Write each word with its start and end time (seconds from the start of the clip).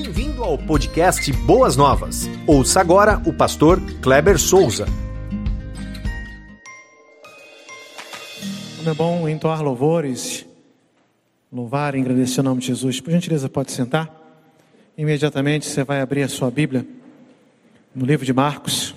Bem-vindo 0.00 0.44
ao 0.44 0.56
podcast 0.56 1.32
Boas 1.32 1.76
Novas. 1.76 2.28
Ouça 2.46 2.80
agora 2.80 3.20
o 3.26 3.32
pastor 3.32 3.80
Kleber 4.00 4.38
Souza. 4.38 4.86
Como 8.76 8.88
é 8.88 8.94
bom 8.94 9.28
entoar 9.28 9.60
louvores, 9.60 10.46
louvar 11.52 11.96
e 11.96 12.00
agradecer 12.00 12.38
o 12.38 12.44
nome 12.44 12.60
de 12.60 12.68
Jesus. 12.68 13.00
Por 13.00 13.10
gentileza, 13.10 13.48
pode 13.48 13.72
sentar. 13.72 14.08
Imediatamente 14.96 15.66
você 15.66 15.82
vai 15.82 16.00
abrir 16.00 16.22
a 16.22 16.28
sua 16.28 16.48
Bíblia 16.48 16.86
no 17.92 18.06
livro 18.06 18.24
de 18.24 18.32
Marcos, 18.32 18.94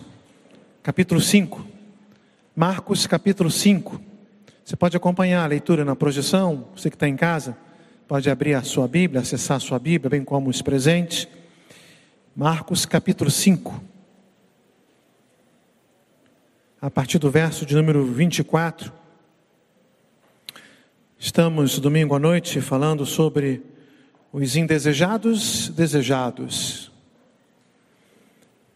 capítulo 0.84 1.20
5. 1.20 1.66
Marcos, 2.56 3.08
capítulo 3.08 3.50
5. 3.50 4.00
Você 4.64 4.76
pode 4.76 4.96
acompanhar 4.96 5.44
a 5.44 5.48
leitura 5.48 5.84
na 5.84 5.96
projeção, 5.96 6.66
você 6.76 6.92
que 6.92 6.96
está 6.96 7.08
em 7.08 7.16
casa, 7.16 7.58
pode 8.08 8.30
abrir 8.30 8.54
a 8.54 8.64
sua 8.64 8.88
Bíblia, 8.88 9.22
acessar 9.22 9.58
a 9.58 9.60
sua 9.60 9.80
Bíblia, 9.80 10.10
bem 10.10 10.24
como 10.24 10.50
os 10.50 10.62
presentes. 10.62 11.28
Marcos, 12.36 12.86
capítulo 12.86 13.30
5. 13.30 13.84
A 16.82 16.90
partir 16.90 17.20
do 17.20 17.30
verso 17.30 17.66
de 17.66 17.76
número 17.76 18.06
24. 18.06 18.92
Estamos 21.18 21.78
domingo 21.80 22.16
à 22.16 22.20
noite 22.20 22.60
falando 22.62 23.06
sobre 23.06 23.62
os 24.34 24.56
indesejados 24.56 25.70
desejados. 25.70 26.92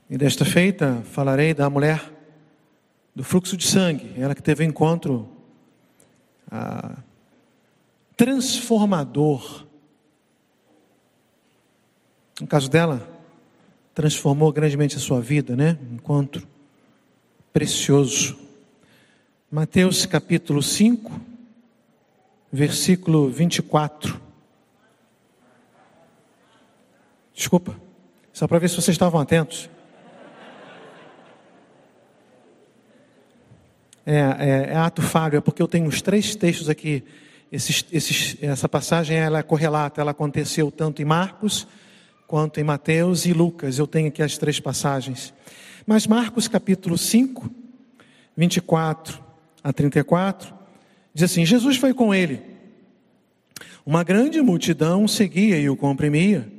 E 0.09 0.17
desta 0.17 0.45
feita 0.45 1.01
falarei 1.11 1.53
da 1.53 1.69
mulher 1.69 2.13
do 3.15 3.23
fluxo 3.23 3.57
de 3.57 3.65
sangue, 3.65 4.13
ela 4.17 4.35
que 4.35 4.43
teve 4.43 4.63
encontro 4.63 5.27
ah, 6.51 6.97
transformador. 8.15 9.65
No 12.39 12.47
caso 12.47 12.69
dela, 12.69 13.07
transformou 13.93 14.51
grandemente 14.51 14.95
a 14.95 14.99
sua 14.99 15.21
vida, 15.21 15.55
né? 15.55 15.77
Um 15.89 15.95
encontro 15.95 16.47
precioso. 17.53 18.37
Mateus 19.49 20.05
capítulo 20.05 20.61
5, 20.61 21.21
versículo 22.51 23.29
24. 23.29 24.21
Desculpa, 27.33 27.79
só 28.33 28.47
para 28.47 28.59
ver 28.59 28.69
se 28.69 28.75
vocês 28.75 28.95
estavam 28.95 29.19
atentos. 29.19 29.69
É, 34.05 34.17
é, 34.17 34.49
é, 34.71 34.75
ato 34.75 35.01
falho, 35.01 35.37
é 35.37 35.41
porque 35.41 35.61
eu 35.61 35.67
tenho 35.67 35.87
os 35.87 36.01
três 36.01 36.35
textos 36.35 36.69
aqui. 36.69 37.03
Esses, 37.55 37.85
esses, 37.89 38.37
essa 38.41 38.67
passagem 38.67 39.15
ela 39.15 39.41
correlata, 39.41 40.01
ela 40.01 40.11
aconteceu 40.11 40.69
tanto 40.69 41.01
em 41.01 41.05
Marcos 41.05 41.65
quanto 42.27 42.59
em 42.59 42.65
Mateus 42.65 43.25
e 43.25 43.31
Lucas. 43.31 43.79
Eu 43.79 43.87
tenho 43.87 44.09
aqui 44.09 44.21
as 44.21 44.37
três 44.37 44.59
passagens. 44.59 45.33
Mas 45.87 46.05
Marcos 46.05 46.49
capítulo 46.49 46.97
5, 46.97 47.49
24 48.35 49.23
a 49.63 49.71
34, 49.71 50.53
diz 51.13 51.31
assim: 51.31 51.45
Jesus 51.45 51.77
foi 51.77 51.93
com 51.93 52.13
ele. 52.13 52.41
Uma 53.85 54.03
grande 54.03 54.41
multidão 54.41 55.07
seguia 55.07 55.57
e 55.57 55.69
o 55.69 55.77
comprimia. 55.77 56.51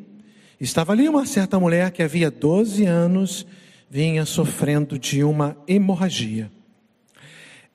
Estava 0.58 0.92
ali 0.92 1.06
uma 1.10 1.26
certa 1.26 1.60
mulher 1.60 1.90
que 1.90 2.02
havia 2.02 2.30
12 2.30 2.86
anos 2.86 3.46
vinha 3.90 4.24
sofrendo 4.24 4.98
de 4.98 5.22
uma 5.22 5.58
hemorragia. 5.68 6.50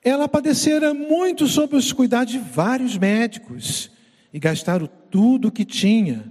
Ela 0.04 0.28
padecera 0.28 0.92
muito 0.92 1.46
sob 1.46 1.76
os 1.76 1.92
cuidados 1.92 2.32
de 2.32 2.38
vários 2.38 2.98
médicos 2.98 3.90
e 4.32 4.38
gastaram 4.38 4.88
tudo 5.10 5.48
o 5.48 5.52
que 5.52 5.64
tinha, 5.64 6.24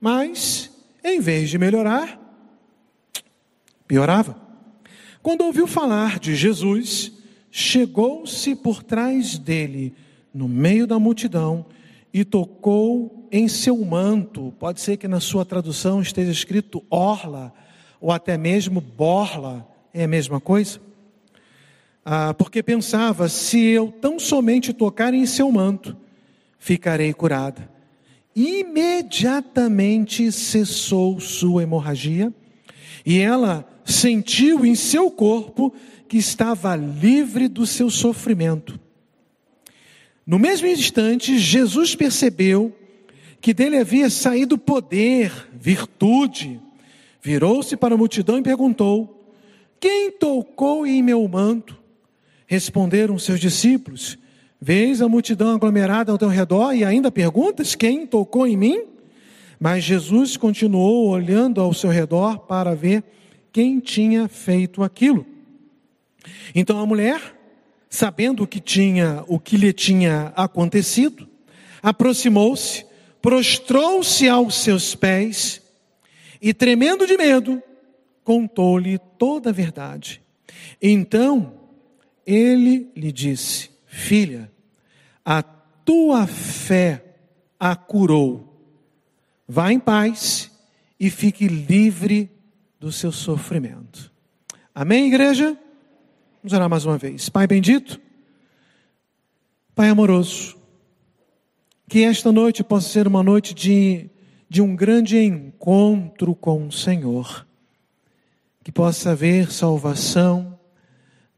mas, 0.00 0.70
em 1.04 1.20
vez 1.20 1.50
de 1.50 1.58
melhorar, 1.58 2.18
piorava. 3.86 4.40
Quando 5.22 5.42
ouviu 5.42 5.66
falar 5.66 6.18
de 6.18 6.34
Jesus, 6.34 7.12
chegou-se 7.50 8.54
por 8.56 8.82
trás 8.82 9.36
dele, 9.36 9.92
no 10.32 10.48
meio 10.48 10.86
da 10.86 10.98
multidão, 10.98 11.66
e 12.14 12.24
tocou 12.24 13.28
em 13.30 13.48
seu 13.48 13.76
manto. 13.84 14.54
Pode 14.58 14.80
ser 14.80 14.96
que 14.96 15.06
na 15.06 15.20
sua 15.20 15.44
tradução 15.44 16.00
esteja 16.00 16.32
escrito 16.32 16.82
orla, 16.88 17.52
ou 18.00 18.10
até 18.10 18.38
mesmo 18.38 18.80
borla, 18.80 19.68
é 19.92 20.04
a 20.04 20.08
mesma 20.08 20.40
coisa 20.40 20.80
ah, 22.04 22.34
porque 22.34 22.62
pensava: 22.62 23.28
se 23.28 23.60
eu 23.60 23.92
tão 24.00 24.18
somente 24.18 24.72
tocar 24.72 25.12
em 25.14 25.26
seu 25.26 25.50
manto, 25.50 25.96
ficarei 26.58 27.12
curada. 27.12 27.68
Imediatamente 28.34 30.30
cessou 30.30 31.20
sua 31.20 31.62
hemorragia 31.62 32.32
e 33.04 33.18
ela 33.18 33.68
sentiu 33.84 34.64
em 34.64 34.74
seu 34.74 35.10
corpo 35.10 35.74
que 36.08 36.16
estava 36.16 36.76
livre 36.76 37.48
do 37.48 37.66
seu 37.66 37.90
sofrimento. 37.90 38.78
No 40.26 40.38
mesmo 40.38 40.66
instante, 40.68 41.38
Jesus 41.38 41.94
percebeu 41.94 42.72
que 43.40 43.54
dele 43.54 43.78
havia 43.78 44.08
saído 44.10 44.56
poder, 44.58 45.48
virtude. 45.52 46.60
Virou-se 47.22 47.76
para 47.76 47.94
a 47.94 47.98
multidão 47.98 48.38
e 48.38 48.42
perguntou: 48.42 49.26
Quem 49.80 50.10
tocou 50.12 50.86
em 50.86 51.02
meu 51.02 51.26
manto? 51.26 51.79
Responderam 52.50 53.16
seus 53.16 53.38
discípulos: 53.38 54.18
Vês 54.60 55.00
a 55.00 55.08
multidão 55.08 55.54
aglomerada 55.54 56.10
ao 56.10 56.18
teu 56.18 56.26
redor 56.26 56.74
e 56.74 56.84
ainda 56.84 57.08
perguntas: 57.08 57.76
Quem 57.76 58.04
tocou 58.04 58.44
em 58.44 58.56
mim? 58.56 58.86
Mas 59.60 59.84
Jesus 59.84 60.36
continuou 60.36 61.10
olhando 61.10 61.60
ao 61.60 61.72
seu 61.72 61.90
redor 61.90 62.40
para 62.40 62.74
ver 62.74 63.04
quem 63.52 63.78
tinha 63.78 64.26
feito 64.26 64.82
aquilo. 64.82 65.24
Então 66.52 66.80
a 66.80 66.84
mulher, 66.84 67.20
sabendo 67.88 68.42
o 68.42 68.48
que 68.48 68.58
tinha, 68.58 69.22
o 69.28 69.38
que 69.38 69.56
lhe 69.56 69.72
tinha 69.72 70.32
acontecido, 70.34 71.28
aproximou-se, 71.80 72.84
prostrou-se 73.22 74.28
aos 74.28 74.56
seus 74.56 74.96
pés 74.96 75.62
e, 76.42 76.52
tremendo 76.52 77.06
de 77.06 77.16
medo, 77.16 77.62
contou-lhe 78.24 78.98
toda 79.16 79.50
a 79.50 79.52
verdade. 79.52 80.20
Então 80.82 81.59
ele 82.32 82.90
lhe 82.94 83.10
disse: 83.10 83.70
Filha, 83.86 84.50
a 85.24 85.42
tua 85.42 86.26
fé 86.26 87.04
a 87.58 87.74
curou. 87.74 88.46
Vá 89.48 89.72
em 89.72 89.80
paz 89.80 90.50
e 90.98 91.10
fique 91.10 91.48
livre 91.48 92.30
do 92.78 92.92
seu 92.92 93.10
sofrimento. 93.10 94.12
Amém, 94.74 95.08
igreja? 95.08 95.58
Vamos 96.42 96.52
orar 96.52 96.70
mais 96.70 96.84
uma 96.84 96.96
vez. 96.96 97.28
Pai 97.28 97.46
bendito, 97.46 98.00
Pai 99.74 99.88
amoroso, 99.88 100.58
que 101.88 102.04
esta 102.04 102.30
noite 102.30 102.62
possa 102.62 102.88
ser 102.88 103.08
uma 103.08 103.22
noite 103.22 103.54
de, 103.54 104.10
de 104.48 104.60
um 104.60 104.76
grande 104.76 105.18
encontro 105.18 106.34
com 106.34 106.66
o 106.66 106.70
Senhor, 106.70 107.46
que 108.62 108.70
possa 108.70 109.12
haver 109.12 109.50
salvação, 109.50 110.59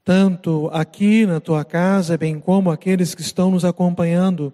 tanto 0.05 0.69
aqui 0.73 1.25
na 1.27 1.39
tua 1.39 1.65
casa, 1.65 2.19
bem 2.19 2.41
como 2.41 2.71
aqueles 2.71 3.15
que 3.15 3.23
estão 3.23 3.51
nos 3.51 3.65
acompanhando 3.65 4.53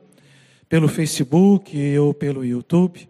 pelo 0.68 0.88
Facebook 0.88 1.98
ou 1.98 2.12
pelo 2.12 2.44
YouTube, 2.44 3.08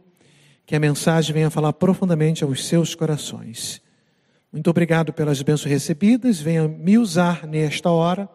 que 0.64 0.76
a 0.76 0.80
mensagem 0.80 1.34
venha 1.34 1.50
falar 1.50 1.72
profundamente 1.72 2.44
aos 2.44 2.66
seus 2.66 2.94
corações. 2.94 3.82
Muito 4.52 4.70
obrigado 4.70 5.12
pelas 5.12 5.42
bênçãos 5.42 5.70
recebidas, 5.70 6.40
venha 6.40 6.68
me 6.68 6.96
usar 6.96 7.46
nesta 7.46 7.90
hora. 7.90 8.28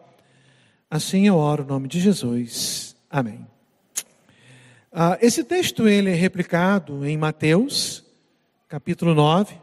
Assim 0.90 1.26
eu 1.26 1.36
oro 1.36 1.64
em 1.64 1.66
nome 1.66 1.88
de 1.88 1.98
Jesus. 1.98 2.94
Amém. 3.10 3.46
Ah, 4.92 5.18
esse 5.20 5.42
texto 5.42 5.88
ele 5.88 6.10
é 6.10 6.14
replicado 6.14 7.06
em 7.06 7.16
Mateus, 7.16 8.04
capítulo 8.68 9.14
9, 9.14 9.56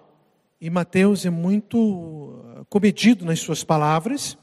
e 0.59 0.69
Mateus 0.69 1.25
é 1.25 1.29
muito 1.29 2.43
comedido 2.69 3.25
nas 3.25 3.39
suas 3.39 3.63
palavras. 3.63 4.37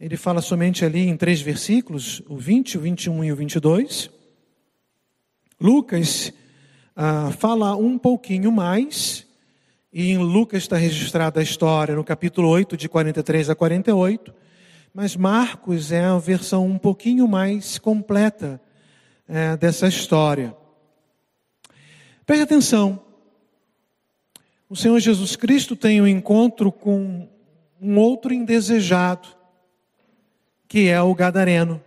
Ele 0.00 0.16
fala 0.16 0.40
somente 0.42 0.84
ali 0.84 1.06
em 1.06 1.16
três 1.16 1.40
versículos, 1.40 2.22
o 2.28 2.36
20, 2.36 2.78
o 2.78 2.80
21 2.80 3.24
e 3.24 3.32
o 3.32 3.36
22. 3.36 4.10
Lucas 5.60 6.32
ah, 6.96 7.30
fala 7.38 7.76
um 7.76 7.96
pouquinho 7.96 8.50
mais, 8.50 9.26
e 9.92 10.10
em 10.10 10.18
Lucas 10.18 10.62
está 10.62 10.76
registrada 10.76 11.40
a 11.40 11.42
história 11.42 11.94
no 11.94 12.04
capítulo 12.04 12.48
8, 12.48 12.76
de 12.76 12.88
43 12.88 13.50
a 13.50 13.54
48. 13.54 14.34
Mas 14.92 15.16
Marcos 15.16 15.92
é 15.92 16.04
a 16.04 16.18
versão 16.18 16.66
um 16.66 16.76
pouquinho 16.76 17.26
mais 17.26 17.78
completa 17.78 18.60
é, 19.26 19.56
dessa 19.56 19.86
história. 19.86 20.54
Preste 22.26 22.42
atenção, 22.42 23.02
o 24.72 24.76
Senhor 24.76 24.98
Jesus 24.98 25.36
Cristo 25.36 25.76
tem 25.76 26.00
um 26.00 26.06
encontro 26.06 26.72
com 26.72 27.28
um 27.78 27.98
outro 27.98 28.32
indesejado, 28.32 29.28
que 30.66 30.88
é 30.88 30.98
o 31.02 31.14
gadareno. 31.14 31.78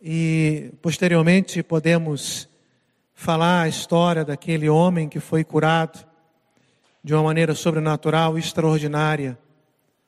E 0.00 0.72
posteriormente 0.80 1.62
podemos 1.62 2.48
falar 3.12 3.60
a 3.60 3.68
história 3.68 4.24
daquele 4.24 4.66
homem 4.66 5.06
que 5.06 5.20
foi 5.20 5.44
curado 5.44 6.02
de 7.02 7.12
uma 7.12 7.24
maneira 7.24 7.54
sobrenatural 7.54 8.38
e 8.38 8.40
extraordinária 8.40 9.38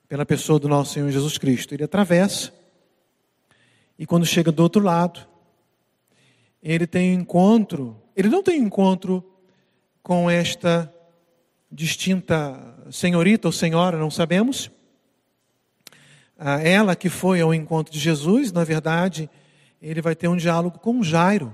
pela 0.08 0.24
pessoa 0.24 0.58
do 0.58 0.66
nosso 0.66 0.94
Senhor 0.94 1.10
Jesus 1.10 1.36
Cristo. 1.36 1.74
Ele 1.74 1.84
atravessa 1.84 2.54
e 3.98 4.06
quando 4.06 4.24
chega 4.24 4.50
do 4.50 4.62
outro 4.62 4.82
lado, 4.82 5.20
ele 6.62 6.86
tem 6.86 7.14
um 7.14 7.20
encontro, 7.20 7.94
ele 8.16 8.30
não 8.30 8.42
tem 8.42 8.62
um 8.62 8.64
encontro 8.64 9.35
com 10.06 10.30
esta 10.30 10.88
distinta 11.68 12.56
senhorita 12.92 13.48
ou 13.48 13.52
senhora, 13.52 13.98
não 13.98 14.08
sabemos. 14.08 14.70
Ah, 16.38 16.60
ela 16.62 16.94
que 16.94 17.08
foi 17.08 17.40
ao 17.40 17.52
encontro 17.52 17.92
de 17.92 17.98
Jesus, 17.98 18.52
na 18.52 18.62
verdade, 18.62 19.28
ele 19.82 20.00
vai 20.00 20.14
ter 20.14 20.28
um 20.28 20.36
diálogo 20.36 20.78
com 20.78 21.02
Jairo. 21.02 21.52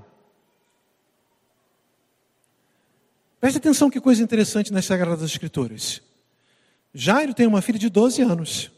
Preste 3.40 3.56
atenção 3.56 3.88
que 3.88 3.98
coisa 3.98 4.22
interessante 4.22 4.70
nas 4.70 4.84
Sagradas 4.84 5.22
Escrituras. 5.22 6.02
Jairo 6.92 7.32
tem 7.32 7.46
uma 7.46 7.62
filha 7.62 7.78
de 7.78 7.88
12 7.88 8.20
anos. 8.20 8.70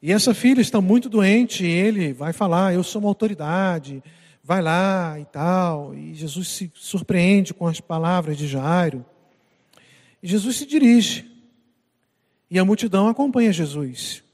E 0.00 0.12
essa 0.12 0.32
filha 0.32 0.60
está 0.60 0.80
muito 0.80 1.08
doente, 1.08 1.66
e 1.66 1.68
ele 1.68 2.12
vai 2.12 2.32
falar: 2.32 2.74
Eu 2.74 2.84
sou 2.84 3.00
uma 3.00 3.10
autoridade, 3.10 4.04
vai 4.48 4.62
lá 4.62 5.20
e 5.20 5.26
tal. 5.26 5.94
E 5.94 6.14
Jesus 6.14 6.48
se 6.48 6.72
surpreende 6.74 7.52
com 7.52 7.66
as 7.66 7.82
palavras 7.82 8.34
de 8.34 8.48
Jairo. 8.48 9.04
E 10.22 10.26
Jesus 10.26 10.56
se 10.56 10.64
dirige. 10.64 11.30
E 12.50 12.58
a 12.58 12.64
multidão 12.64 13.08
acompanha 13.08 13.52
Jesus. 13.52 14.24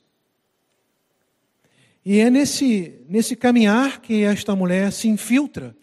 E 2.04 2.20
é 2.20 2.30
nesse, 2.30 2.94
nesse 3.08 3.34
caminhar 3.34 4.00
que 4.00 4.22
esta 4.22 4.54
mulher 4.54 4.92
se 4.92 5.08
infiltra. 5.08 5.74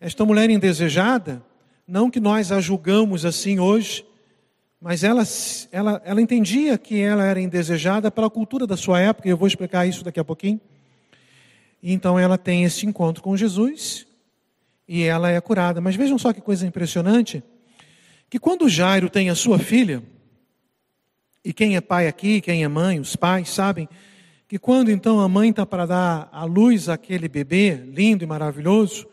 Esta 0.00 0.24
mulher 0.24 0.50
indesejada, 0.50 1.44
não 1.86 2.10
que 2.10 2.18
nós 2.18 2.50
a 2.50 2.60
julgamos 2.60 3.24
assim 3.24 3.60
hoje, 3.60 4.04
mas 4.80 5.04
ela, 5.04 5.22
ela, 5.70 6.02
ela 6.04 6.20
entendia 6.20 6.76
que 6.76 7.00
ela 7.00 7.24
era 7.24 7.40
indesejada 7.40 8.10
pela 8.10 8.28
cultura 8.28 8.66
da 8.66 8.76
sua 8.76 8.98
época, 8.98 9.28
e 9.28 9.30
eu 9.30 9.36
vou 9.36 9.46
explicar 9.46 9.86
isso 9.86 10.02
daqui 10.02 10.18
a 10.18 10.24
pouquinho. 10.24 10.60
Então 11.92 12.18
ela 12.18 12.38
tem 12.38 12.64
esse 12.64 12.86
encontro 12.86 13.22
com 13.22 13.36
Jesus 13.36 14.06
e 14.88 15.02
ela 15.02 15.30
é 15.30 15.38
curada. 15.38 15.82
Mas 15.82 15.94
vejam 15.94 16.16
só 16.16 16.32
que 16.32 16.40
coisa 16.40 16.66
impressionante, 16.66 17.44
que 18.30 18.38
quando 18.38 18.70
Jairo 18.70 19.10
tem 19.10 19.28
a 19.28 19.34
sua 19.34 19.58
filha, 19.58 20.02
e 21.44 21.52
quem 21.52 21.76
é 21.76 21.82
pai 21.82 22.08
aqui, 22.08 22.40
quem 22.40 22.64
é 22.64 22.68
mãe, 22.68 22.98
os 22.98 23.14
pais 23.16 23.50
sabem 23.50 23.86
que 24.48 24.58
quando 24.58 24.90
então 24.90 25.20
a 25.20 25.28
mãe 25.28 25.50
está 25.50 25.66
para 25.66 25.84
dar 25.84 26.28
à 26.32 26.44
luz 26.44 26.88
aquele 26.88 27.28
bebê 27.28 27.74
lindo 27.74 28.24
e 28.24 28.26
maravilhoso, 28.26 29.06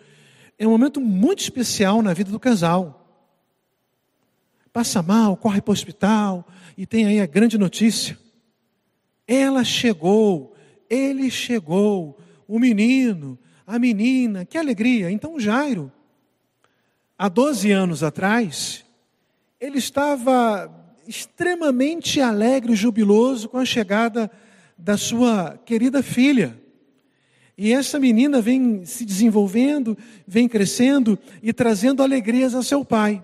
é 0.58 0.66
um 0.66 0.72
momento 0.72 1.02
muito 1.02 1.40
especial 1.40 2.02
na 2.02 2.14
vida 2.14 2.32
do 2.32 2.40
casal. 2.40 2.98
Passa 4.72 5.02
mal, 5.02 5.36
corre 5.36 5.62
para 5.62 5.72
o 5.72 5.74
hospital 5.74 6.48
e 6.78 6.86
tem 6.86 7.06
aí 7.06 7.20
a 7.20 7.26
grande 7.26 7.58
notícia. 7.58 8.18
Ela 9.28 9.66
chegou, 9.66 10.56
ele 10.90 11.30
chegou, 11.30 12.18
o 12.52 12.60
menino, 12.60 13.40
a 13.66 13.80
menina, 13.80 14.44
que 14.44 14.58
alegria. 14.58 15.10
Então 15.10 15.40
Jairo, 15.40 15.90
há 17.18 17.30
12 17.30 17.72
anos 17.72 18.04
atrás, 18.04 18.84
ele 19.58 19.78
estava 19.78 20.70
extremamente 21.08 22.20
alegre 22.20 22.74
e 22.74 22.76
jubiloso 22.76 23.48
com 23.48 23.58
a 23.58 23.64
chegada 23.64 24.30
da 24.78 24.98
sua 24.98 25.58
querida 25.66 26.04
filha. 26.04 26.60
E 27.58 27.72
essa 27.72 27.98
menina 27.98 28.42
vem 28.42 28.84
se 28.84 29.06
desenvolvendo, 29.06 29.98
vem 30.28 30.50
crescendo 30.50 31.18
e 31.42 31.54
trazendo 31.54 32.04
alegrias 32.04 32.54
a 32.54 32.62
seu 32.62 32.84
pai. 32.84 33.24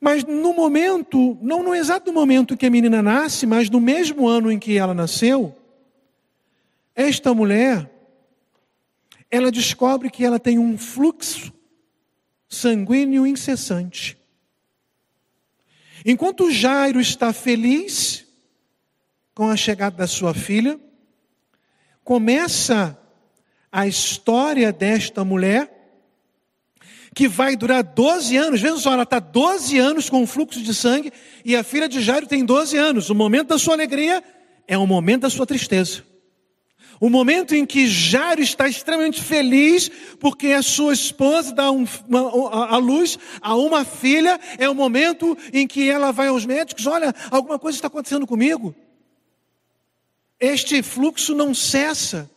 Mas 0.00 0.24
no 0.24 0.52
momento, 0.52 1.38
não 1.40 1.62
no 1.62 1.72
exato 1.76 2.12
momento 2.12 2.56
que 2.56 2.66
a 2.66 2.70
menina 2.70 3.00
nasce, 3.00 3.46
mas 3.46 3.70
no 3.70 3.80
mesmo 3.80 4.26
ano 4.26 4.50
em 4.50 4.58
que 4.58 4.76
ela 4.76 4.92
nasceu, 4.92 5.54
esta 6.96 7.34
mulher, 7.34 7.90
ela 9.30 9.52
descobre 9.52 10.10
que 10.10 10.24
ela 10.24 10.40
tem 10.40 10.58
um 10.58 10.78
fluxo 10.78 11.52
sanguíneo 12.48 13.26
incessante. 13.26 14.18
Enquanto 16.04 16.50
Jairo 16.50 17.00
está 17.00 17.32
feliz 17.32 18.24
com 19.34 19.50
a 19.50 19.56
chegada 19.56 19.96
da 19.96 20.06
sua 20.06 20.32
filha, 20.32 20.80
começa 22.02 22.98
a 23.70 23.86
história 23.86 24.72
desta 24.72 25.22
mulher, 25.22 25.72
que 27.14 27.28
vai 27.28 27.56
durar 27.56 27.82
12 27.82 28.36
anos. 28.36 28.60
Vejam 28.60 28.78
só, 28.78 28.92
ela 28.92 29.02
está 29.02 29.18
12 29.18 29.78
anos 29.78 30.08
com 30.08 30.22
um 30.22 30.26
fluxo 30.26 30.62
de 30.62 30.74
sangue 30.74 31.12
e 31.44 31.54
a 31.56 31.62
filha 31.62 31.88
de 31.88 32.00
Jairo 32.00 32.26
tem 32.26 32.44
12 32.44 32.76
anos. 32.76 33.10
O 33.10 33.14
momento 33.14 33.48
da 33.48 33.58
sua 33.58 33.74
alegria 33.74 34.22
é 34.66 34.78
o 34.78 34.86
momento 34.86 35.22
da 35.22 35.30
sua 35.30 35.44
tristeza. 35.44 36.04
O 37.00 37.10
momento 37.10 37.54
em 37.54 37.66
que 37.66 37.86
Jairo 37.86 38.40
está 38.40 38.68
extremamente 38.68 39.22
feliz 39.22 39.90
porque 40.18 40.48
a 40.48 40.62
sua 40.62 40.94
esposa 40.94 41.54
dá 41.54 41.70
um, 41.70 41.86
uma, 42.08 42.66
a 42.68 42.76
luz 42.78 43.18
a 43.40 43.54
uma 43.54 43.84
filha, 43.84 44.40
é 44.58 44.68
o 44.68 44.74
momento 44.74 45.36
em 45.52 45.66
que 45.66 45.90
ela 45.90 46.10
vai 46.10 46.28
aos 46.28 46.46
médicos: 46.46 46.86
olha, 46.86 47.14
alguma 47.30 47.58
coisa 47.58 47.76
está 47.76 47.88
acontecendo 47.88 48.26
comigo. 48.26 48.74
Este 50.40 50.82
fluxo 50.82 51.34
não 51.34 51.54
cessa. 51.54 52.30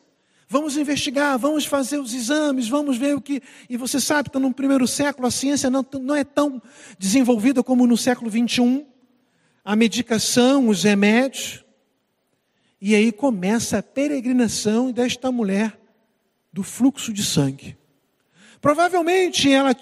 Vamos 0.51 0.75
investigar, 0.77 1.38
vamos 1.38 1.65
fazer 1.65 2.00
os 2.00 2.13
exames, 2.13 2.67
vamos 2.67 2.97
ver 2.97 3.15
o 3.15 3.21
que. 3.21 3.41
E 3.69 3.77
você 3.77 4.00
sabe, 4.00 4.29
está 4.29 4.39
no 4.39 4.51
primeiro 4.51 4.88
século, 4.88 5.27
a 5.27 5.31
ciência 5.31 5.69
não, 5.69 5.85
não 6.01 6.15
é 6.15 6.23
tão 6.23 6.61
desenvolvida 6.97 7.61
como 7.61 7.85
no 7.85 7.95
século 7.95 8.31
21. 8.31 8.85
A 9.63 9.75
medicação, 9.75 10.67
os 10.67 10.83
remédios. 10.83 11.63
E 12.81 12.96
aí 12.96 13.12
começa 13.12 13.80
a 13.80 13.84
peregrinação 13.84 14.92
desta 14.92 15.31
mulher 15.31 15.78
do 16.52 16.64
fluxo 16.64 17.14
de 17.14 17.24
sangue. 17.24 17.78
Provavelmente 18.62 19.52
ela 19.52 19.76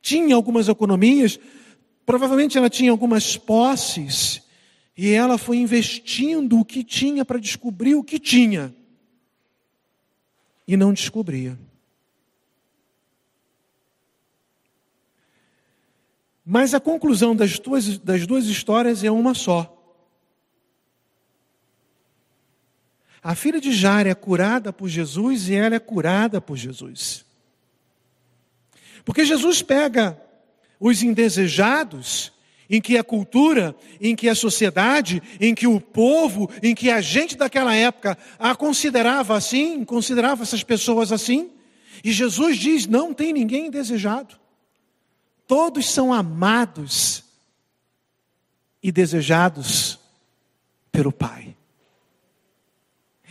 tinha 0.00 0.34
algumas 0.34 0.68
economias, 0.68 1.38
provavelmente 2.06 2.56
ela 2.56 2.70
tinha 2.70 2.90
algumas 2.90 3.36
posses, 3.36 4.42
e 4.96 5.10
ela 5.10 5.38
foi 5.38 5.56
investindo 5.56 6.60
o 6.60 6.64
que 6.64 6.84
tinha 6.84 7.24
para 7.24 7.38
descobrir 7.38 7.94
o 7.94 8.04
que 8.04 8.18
tinha. 8.18 8.74
E 10.66 10.76
não 10.76 10.92
descobria. 10.92 11.58
Mas 16.44 16.74
a 16.74 16.80
conclusão 16.80 17.34
das 17.34 17.58
duas, 17.58 17.98
das 17.98 18.26
duas 18.26 18.46
histórias 18.46 19.02
é 19.04 19.10
uma 19.10 19.34
só. 19.34 19.81
A 23.22 23.34
filha 23.34 23.60
de 23.60 23.72
Jair 23.72 24.06
é 24.06 24.14
curada 24.14 24.72
por 24.72 24.88
Jesus 24.88 25.48
e 25.48 25.54
ela 25.54 25.76
é 25.76 25.78
curada 25.78 26.40
por 26.40 26.56
Jesus. 26.56 27.24
Porque 29.04 29.24
Jesus 29.24 29.62
pega 29.62 30.20
os 30.80 31.02
indesejados, 31.02 32.32
em 32.68 32.80
que 32.80 32.96
a 32.96 33.04
cultura, 33.04 33.76
em 34.00 34.16
que 34.16 34.28
a 34.28 34.34
sociedade, 34.34 35.22
em 35.40 35.54
que 35.54 35.66
o 35.66 35.80
povo, 35.80 36.50
em 36.62 36.74
que 36.74 36.90
a 36.90 37.00
gente 37.00 37.36
daquela 37.36 37.74
época 37.74 38.18
a 38.38 38.56
considerava 38.56 39.36
assim, 39.36 39.84
considerava 39.84 40.42
essas 40.42 40.64
pessoas 40.64 41.12
assim, 41.12 41.50
e 42.02 42.10
Jesus 42.10 42.56
diz: 42.56 42.86
não 42.86 43.14
tem 43.14 43.32
ninguém 43.32 43.66
indesejado. 43.66 44.36
Todos 45.46 45.88
são 45.90 46.12
amados 46.12 47.24
e 48.82 48.90
desejados 48.90 49.98
pelo 50.90 51.12
Pai. 51.12 51.54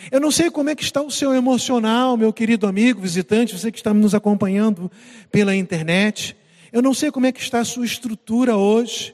Eu 0.10 0.20
não 0.20 0.32
sei 0.32 0.50
como 0.50 0.70
é 0.70 0.76
que 0.76 0.84
está 0.84 1.02
o 1.02 1.12
seu 1.12 1.34
emocional, 1.34 2.18
meu 2.18 2.32
querido 2.32 2.66
amigo, 2.66 3.02
visitante, 3.02 3.58
você 3.58 3.72
que 3.72 3.78
está 3.78 3.94
nos 3.94 4.16
acompanhando 4.16 4.90
pela 5.32 5.56
internet. 5.56 6.36
Eu 6.72 6.82
não 6.82 6.94
sei 6.94 7.12
como 7.12 7.26
é 7.26 7.32
que 7.32 7.42
está 7.42 7.60
a 7.60 7.66
sua 7.66 7.86
estrutura 7.86 8.56
hoje. 8.56 9.14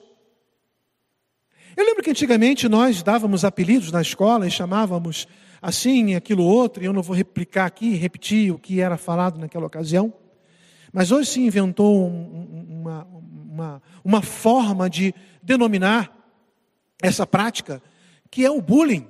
Eu 1.76 1.86
lembro 1.86 2.04
que 2.04 2.10
antigamente 2.10 2.70
nós 2.70 3.04
dávamos 3.04 3.44
apelidos 3.44 3.92
na 3.92 4.02
escola 4.02 4.48
e 4.48 4.52
chamávamos 4.52 5.28
assim, 5.62 6.16
aquilo 6.16 6.44
outro, 6.44 6.84
e 6.84 6.86
eu 6.86 6.94
não 6.94 7.02
vou 7.02 7.16
replicar 7.16 7.66
aqui, 7.66 7.96
repetir 7.96 8.52
o 8.52 8.60
que 8.60 8.80
era 8.80 8.98
falado 8.98 9.40
naquela 9.40 9.66
ocasião. 9.66 10.14
Mas 10.94 11.12
hoje 11.12 11.30
se 11.30 11.42
inventou 11.42 12.08
uma, 12.08 13.06
uma, 13.06 13.82
uma 14.04 14.22
forma 14.22 14.90
de 14.90 15.14
denominar 15.42 16.16
essa 17.02 17.28
prática, 17.28 17.82
que 18.32 18.46
é 18.46 18.50
o 18.50 18.62
bullying. 18.62 19.08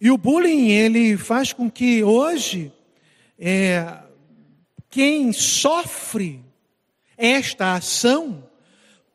E 0.00 0.10
o 0.10 0.18
bullying, 0.18 0.68
ele 0.68 1.16
faz 1.16 1.52
com 1.52 1.70
que 1.70 2.04
hoje, 2.04 2.72
é, 3.38 3.98
quem 4.88 5.32
sofre 5.32 6.44
esta 7.16 7.74
ação, 7.74 8.48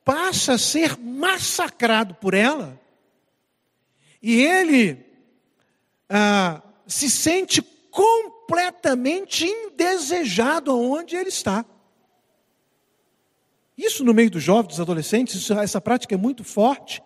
passa 0.04 0.54
a 0.54 0.58
ser 0.58 0.98
massacrado 0.98 2.16
por 2.16 2.34
ela. 2.34 2.80
E 4.22 4.42
ele, 4.42 5.06
ah, 6.10 6.62
se 6.86 7.10
sente 7.10 7.62
completamente 7.90 9.46
indesejado 9.46 10.72
aonde 10.72 11.16
ele 11.16 11.30
está. 11.30 11.66
Isso 13.78 14.04
no 14.04 14.14
meio 14.14 14.30
dos 14.30 14.44
jovens, 14.44 14.68
dos 14.68 14.80
adolescentes, 14.80 15.36
isso, 15.36 15.54
essa 15.54 15.82
prática 15.82 16.14
é 16.14 16.18
muito 16.18 16.44
forte, 16.44 17.02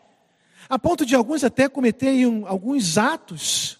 a 0.70 0.78
ponto 0.78 1.06
de 1.06 1.16
alguns 1.16 1.44
até 1.44 1.70
cometerem 1.70 2.44
alguns 2.46 2.98
atos 2.98 3.80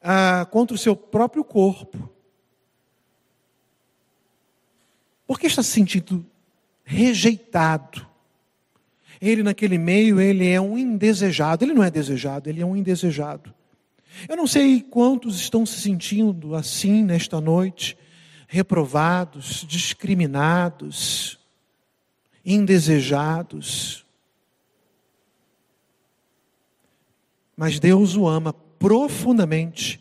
ah, 0.00 0.46
contra 0.50 0.74
o 0.74 0.78
seu 0.78 0.96
próprio 0.96 1.44
corpo. 1.44 2.10
Porque 5.26 5.46
está 5.46 5.62
se 5.62 5.70
sentindo 5.70 6.24
rejeitado. 6.84 8.06
Ele 9.20 9.42
naquele 9.42 9.78
meio, 9.78 10.20
ele 10.20 10.48
é 10.48 10.60
um 10.60 10.76
indesejado. 10.76 11.64
Ele 11.64 11.72
não 11.72 11.82
é 11.84 11.90
desejado, 11.90 12.48
ele 12.48 12.60
é 12.60 12.66
um 12.66 12.76
indesejado. 12.76 13.54
Eu 14.28 14.36
não 14.36 14.46
sei 14.46 14.80
quantos 14.80 15.36
estão 15.36 15.64
se 15.64 15.80
sentindo 15.80 16.54
assim 16.54 17.02
nesta 17.02 17.40
noite, 17.40 17.96
reprovados, 18.46 19.64
discriminados, 19.66 21.38
indesejados. 22.44 24.01
Mas 27.62 27.78
Deus 27.78 28.16
o 28.16 28.26
ama 28.26 28.52
profundamente 28.52 30.00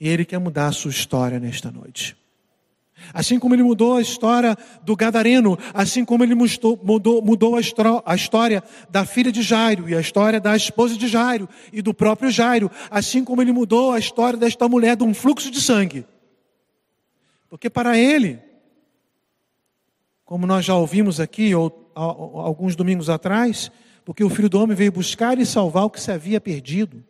e 0.00 0.08
Ele 0.08 0.24
quer 0.24 0.40
mudar 0.40 0.66
a 0.66 0.72
sua 0.72 0.90
história 0.90 1.38
nesta 1.38 1.70
noite. 1.70 2.16
Assim 3.14 3.38
como 3.38 3.54
ele 3.54 3.62
mudou 3.62 3.96
a 3.96 4.00
história 4.00 4.58
do 4.82 4.96
Gadareno, 4.96 5.56
assim 5.72 6.04
como 6.04 6.24
ele 6.24 6.34
mudou, 6.34 6.80
mudou, 6.82 7.22
mudou 7.22 7.54
a, 7.56 8.14
história 8.16 8.64
da 8.90 9.04
filha 9.04 9.30
de 9.30 9.42
Jairo 9.42 9.88
e 9.88 9.94
a 9.94 10.00
história 10.00 10.40
da 10.40 10.56
esposa 10.56 10.96
de 10.96 11.06
Jairo 11.06 11.48
e 11.72 11.80
do 11.80 11.94
próprio 11.94 12.32
Jairo, 12.32 12.68
assim 12.90 13.24
como 13.24 13.40
ele 13.40 13.52
mudou 13.52 13.92
a 13.92 13.98
história 14.00 14.36
desta 14.36 14.68
mulher 14.68 14.96
de 14.96 15.04
um 15.04 15.14
fluxo 15.14 15.52
de 15.52 15.60
sangue. 15.60 16.04
Porque 17.48 17.70
para 17.70 17.96
ele, 17.96 18.40
como 20.24 20.48
nós 20.48 20.64
já 20.64 20.74
ouvimos 20.74 21.20
aqui, 21.20 21.54
ou, 21.54 21.92
alguns 21.94 22.74
domingos 22.74 23.08
atrás, 23.08 23.70
porque 24.04 24.24
o 24.24 24.30
filho 24.30 24.48
do 24.48 24.60
homem 24.60 24.76
veio 24.76 24.92
buscar 24.92 25.38
e 25.38 25.46
salvar 25.46 25.84
o 25.84 25.90
que 25.90 26.00
se 26.00 26.10
havia 26.10 26.40
perdido. 26.40 27.02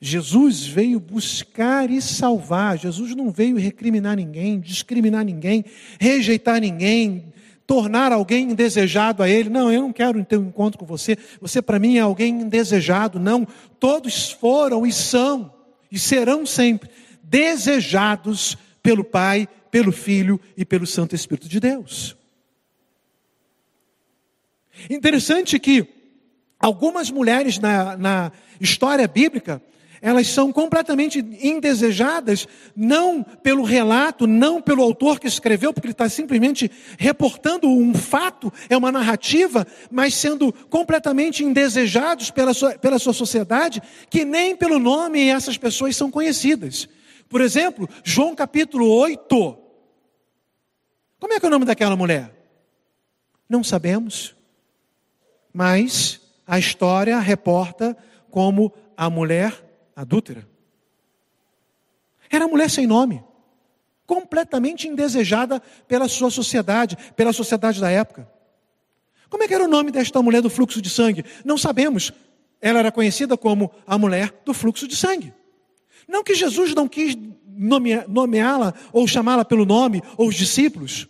Jesus 0.00 0.66
veio 0.66 0.98
buscar 0.98 1.88
e 1.88 2.02
salvar. 2.02 2.76
Jesus 2.76 3.14
não 3.14 3.30
veio 3.30 3.56
recriminar 3.56 4.16
ninguém, 4.16 4.58
discriminar 4.58 5.24
ninguém, 5.24 5.64
rejeitar 6.00 6.60
ninguém, 6.60 7.32
tornar 7.66 8.10
alguém 8.10 8.50
indesejado 8.50 9.22
a 9.22 9.28
ele. 9.28 9.48
Não, 9.48 9.70
eu 9.70 9.82
não 9.82 9.92
quero 9.92 10.24
ter 10.24 10.36
um 10.36 10.48
encontro 10.48 10.78
com 10.78 10.84
você. 10.84 11.16
Você 11.40 11.62
para 11.62 11.78
mim 11.78 11.98
é 11.98 12.00
alguém 12.00 12.40
indesejado. 12.40 13.20
Não, 13.20 13.46
todos 13.78 14.32
foram 14.32 14.84
e 14.84 14.92
são 14.92 15.52
e 15.90 15.98
serão 15.98 16.44
sempre 16.44 16.90
desejados 17.22 18.58
pelo 18.82 19.04
Pai, 19.04 19.48
pelo 19.70 19.92
Filho 19.92 20.40
e 20.56 20.64
pelo 20.64 20.86
Santo 20.86 21.14
Espírito 21.14 21.48
de 21.48 21.60
Deus. 21.60 22.16
Interessante 24.88 25.58
que 25.58 25.86
algumas 26.58 27.10
mulheres 27.10 27.58
na, 27.58 27.96
na 27.96 28.32
história 28.60 29.06
bíblica 29.06 29.62
elas 30.04 30.26
são 30.26 30.52
completamente 30.52 31.20
indesejadas, 31.40 32.48
não 32.74 33.22
pelo 33.22 33.62
relato, 33.62 34.26
não 34.26 34.60
pelo 34.60 34.82
autor 34.82 35.20
que 35.20 35.28
escreveu, 35.28 35.72
porque 35.72 35.86
ele 35.86 35.92
está 35.92 36.08
simplesmente 36.08 36.68
reportando 36.98 37.68
um 37.68 37.94
fato, 37.94 38.52
é 38.68 38.76
uma 38.76 38.90
narrativa, 38.90 39.64
mas 39.92 40.16
sendo 40.16 40.52
completamente 40.68 41.44
indesejados 41.44 42.32
pela 42.32 42.52
sua, 42.52 42.76
pela 42.76 42.98
sua 42.98 43.12
sociedade, 43.12 43.80
que 44.10 44.24
nem 44.24 44.56
pelo 44.56 44.80
nome 44.80 45.28
essas 45.28 45.56
pessoas 45.56 45.94
são 45.94 46.10
conhecidas. 46.10 46.88
Por 47.28 47.40
exemplo, 47.40 47.88
João 48.02 48.34
capítulo 48.34 48.88
8. 48.88 49.58
Como 51.20 51.32
é 51.32 51.38
que 51.38 51.46
é 51.46 51.48
o 51.48 51.52
nome 51.52 51.64
daquela 51.64 51.94
mulher? 51.94 52.34
Não 53.48 53.62
sabemos, 53.62 54.34
mas 55.52 56.20
a 56.46 56.58
história 56.58 57.18
reporta 57.18 57.96
como 58.30 58.72
a 58.96 59.10
mulher 59.10 59.62
adúltera. 59.94 60.48
Era 62.30 62.48
mulher 62.48 62.70
sem 62.70 62.86
nome, 62.86 63.22
completamente 64.06 64.88
indesejada 64.88 65.60
pela 65.86 66.08
sua 66.08 66.30
sociedade, 66.30 66.96
pela 67.14 67.32
sociedade 67.32 67.80
da 67.80 67.90
época. 67.90 68.28
Como 69.28 69.42
é 69.42 69.48
que 69.48 69.54
era 69.54 69.64
o 69.64 69.68
nome 69.68 69.90
desta 69.90 70.20
mulher 70.22 70.42
do 70.42 70.50
fluxo 70.50 70.80
de 70.80 70.90
sangue? 70.90 71.24
Não 71.44 71.56
sabemos. 71.56 72.12
Ela 72.60 72.78
era 72.78 72.92
conhecida 72.92 73.36
como 73.36 73.70
a 73.86 73.98
mulher 73.98 74.32
do 74.44 74.54
fluxo 74.54 74.86
de 74.86 74.96
sangue. 74.96 75.32
Não 76.06 76.22
que 76.22 76.34
Jesus 76.34 76.74
não 76.74 76.88
quis 76.88 77.16
nomeá-la 78.08 78.74
ou 78.92 79.06
chamá-la 79.06 79.44
pelo 79.44 79.64
nome, 79.64 80.02
ou 80.16 80.28
os 80.28 80.34
discípulos. 80.34 81.08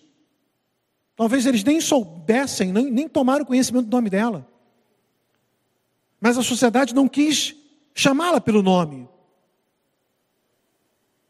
Talvez 1.17 1.47
eles 1.47 1.63
nem 1.63 1.81
soubessem, 1.81 2.73
nem, 2.73 2.91
nem 2.91 3.09
tomaram 3.09 3.45
conhecimento 3.45 3.87
do 3.87 3.97
nome 3.97 4.09
dela. 4.09 4.49
Mas 6.21 6.39
a 6.39 6.43
sociedade 6.43 6.95
não 6.95 7.09
quis 7.09 7.55
chamá-la 7.95 8.41
pelo 8.41 8.63
nome. 8.63 9.09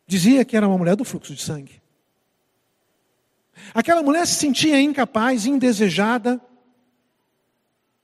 Dizia 0.06 0.44
que 0.44 0.56
era 0.56 0.68
uma 0.68 0.78
mulher 0.78 0.96
do 0.96 1.04
fluxo 1.04 1.34
de 1.34 1.42
sangue. 1.42 1.80
Aquela 3.74 4.02
mulher 4.02 4.26
se 4.26 4.34
sentia 4.34 4.80
incapaz, 4.80 5.46
indesejada, 5.46 6.40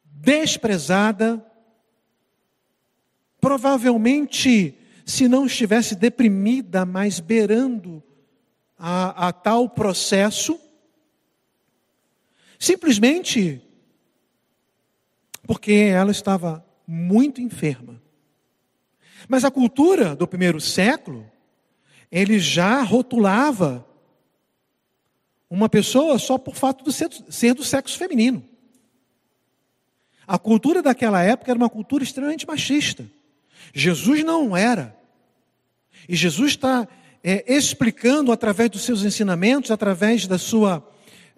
desprezada, 0.05 1.45
provavelmente, 3.41 4.77
se 5.05 5.29
não 5.29 5.47
estivesse 5.47 5.95
deprimida, 5.95 6.85
mas 6.85 7.21
beirando 7.21 8.03
a, 8.79 9.29
a 9.29 9.33
tal 9.33 9.69
processo, 9.69 10.59
simplesmente 12.59 13.63
porque 15.47 15.73
ela 15.73 16.11
estava 16.11 16.65
muito 16.87 17.41
enferma. 17.41 18.01
Mas 19.29 19.45
a 19.45 19.51
cultura 19.51 20.15
do 20.15 20.27
primeiro 20.27 20.61
século, 20.61 21.31
ele 22.11 22.39
já 22.39 22.83
rotulava 22.83 23.87
uma 25.51 25.69
pessoa 25.69 26.19
só 26.19 26.37
por 26.37 26.55
fato 26.55 26.85
de 26.85 26.93
ser, 26.93 27.55
do 27.55 27.65
sexo 27.65 27.97
feminino. 27.97 28.45
A 30.27 30.39
cultura 30.39 30.83
daquela 30.83 31.23
época 31.23 31.51
era 31.51 31.59
uma 31.59 31.71
cultura 31.71 32.05
extremamente 32.05 32.47
machista. 32.47 33.11
Jesus 33.73 34.23
não 34.23 34.55
era. 34.55 34.95
E 36.07 36.15
Jesus 36.15 36.51
está 36.51 36.87
é, 37.25 37.45
explicando 37.53 38.31
através 38.31 38.71
dos 38.71 38.83
seus 38.83 39.03
ensinamentos, 39.03 39.71
através 39.71 40.27
da 40.27 40.37
sua, 40.37 40.87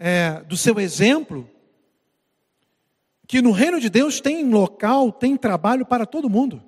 é, 0.03 0.43
do 0.45 0.57
seu 0.57 0.81
exemplo, 0.81 1.47
que 3.29 3.43
no 3.43 3.51
reino 3.51 3.79
de 3.79 3.91
Deus 3.91 4.19
tem 4.19 4.49
local, 4.49 5.13
tem 5.13 5.37
trabalho 5.37 5.85
para 5.85 6.07
todo 6.07 6.31
mundo. 6.31 6.63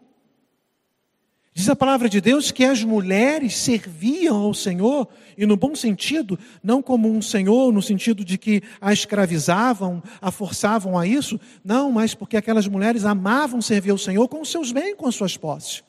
Diz 1.55 1.67
a 1.71 1.75
palavra 1.75 2.11
de 2.11 2.21
Deus 2.21 2.51
que 2.51 2.63
as 2.63 2.85
mulheres 2.85 3.57
serviam 3.57 4.37
ao 4.37 4.53
Senhor, 4.53 5.09
e 5.37 5.47
no 5.47 5.57
bom 5.57 5.75
sentido, 5.75 6.39
não 6.63 6.83
como 6.83 7.11
um 7.11 7.23
Senhor, 7.23 7.73
no 7.73 7.81
sentido 7.81 8.23
de 8.23 8.37
que 8.37 8.63
a 8.79 8.93
escravizavam, 8.93 10.03
a 10.21 10.31
forçavam 10.31 10.99
a 10.99 11.07
isso, 11.07 11.41
não, 11.65 11.91
mas 11.91 12.15
porque 12.15 12.37
aquelas 12.37 12.69
mulheres 12.69 13.07
amavam 13.07 13.63
servir 13.63 13.91
ao 13.91 13.99
Senhor 13.99 14.29
com 14.29 14.43
os 14.43 14.51
seus 14.51 14.73
bens, 14.73 14.95
com 14.95 15.07
as 15.07 15.15
suas 15.15 15.39
posses. 15.39 15.83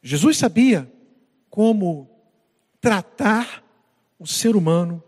Jesus 0.00 0.36
sabia 0.36 0.90
como 1.50 2.08
tratar 2.80 3.61
o 4.22 4.26
ser 4.26 4.54
humano, 4.54 5.02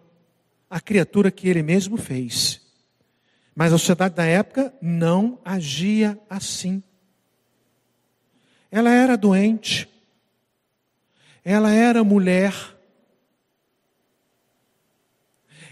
a 0.68 0.80
criatura 0.80 1.30
que 1.30 1.49
ele 1.49 1.62
mesmo 1.62 1.97
fez. 1.97 2.61
Mas 3.54 3.73
a 3.73 3.78
sociedade 3.78 4.16
da 4.16 4.25
época 4.25 4.75
não 4.83 5.38
agia 5.44 6.18
assim. 6.28 6.83
Ela 8.73 8.90
era 8.90 9.16
doente, 9.16 9.88
ela 11.44 11.71
era 11.71 12.02
mulher, 12.02 12.52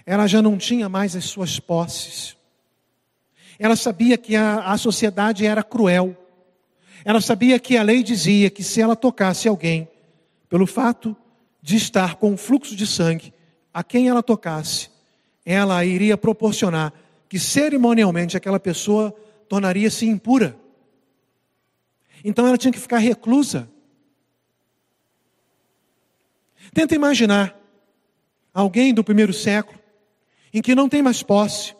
ela 0.06 0.28
já 0.28 0.40
não 0.40 0.56
tinha 0.56 0.88
mais 0.88 1.16
as 1.16 1.24
suas 1.24 1.58
posses, 1.58 2.36
ela 3.58 3.74
sabia 3.74 4.16
que 4.16 4.36
a, 4.36 4.70
a 4.70 4.78
sociedade 4.78 5.44
era 5.44 5.64
cruel, 5.64 6.16
ela 7.04 7.20
sabia 7.20 7.58
que 7.58 7.76
a 7.76 7.82
lei 7.82 8.04
dizia 8.04 8.48
que 8.48 8.62
se 8.62 8.80
ela 8.80 8.94
tocasse 8.94 9.48
alguém, 9.48 9.88
pelo 10.48 10.64
fato 10.64 11.16
de 11.62 11.76
estar 11.76 12.16
com 12.16 12.32
um 12.32 12.36
fluxo 12.36 12.74
de 12.76 12.86
sangue, 12.86 13.32
a 13.72 13.82
quem 13.84 14.08
ela 14.08 14.22
tocasse, 14.22 14.90
ela 15.46 15.84
iria 15.84 16.18
proporcionar 16.18 16.92
que 17.28 17.38
cerimonialmente 17.38 18.36
aquela 18.36 18.60
pessoa 18.60 19.14
tornaria-se 19.48 20.04
impura. 20.04 20.56
Então 22.24 22.46
ela 22.46 22.58
tinha 22.58 22.72
que 22.72 22.80
ficar 22.80 22.98
reclusa. 22.98 23.68
Tenta 26.74 26.94
imaginar 26.94 27.56
alguém 28.52 28.92
do 28.92 29.04
primeiro 29.04 29.32
século 29.32 29.78
em 30.52 30.60
que 30.60 30.74
não 30.74 30.88
tem 30.88 31.02
mais 31.02 31.22
posse, 31.22 31.74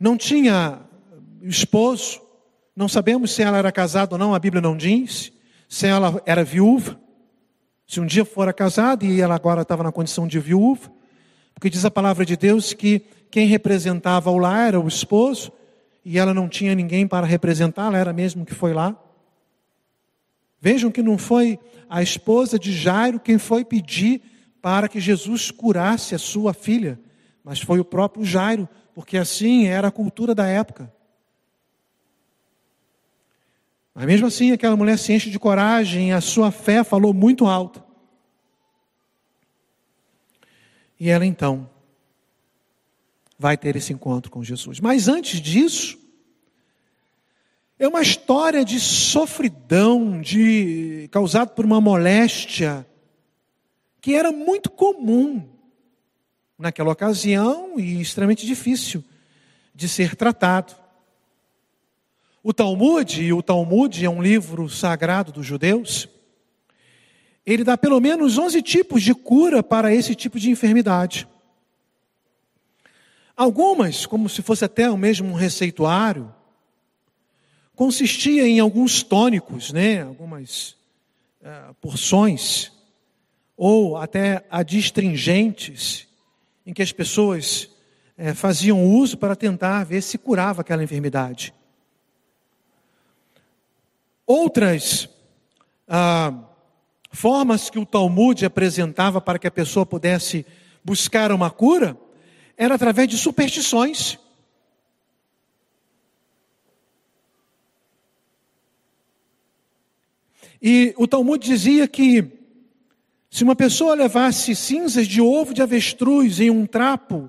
não 0.00 0.16
tinha 0.16 0.80
esposo, 1.42 2.20
Não 2.74 2.88
sabemos 2.88 3.32
se 3.32 3.42
ela 3.42 3.58
era 3.58 3.70
casada 3.70 4.14
ou 4.14 4.18
não, 4.18 4.34
a 4.34 4.38
Bíblia 4.38 4.62
não 4.62 4.76
diz. 4.76 5.32
Se 5.68 5.86
ela 5.86 6.22
era 6.24 6.42
viúva. 6.42 6.98
Se 7.86 8.00
um 8.00 8.06
dia 8.06 8.24
fora 8.24 8.52
casada 8.52 9.04
e 9.04 9.20
ela 9.20 9.34
agora 9.34 9.62
estava 9.62 9.82
na 9.82 9.92
condição 9.92 10.26
de 10.26 10.38
viúva. 10.38 10.90
Porque 11.54 11.70
diz 11.70 11.84
a 11.84 11.90
palavra 11.90 12.24
de 12.24 12.36
Deus 12.36 12.72
que 12.72 13.00
quem 13.30 13.46
representava 13.46 14.30
o 14.30 14.38
lar 14.38 14.68
era 14.68 14.80
o 14.80 14.88
esposo. 14.88 15.52
E 16.04 16.18
ela 16.18 16.34
não 16.34 16.48
tinha 16.48 16.74
ninguém 16.74 17.06
para 17.06 17.26
representá-la, 17.26 17.98
era 17.98 18.12
mesmo 18.12 18.44
que 18.44 18.54
foi 18.54 18.72
lá. 18.72 18.96
Vejam 20.60 20.90
que 20.90 21.02
não 21.02 21.18
foi 21.18 21.58
a 21.88 22.02
esposa 22.02 22.58
de 22.58 22.72
Jairo 22.72 23.20
quem 23.20 23.36
foi 23.36 23.64
pedir 23.64 24.22
para 24.62 24.88
que 24.88 25.00
Jesus 25.00 25.50
curasse 25.50 26.14
a 26.14 26.18
sua 26.18 26.54
filha, 26.54 26.98
mas 27.42 27.60
foi 27.60 27.80
o 27.80 27.84
próprio 27.84 28.24
Jairo, 28.24 28.68
porque 28.94 29.18
assim 29.18 29.66
era 29.66 29.88
a 29.88 29.90
cultura 29.90 30.34
da 30.34 30.46
época. 30.46 30.92
Mas 33.94 34.06
mesmo 34.06 34.26
assim, 34.26 34.52
aquela 34.52 34.76
mulher 34.76 34.98
se 34.98 35.12
enche 35.12 35.30
de 35.30 35.38
coragem, 35.38 36.12
a 36.12 36.20
sua 36.20 36.50
fé 36.50 36.82
falou 36.82 37.12
muito 37.12 37.46
alto. 37.46 37.82
E 40.98 41.10
ela 41.10 41.26
então 41.26 41.68
vai 43.38 43.56
ter 43.56 43.76
esse 43.76 43.92
encontro 43.92 44.30
com 44.30 44.42
Jesus. 44.42 44.78
Mas 44.80 45.08
antes 45.08 45.40
disso, 45.40 45.98
é 47.78 47.88
uma 47.88 48.00
história 48.00 48.64
de 48.64 48.78
sofridão, 48.78 50.20
de 50.20 51.08
causado 51.10 51.50
por 51.50 51.64
uma 51.64 51.80
moléstia 51.80 52.86
que 54.00 54.14
era 54.14 54.30
muito 54.30 54.70
comum 54.70 55.48
naquela 56.56 56.92
ocasião 56.92 57.78
e 57.78 58.00
extremamente 58.00 58.46
difícil 58.46 59.02
de 59.74 59.88
ser 59.88 60.14
tratado. 60.14 60.81
O 62.44 62.52
Talmud, 62.52 63.22
e 63.22 63.32
o 63.32 63.40
Talmud 63.40 64.04
é 64.04 64.10
um 64.10 64.20
livro 64.20 64.68
sagrado 64.68 65.30
dos 65.30 65.46
judeus, 65.46 66.08
ele 67.46 67.62
dá 67.62 67.78
pelo 67.78 68.00
menos 68.00 68.36
11 68.36 68.60
tipos 68.62 69.00
de 69.00 69.14
cura 69.14 69.62
para 69.62 69.94
esse 69.94 70.16
tipo 70.16 70.40
de 70.40 70.50
enfermidade. 70.50 71.28
Algumas, 73.36 74.06
como 74.06 74.28
se 74.28 74.42
fosse 74.42 74.64
até 74.64 74.90
o 74.90 74.96
mesmo 74.96 75.34
receituário, 75.34 76.34
consistia 77.76 78.46
em 78.46 78.58
alguns 78.58 79.04
tônicos, 79.04 79.72
né, 79.72 80.02
algumas 80.02 80.76
uh, 81.40 81.74
porções, 81.80 82.72
ou 83.56 83.96
até 83.96 84.44
adstringentes, 84.50 86.08
em 86.66 86.74
que 86.74 86.82
as 86.82 86.90
pessoas 86.90 87.70
uh, 88.18 88.34
faziam 88.34 88.84
uso 88.84 89.16
para 89.16 89.36
tentar 89.36 89.84
ver 89.84 90.02
se 90.02 90.18
curava 90.18 90.62
aquela 90.62 90.82
enfermidade. 90.82 91.54
Outras 94.26 95.08
ah, 95.88 96.32
formas 97.10 97.68
que 97.68 97.78
o 97.78 97.86
Talmud 97.86 98.44
apresentava 98.44 99.20
para 99.20 99.38
que 99.38 99.46
a 99.46 99.50
pessoa 99.50 99.84
pudesse 99.84 100.46
buscar 100.84 101.32
uma 101.32 101.50
cura 101.50 101.96
era 102.56 102.74
através 102.74 103.08
de 103.08 103.18
superstições. 103.18 104.18
E 110.60 110.94
o 110.96 111.08
Talmud 111.08 111.44
dizia 111.44 111.88
que 111.88 112.24
se 113.28 113.42
uma 113.42 113.56
pessoa 113.56 113.94
levasse 113.94 114.54
cinzas 114.54 115.08
de 115.08 115.20
ovo 115.20 115.52
de 115.52 115.60
avestruz 115.60 116.38
em 116.38 116.50
um 116.50 116.66
trapo 116.66 117.28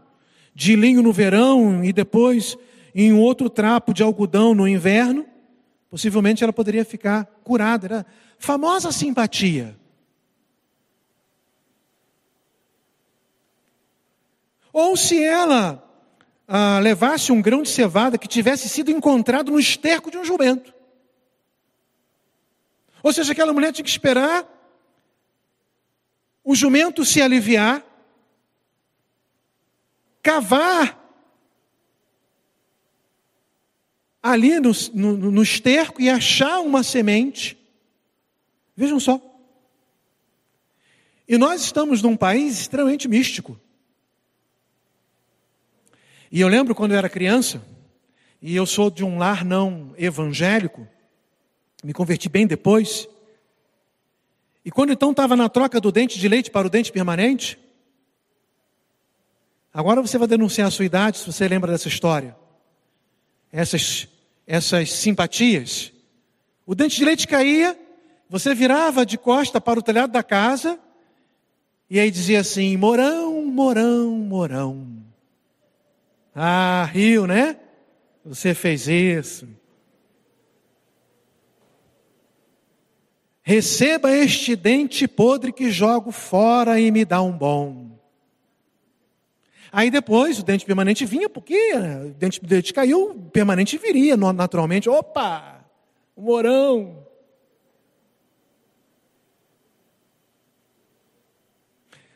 de 0.53 0.75
linho 0.75 1.01
no 1.01 1.11
verão 1.11 1.83
e 1.83 1.91
depois 1.91 2.55
em 2.93 3.11
outro 3.11 3.49
trapo 3.49 3.91
de 3.91 4.03
algodão 4.03 4.53
no 4.53 4.67
inverno, 4.67 5.25
Possivelmente 5.93 6.43
ela 6.43 6.51
poderia 6.51 6.83
ficar 6.83 7.23
curada. 7.43 7.85
Era 7.85 8.05
famosa 8.39 8.91
simpatia. 8.91 9.77
Ou 14.73 14.97
se 14.97 15.23
ela 15.23 15.87
ah, 16.47 16.79
levasse 16.79 17.31
um 17.31 17.39
grão 17.39 17.61
de 17.61 17.69
cevada 17.69 18.17
que 18.17 18.27
tivesse 18.27 18.67
sido 18.67 18.89
encontrado 18.89 19.51
no 19.51 19.59
esterco 19.59 20.09
de 20.09 20.17
um 20.17 20.25
jumento. 20.25 20.73
Ou 23.03 23.13
seja, 23.13 23.31
aquela 23.31 23.53
mulher 23.53 23.71
tinha 23.71 23.85
que 23.85 23.91
esperar 23.91 24.49
o 26.43 26.55
jumento 26.55 27.05
se 27.05 27.21
aliviar, 27.21 27.85
cavar 30.23 31.02
ali 34.23 34.57
no, 34.61 34.71
no, 34.93 35.31
no 35.31 35.43
esterco 35.43 36.01
e 36.01 36.09
achar 36.09 36.61
uma 36.61 36.81
semente. 36.81 37.57
Vejam 38.75 38.97
só. 38.97 39.21
E 41.27 41.37
nós 41.37 41.61
estamos 41.61 42.01
num 42.01 42.15
país 42.15 42.61
extremamente 42.61 43.07
místico. 43.09 43.59
E 46.31 46.39
eu 46.39 46.47
lembro 46.47 46.73
quando 46.73 46.93
eu 46.93 46.97
era 46.97 47.09
criança, 47.09 47.61
e 48.41 48.55
eu 48.55 48.65
sou 48.65 48.89
de 48.89 49.03
um 49.03 49.17
lar 49.17 49.45
não 49.45 49.93
evangélico, 49.97 50.87
me 51.83 51.93
converti 51.93 52.27
bem 52.29 52.47
depois. 52.47 53.07
E 54.65 54.71
quando 54.71 54.91
então 54.91 55.11
estava 55.11 55.35
na 55.35 55.49
troca 55.49 55.79
do 55.79 55.91
dente 55.91 56.17
de 56.17 56.27
leite 56.27 56.49
para 56.49 56.65
o 56.65 56.69
dente 56.69 56.91
permanente, 56.91 57.59
agora 59.73 60.01
você 60.01 60.17
vai 60.17 60.27
denunciar 60.27 60.69
a 60.69 60.71
sua 60.71 60.85
idade 60.85 61.19
se 61.19 61.25
você 61.25 61.47
lembra 61.47 61.71
dessa 61.71 61.87
história. 61.87 62.35
Essas 63.51 64.07
essas 64.47 64.91
simpatias. 64.91 65.91
O 66.65 66.75
dente 66.75 66.97
de 66.97 67.05
leite 67.05 67.27
caía, 67.27 67.77
você 68.29 68.53
virava 68.53 69.05
de 69.05 69.17
costa 69.17 69.59
para 69.59 69.79
o 69.79 69.83
telhado 69.83 70.11
da 70.11 70.23
casa 70.23 70.79
e 71.89 71.99
aí 71.99 72.09
dizia 72.09 72.39
assim: 72.39 72.75
Morão, 72.77 73.45
Morão, 73.45 74.11
Morão. 74.11 74.87
Ah, 76.33 76.89
riu, 76.91 77.27
né? 77.27 77.57
Você 78.25 78.53
fez 78.53 78.87
isso. 78.87 79.47
Receba 83.43 84.09
este 84.11 84.55
dente 84.55 85.05
podre 85.07 85.51
que 85.51 85.69
jogo 85.69 86.11
fora 86.11 86.79
e 86.79 86.89
me 86.89 87.03
dá 87.03 87.21
um 87.21 87.31
bom. 87.31 87.92
Aí 89.75 89.89
depois 89.89 90.37
o 90.37 90.43
dente 90.43 90.67
permanente 90.67 91.03
vinha, 91.03 91.27
porque 91.27 91.73
né, 91.73 92.03
o 92.03 92.09
dente, 92.11 92.39
dente 92.45 92.71
caiu, 92.71 93.09
o 93.09 93.29
permanente 93.31 93.75
viria 93.75 94.15
naturalmente. 94.15 94.87
Opa, 94.87 95.65
o 96.15 96.21
morão. 96.21 97.07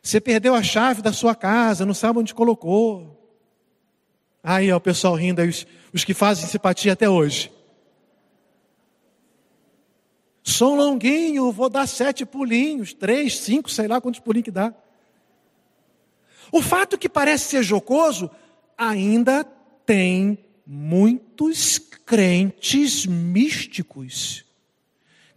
Você 0.04 0.22
perdeu 0.22 0.54
a 0.54 0.62
chave 0.62 1.02
da 1.02 1.12
sua 1.12 1.34
casa, 1.34 1.84
não 1.84 1.96
sabe 1.96 2.20
onde 2.20 2.32
colocou. 2.32 3.36
Aí, 4.44 4.72
ó, 4.72 4.78
o 4.78 4.82
pessoal 4.82 5.16
rindo, 5.16 5.42
aí, 5.42 5.50
os, 5.50 5.66
os 5.92 6.06
que 6.06 6.14
fazem 6.14 6.46
simpatia 6.46 6.94
até 6.94 7.10
hoje. 7.10 7.52
Sou 10.44 10.76
longuinho, 10.76 11.52
vou 11.52 11.70
dar 11.70 11.88
sete 11.88 12.24
pulinhos, 12.24 12.94
três, 12.94 13.40
cinco, 13.40 13.68
sei 13.68 13.88
lá 13.88 14.00
quantos 14.00 14.20
pulinhos 14.20 14.46
que 14.46 14.52
dá. 14.52 14.76
O 16.52 16.62
fato 16.62 16.98
que 16.98 17.10
parece 17.10 17.46
ser 17.46 17.64
jocoso 17.64 18.30
ainda 18.78 19.44
tem 19.86 20.38
muitos 20.66 21.78
crentes 21.78 23.06
místicos 23.06 24.48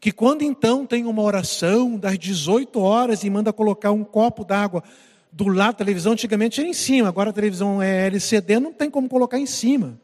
que 0.01 0.11
quando 0.11 0.43
então 0.43 0.87
tem 0.87 1.05
uma 1.05 1.21
oração 1.21 1.99
das 1.99 2.19
18 2.19 2.81
horas 2.81 3.23
e 3.23 3.29
manda 3.29 3.53
colocar 3.53 3.93
um 3.93 4.03
copo 4.03 4.45
d'água 4.45 4.83
do 5.31 5.47
lado 5.49 5.73
da 5.73 5.79
televisão, 5.79 6.13
antigamente 6.13 6.59
era 6.59 6.69
em 6.69 6.73
cima, 6.73 7.09
agora 7.09 7.31
a 7.31 7.33
televisão 7.33 7.83
é 7.83 8.07
LCD, 8.07 8.59
não 8.59 8.73
tem 8.73 8.91
como 8.91 9.09
colocar 9.09 9.39
em 9.39 9.47
cima. 9.47 10.01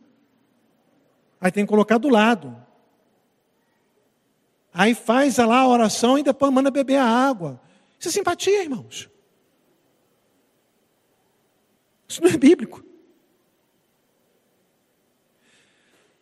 Aí 1.40 1.50
tem 1.50 1.64
que 1.64 1.68
colocar 1.70 1.98
do 1.98 2.08
lado. 2.08 2.54
Aí 4.72 4.94
faz 4.94 5.38
lá 5.38 5.60
a 5.60 5.68
oração 5.68 6.18
e 6.18 6.22
depois 6.22 6.52
manda 6.52 6.70
beber 6.70 6.96
a 6.96 7.04
água. 7.04 7.58
Isso 7.98 8.10
é 8.10 8.12
simpatia, 8.12 8.62
irmãos. 8.62 9.08
Isso 12.08 12.22
não 12.22 12.30
é 12.30 12.36
bíblico. 12.36 12.86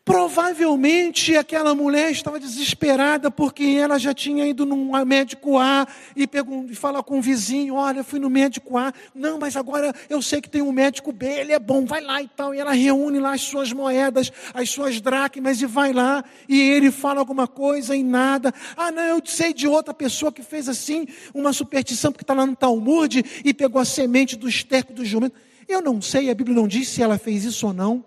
Provavelmente 0.05 1.35
aquela 1.35 1.75
mulher 1.75 2.11
estava 2.11 2.39
desesperada 2.39 3.31
porque 3.31 3.65
ela 3.81 3.99
já 3.99 4.13
tinha 4.13 4.47
ido 4.47 4.67
num 4.67 4.93
médico 5.03 5.59
A 5.59 5.89
e, 6.15 6.29
fala 6.75 7.03
com 7.03 7.19
o 7.19 7.23
vizinho: 7.23 7.77
Olha, 7.77 8.05
fui 8.05 8.21
no 8.21 8.29
médico 8.29 8.77
A, 8.77 8.93
não, 9.15 9.39
mas 9.39 9.57
agora 9.57 9.95
eu 10.11 10.21
sei 10.21 10.43
que 10.43 10.51
tem 10.51 10.61
um 10.61 10.73
médico 10.73 11.11
B, 11.11 11.27
ele 11.27 11.53
é 11.53 11.59
bom, 11.59 11.87
vai 11.87 12.03
lá 12.03 12.21
e 12.23 12.29
tal. 12.29 12.55
E 12.55 12.59
ela 12.59 12.73
reúne 12.73 13.19
lá 13.19 13.33
as 13.33 13.41
suas 13.41 13.73
moedas, 13.73 14.31
as 14.53 14.69
suas 14.69 15.01
dracmas 15.01 15.63
e 15.63 15.67
vai 15.67 15.95
lá. 15.95 16.23
E 16.47 16.61
ele 16.61 16.91
fala 16.91 17.21
alguma 17.21 17.49
coisa 17.49 17.97
e 17.97 18.03
nada. 18.03 18.53
Ah, 18.77 18.93
não, 18.93 19.05
eu 19.05 19.23
sei 19.25 19.55
de 19.55 19.67
outra 19.67 19.95
pessoa 19.95 20.31
que 20.31 20.43
fez 20.43 20.69
assim, 20.69 21.07
uma 21.33 21.55
superstição 21.55 22.13
porque 22.13 22.25
está 22.25 22.35
lá 22.35 22.45
no 22.45 22.55
Talmud 22.55 23.25
e 23.43 23.55
pegou 23.55 23.81
a 23.81 23.87
semente 23.87 24.37
do 24.37 24.47
esterco 24.51 24.93
do 24.93 25.03
jumento. 25.03 25.35
Eu 25.69 25.81
não 25.81 26.01
sei, 26.01 26.31
a 26.31 26.35
Bíblia 26.35 26.57
não 26.57 26.69
diz 26.69 26.89
se 26.89 27.03
ela 27.03 27.19
fez 27.19 27.45
isso 27.45 27.67
ou 27.67 27.73
não, 27.73 28.05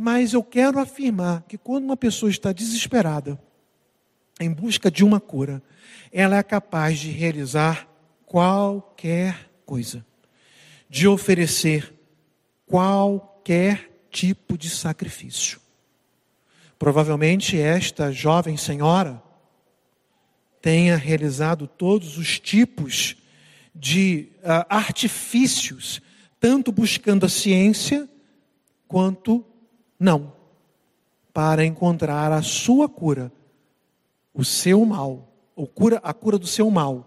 Mas 0.00 0.32
eu 0.32 0.44
quero 0.44 0.78
afirmar 0.78 1.42
que 1.48 1.58
quando 1.58 1.82
uma 1.82 1.96
pessoa 1.96 2.30
está 2.30 2.52
desesperada, 2.52 3.36
em 4.38 4.48
busca 4.48 4.92
de 4.92 5.04
uma 5.04 5.18
cura, 5.18 5.60
ela 6.12 6.36
é 6.36 6.42
capaz 6.44 7.00
de 7.00 7.10
realizar 7.10 7.88
qualquer 8.24 9.50
coisa, 9.66 10.06
de 10.88 11.08
oferecer 11.08 11.92
qualquer 12.64 13.90
tipo 14.08 14.56
de 14.56 14.70
sacrifício. 14.70 15.58
Provavelmente 16.78 17.58
esta 17.58 18.12
jovem 18.12 18.56
senhora 18.56 19.20
tenha 20.62 20.96
realizado 20.96 21.66
todos 21.66 22.18
os 22.18 22.38
tipos 22.38 23.16
de 23.74 24.28
uh, 24.38 24.64
artifícios, 24.68 26.00
tanto 26.40 26.70
buscando 26.70 27.26
a 27.26 27.28
ciência 27.28 28.08
quanto 28.86 29.44
não, 29.98 30.32
para 31.32 31.64
encontrar 31.64 32.32
a 32.32 32.42
sua 32.42 32.88
cura, 32.88 33.32
o 34.32 34.44
seu 34.44 34.84
mal, 34.84 35.28
ou 35.54 35.66
cura, 35.66 36.00
a 36.02 36.14
cura 36.14 36.38
do 36.38 36.46
seu 36.46 36.70
mal. 36.70 37.04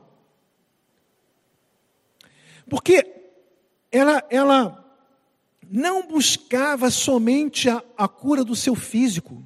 Porque 2.70 3.06
ela, 3.92 4.24
ela 4.30 4.82
não 5.70 6.08
buscava 6.08 6.90
somente 6.90 7.70
a, 7.70 7.84
a 7.98 8.08
cura 8.08 8.44
do 8.44 8.56
seu 8.56 8.76
físico, 8.76 9.44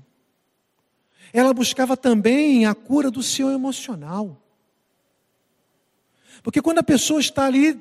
ela 1.31 1.53
buscava 1.53 1.97
também 1.97 2.65
a 2.65 2.73
cura 2.73 3.11
do 3.11 3.21
seu 3.21 3.49
emocional. 3.51 4.41
Porque 6.41 6.61
quando 6.61 6.79
a 6.79 6.83
pessoa 6.83 7.19
está 7.19 7.45
ali 7.45 7.79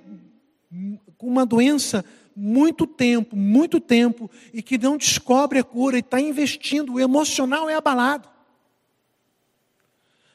com 1.17 1.27
uma 1.27 1.47
doença 1.47 2.05
muito 2.37 2.87
tempo, 2.87 3.37
muito 3.37 3.81
tempo, 3.81 4.31
e 4.53 4.63
que 4.63 4.77
não 4.77 4.97
descobre 4.97 5.59
a 5.59 5.65
cura 5.65 5.97
e 5.97 6.01
está 6.01 6.21
investindo, 6.21 6.95
o 6.95 7.01
emocional 7.01 7.69
é 7.71 7.75
abalado. 7.75 8.29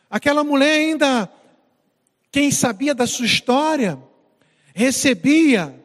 Aquela 0.09 0.43
mulher 0.43 0.71
ainda, 0.71 1.29
quem 2.31 2.49
sabia 2.51 2.95
da 2.95 3.05
sua 3.05 3.25
história, 3.25 3.99
recebia 4.73 5.75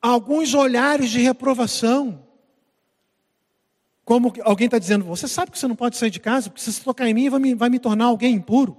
alguns 0.00 0.54
olhares 0.54 1.10
de 1.10 1.20
reprovação. 1.20 2.24
Como 4.04 4.32
alguém 4.42 4.66
está 4.66 4.78
dizendo, 4.78 5.04
você 5.04 5.28
sabe 5.28 5.50
que 5.50 5.58
você 5.58 5.68
não 5.68 5.76
pode 5.76 5.96
sair 5.96 6.10
de 6.10 6.20
casa, 6.20 6.48
porque 6.48 6.62
se 6.62 6.72
você 6.72 6.82
tocar 6.82 7.08
em 7.08 7.14
mim 7.14 7.28
vai 7.28 7.40
me, 7.40 7.54
vai 7.54 7.68
me 7.68 7.78
tornar 7.78 8.06
alguém 8.06 8.34
impuro. 8.34 8.76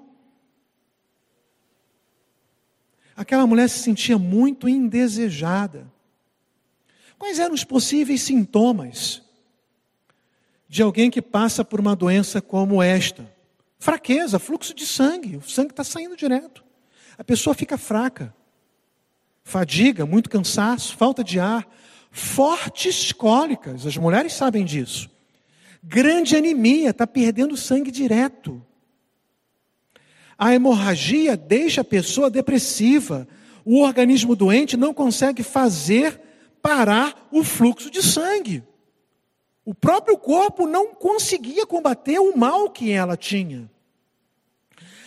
Aquela 3.21 3.45
mulher 3.45 3.69
se 3.69 3.77
sentia 3.77 4.17
muito 4.17 4.67
indesejada. 4.67 5.85
Quais 7.19 7.37
eram 7.37 7.53
os 7.53 7.63
possíveis 7.63 8.23
sintomas 8.23 9.21
de 10.67 10.81
alguém 10.81 11.11
que 11.11 11.21
passa 11.21 11.63
por 11.63 11.79
uma 11.79 11.95
doença 11.95 12.41
como 12.41 12.81
esta? 12.81 13.31
Fraqueza, 13.77 14.39
fluxo 14.39 14.73
de 14.73 14.87
sangue, 14.87 15.37
o 15.37 15.41
sangue 15.43 15.69
está 15.69 15.83
saindo 15.83 16.17
direto. 16.17 16.63
A 17.15 17.23
pessoa 17.23 17.53
fica 17.53 17.77
fraca, 17.77 18.33
fadiga, 19.43 20.03
muito 20.03 20.27
cansaço, 20.27 20.97
falta 20.97 21.23
de 21.23 21.39
ar, 21.39 21.69
fortes 22.09 23.11
cólicas, 23.11 23.85
as 23.85 23.95
mulheres 23.97 24.33
sabem 24.33 24.65
disso. 24.65 25.07
Grande 25.83 26.35
anemia, 26.35 26.89
está 26.89 27.05
perdendo 27.05 27.55
sangue 27.55 27.91
direto. 27.91 28.65
A 30.43 30.55
hemorragia 30.55 31.37
deixa 31.37 31.81
a 31.81 31.83
pessoa 31.83 32.27
depressiva. 32.27 33.27
O 33.63 33.81
organismo 33.81 34.35
doente 34.35 34.75
não 34.75 34.91
consegue 34.91 35.43
fazer 35.43 36.19
parar 36.63 37.27
o 37.31 37.43
fluxo 37.43 37.91
de 37.91 38.01
sangue. 38.01 38.63
O 39.63 39.75
próprio 39.75 40.17
corpo 40.17 40.65
não 40.65 40.95
conseguia 40.95 41.63
combater 41.67 42.17
o 42.17 42.35
mal 42.35 42.71
que 42.71 42.91
ela 42.91 43.15
tinha. 43.15 43.69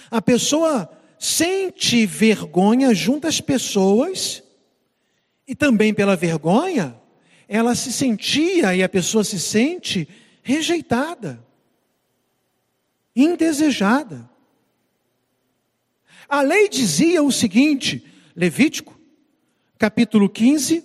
A 0.09 0.23
pessoa 0.23 0.89
sente 1.19 2.07
vergonha 2.07 2.95
junto 2.95 3.27
às 3.27 3.41
pessoas, 3.41 4.41
e 5.49 5.57
também 5.57 5.93
pela 5.93 6.15
vergonha, 6.15 6.95
ela 7.49 7.75
se 7.75 7.93
sentia 7.93 8.77
e 8.77 8.85
a 8.85 8.89
pessoa 8.89 9.25
se 9.25 9.41
sente 9.41 10.09
rejeitada, 10.45 11.45
indesejada. 13.17 14.33
A 16.29 16.41
lei 16.41 16.69
dizia 16.69 17.23
o 17.23 17.31
seguinte, 17.31 18.05
Levítico, 18.35 18.99
capítulo 19.79 20.29
15, 20.29 20.85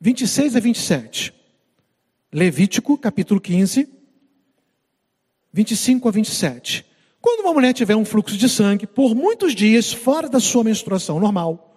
26 0.00 0.56
a 0.56 0.60
27. 0.60 1.34
Levítico, 2.32 2.98
capítulo 2.98 3.40
15, 3.40 3.88
25 5.52 6.08
a 6.08 6.10
27. 6.10 6.86
Quando 7.20 7.40
uma 7.40 7.54
mulher 7.54 7.72
tiver 7.72 7.94
um 7.94 8.04
fluxo 8.04 8.36
de 8.36 8.48
sangue 8.48 8.86
por 8.86 9.14
muitos 9.14 9.54
dias 9.54 9.92
fora 9.92 10.28
da 10.28 10.40
sua 10.40 10.64
menstruação 10.64 11.20
normal, 11.20 11.76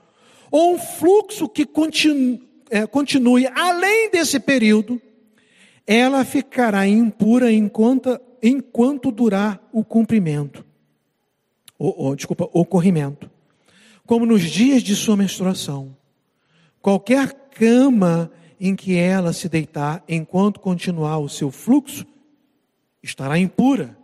ou 0.50 0.74
um 0.74 0.80
fluxo 0.80 1.48
que 1.48 1.66
continue, 1.66 2.42
é, 2.70 2.88
continue 2.88 3.46
além 3.48 4.10
desse 4.10 4.40
período, 4.40 5.00
ela 5.86 6.26
ficará 6.26 6.88
impura 6.88 7.52
enquanto, 7.52 8.20
enquanto 8.42 9.12
durar 9.12 9.62
o 9.72 9.84
cumprimento, 9.84 10.65
ou, 11.78 11.94
ou, 11.98 12.16
desculpa, 12.16 12.50
o 12.54 12.66
corrimento, 12.66 13.30
como 14.06 14.26
nos 14.26 14.42
dias 14.44 14.84
de 14.84 14.96
sua 14.96 15.18
menstruação. 15.18 15.96
Qualquer 16.82 17.34
cama 17.52 18.32
em 18.60 18.76
que 18.76 18.96
ela 18.96 19.34
se 19.34 19.50
deitar 19.50 20.04
enquanto 20.08 20.60
continuar 20.60 21.20
o 21.20 21.30
seu 21.30 21.52
fluxo, 21.52 22.06
estará 23.02 23.38
impura. 23.38 23.98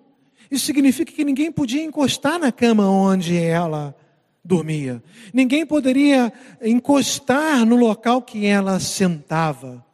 Isso 0.49 0.65
significa 0.65 1.11
que 1.11 1.23
ninguém 1.23 1.51
podia 1.51 1.83
encostar 1.83 2.37
na 2.37 2.51
cama 2.51 2.89
onde 2.89 3.37
ela 3.37 3.95
dormia. 4.43 5.01
Ninguém 5.33 5.65
poderia 5.65 6.31
encostar 6.61 7.65
no 7.65 7.75
local 7.75 8.21
que 8.21 8.45
ela 8.45 8.79
sentava. 8.79 9.85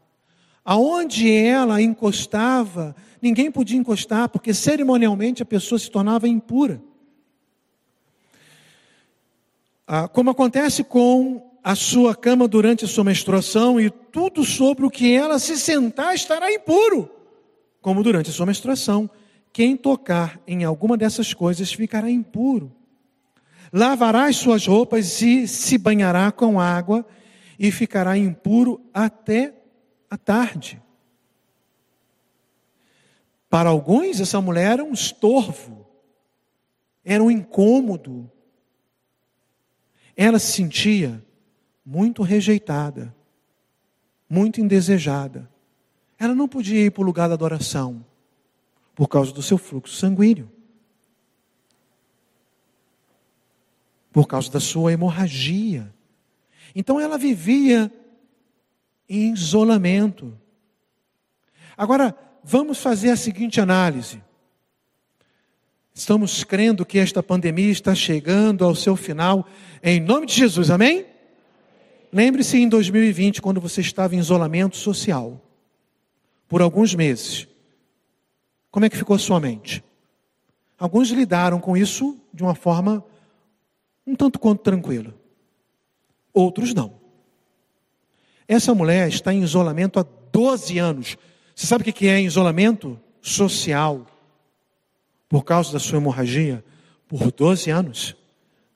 Aonde 0.65 1.31
ela 1.31 1.81
encostava, 1.81 2.95
ninguém 3.21 3.51
podia 3.51 3.77
encostar, 3.77 4.29
porque 4.29 4.53
cerimonialmente 4.53 5.43
a 5.43 5.45
pessoa 5.45 5.77
se 5.79 5.89
tornava 5.89 6.27
impura. 6.27 6.81
Ah, 9.89 10.06
como 10.06 10.32
acontece 10.32 10.84
com 10.84 11.50
a 11.63 11.73
sua 11.73 12.13
cama 12.13 12.45
durante 12.45 12.84
a 12.84 12.88
sua 12.88 13.06
menstruação 13.06 13.80
e 13.80 13.89
tudo 13.89 14.43
sobre 14.43 14.86
o 14.86 14.89
que 14.89 15.13
ela 15.13 15.39
se 15.39 15.58
sentar 15.58 16.13
estará 16.13 16.52
impuro, 16.52 17.10
como 17.82 18.04
durante 18.04 18.30
a 18.30 18.34
sua 18.34 18.45
menstruação. 18.45 19.10
Quem 19.54 19.78
tocar 19.78 20.41
em 20.45 20.65
alguma 20.65 20.97
dessas 20.97 21.34
coisas 21.34 21.71
ficará 21.71 22.10
impuro. 22.12 22.69
Lavará 23.71 24.26
as 24.26 24.36
suas 24.36 24.67
roupas 24.67 25.21
e 25.21 25.47
se 25.47 25.78
banhará 25.78 26.34
com 26.34 26.60
água 26.60 27.06
e 27.58 27.71
ficará 27.71 28.17
impuro 28.17 28.82
até 28.93 29.54
à 30.10 30.17
tarde. 30.17 30.82
Para 33.50 33.69
alguns, 33.69 34.19
essa 34.19 34.41
mulher 34.41 34.73
era 34.73 34.84
um 34.84 34.91
estorvo, 34.91 35.88
era 37.06 37.23
um 37.23 37.32
incômodo. 37.32 38.30
Ela 40.17 40.39
se 40.39 40.51
sentia 40.51 41.23
muito 41.86 42.23
rejeitada, 42.23 43.15
muito 44.27 44.60
indesejada. 44.60 45.47
Ela 46.17 46.34
não 46.34 46.47
podia 46.47 46.84
ir 46.84 46.91
para 46.91 47.03
o 47.03 47.06
lugar 47.06 47.27
da 47.27 47.36
adoração 47.36 48.03
por 48.95 49.08
causa 49.08 49.32
do 49.32 49.43
seu 49.43 49.60
fluxo 49.60 49.95
sanguíneo, 49.95 50.51
por 54.12 54.27
causa 54.27 54.51
da 54.51 54.60
sua 54.60 54.91
hemorragia. 54.91 55.93
Então 56.73 56.99
ela 56.99 57.15
vivia 57.15 57.93
em 59.08 59.32
isolamento. 59.32 60.36
Agora, 61.77 62.17
vamos 62.43 62.80
fazer 62.80 63.12
a 63.12 63.15
seguinte 63.15 63.62
análise. 63.62 64.23
Estamos 65.97 66.43
crendo 66.43 66.86
que 66.86 66.99
esta 66.99 67.23
pandemia 67.23 67.71
está 67.71 67.95
chegando 67.95 68.63
ao 68.63 68.75
seu 68.75 68.95
final, 68.95 69.47
em 69.81 69.99
nome 69.99 70.27
de 70.27 70.36
Jesus, 70.36 70.69
amém? 70.69 71.07
Lembre-se 72.13 72.55
em 72.55 72.69
2020, 72.69 73.41
quando 73.41 73.60
você 73.60 73.81
estava 73.81 74.15
em 74.15 74.19
isolamento 74.19 74.77
social, 74.77 75.41
por 76.47 76.62
alguns 76.62 76.93
meses. 76.93 77.47
Como 78.69 78.86
é 78.86 78.91
que 78.91 78.95
ficou 78.95 79.15
a 79.15 79.19
sua 79.19 79.39
mente? 79.39 79.83
Alguns 80.77 81.10
lidaram 81.10 81.60
com 81.60 81.75
isso 81.75 82.15
de 82.31 82.43
uma 82.43 82.53
forma 82.53 83.03
um 84.05 84.15
tanto 84.15 84.38
quanto 84.38 84.62
tranquila. 84.62 85.15
Outros 86.31 86.75
não. 86.75 86.93
Essa 88.47 88.71
mulher 88.75 89.07
está 89.07 89.33
em 89.33 89.41
isolamento 89.41 89.99
há 89.99 90.05
12 90.31 90.77
anos. 90.77 91.17
Você 91.55 91.65
sabe 91.65 91.89
o 91.89 91.91
que 91.91 92.07
é 92.07 92.21
isolamento 92.21 92.99
social? 93.19 94.05
por 95.29 95.43
causa 95.43 95.73
da 95.73 95.79
sua 95.79 95.97
hemorragia, 95.97 96.63
por 97.07 97.31
12 97.31 97.69
anos, 97.69 98.15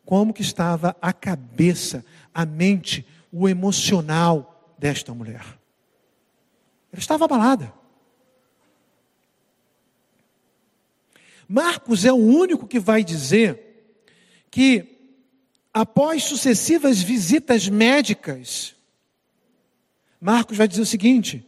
como 0.05 0.33
que 0.33 0.41
estava 0.41 0.95
a 1.01 1.13
cabeça, 1.13 2.05
a 2.33 2.45
mente, 2.45 3.05
o 3.31 3.47
emocional 3.47 4.75
desta 4.77 5.13
mulher. 5.13 5.45
Ela 6.91 6.99
estava 6.99 7.25
abalada. 7.25 7.73
Marcos 11.47 12.05
é 12.05 12.11
o 12.11 12.15
único 12.15 12.67
que 12.67 12.79
vai 12.79 13.03
dizer 13.03 13.95
que, 14.49 15.15
após 15.73 16.23
sucessivas 16.23 17.01
visitas 17.01 17.67
médicas, 17.69 18.75
Marcos 20.19 20.57
vai 20.57 20.67
dizer 20.67 20.81
o 20.81 20.85
seguinte: 20.85 21.45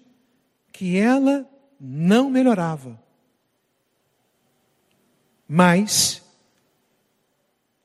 que 0.71 0.97
ela 0.97 1.49
não 1.79 2.29
melhorava 2.29 3.02
mas, 5.47 6.21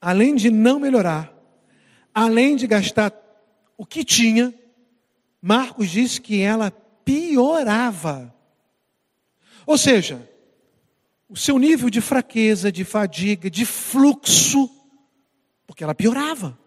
além 0.01 0.35
de 0.35 0.51
não 0.51 0.79
melhorar, 0.79 1.33
além 2.15 2.57
de 2.57 2.67
gastar 2.67 3.13
o 3.77 3.85
que 3.85 4.05
tinha, 4.05 4.55
Marcos 5.41 5.91
diz 5.91 6.19
que 6.19 6.41
ela 6.41 6.71
piorava. 6.71 8.35
Ou 9.67 9.79
seja, 9.79 10.29
o 11.29 11.37
seu 11.37 11.59
nível 11.59 11.91
de 11.91 12.01
fraqueza, 12.01 12.73
de 12.73 12.85
fadiga, 12.85 13.51
de 13.51 13.67
fluxo, 13.67 14.71
porque 15.67 15.85
ela 15.85 15.95
piorava. 15.95 16.59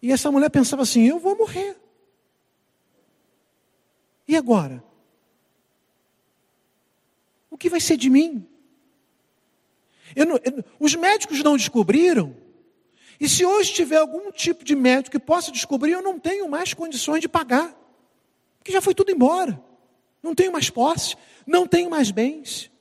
E 0.00 0.12
essa 0.12 0.30
mulher 0.30 0.50
pensava 0.50 0.82
assim: 0.82 1.08
eu 1.08 1.18
vou 1.18 1.36
morrer. 1.36 1.76
E 4.28 4.36
agora? 4.36 4.82
O 7.54 7.56
que 7.56 7.70
vai 7.70 7.78
ser 7.78 7.96
de 7.96 8.10
mim? 8.10 8.44
Eu 10.16 10.26
não, 10.26 10.40
eu, 10.42 10.64
os 10.80 10.96
médicos 10.96 11.40
não 11.40 11.56
descobriram. 11.56 12.34
E 13.20 13.28
se 13.28 13.44
hoje 13.44 13.72
tiver 13.72 13.98
algum 13.98 14.32
tipo 14.32 14.64
de 14.64 14.74
médico 14.74 15.16
que 15.16 15.24
possa 15.24 15.52
descobrir, 15.52 15.92
eu 15.92 16.02
não 16.02 16.18
tenho 16.18 16.48
mais 16.48 16.74
condições 16.74 17.20
de 17.20 17.28
pagar. 17.28 17.72
Porque 18.58 18.72
já 18.72 18.80
foi 18.80 18.92
tudo 18.92 19.12
embora. 19.12 19.62
Não 20.20 20.34
tenho 20.34 20.50
mais 20.50 20.68
posse, 20.68 21.14
não 21.46 21.64
tenho 21.64 21.88
mais 21.88 22.10
bens. 22.10 22.72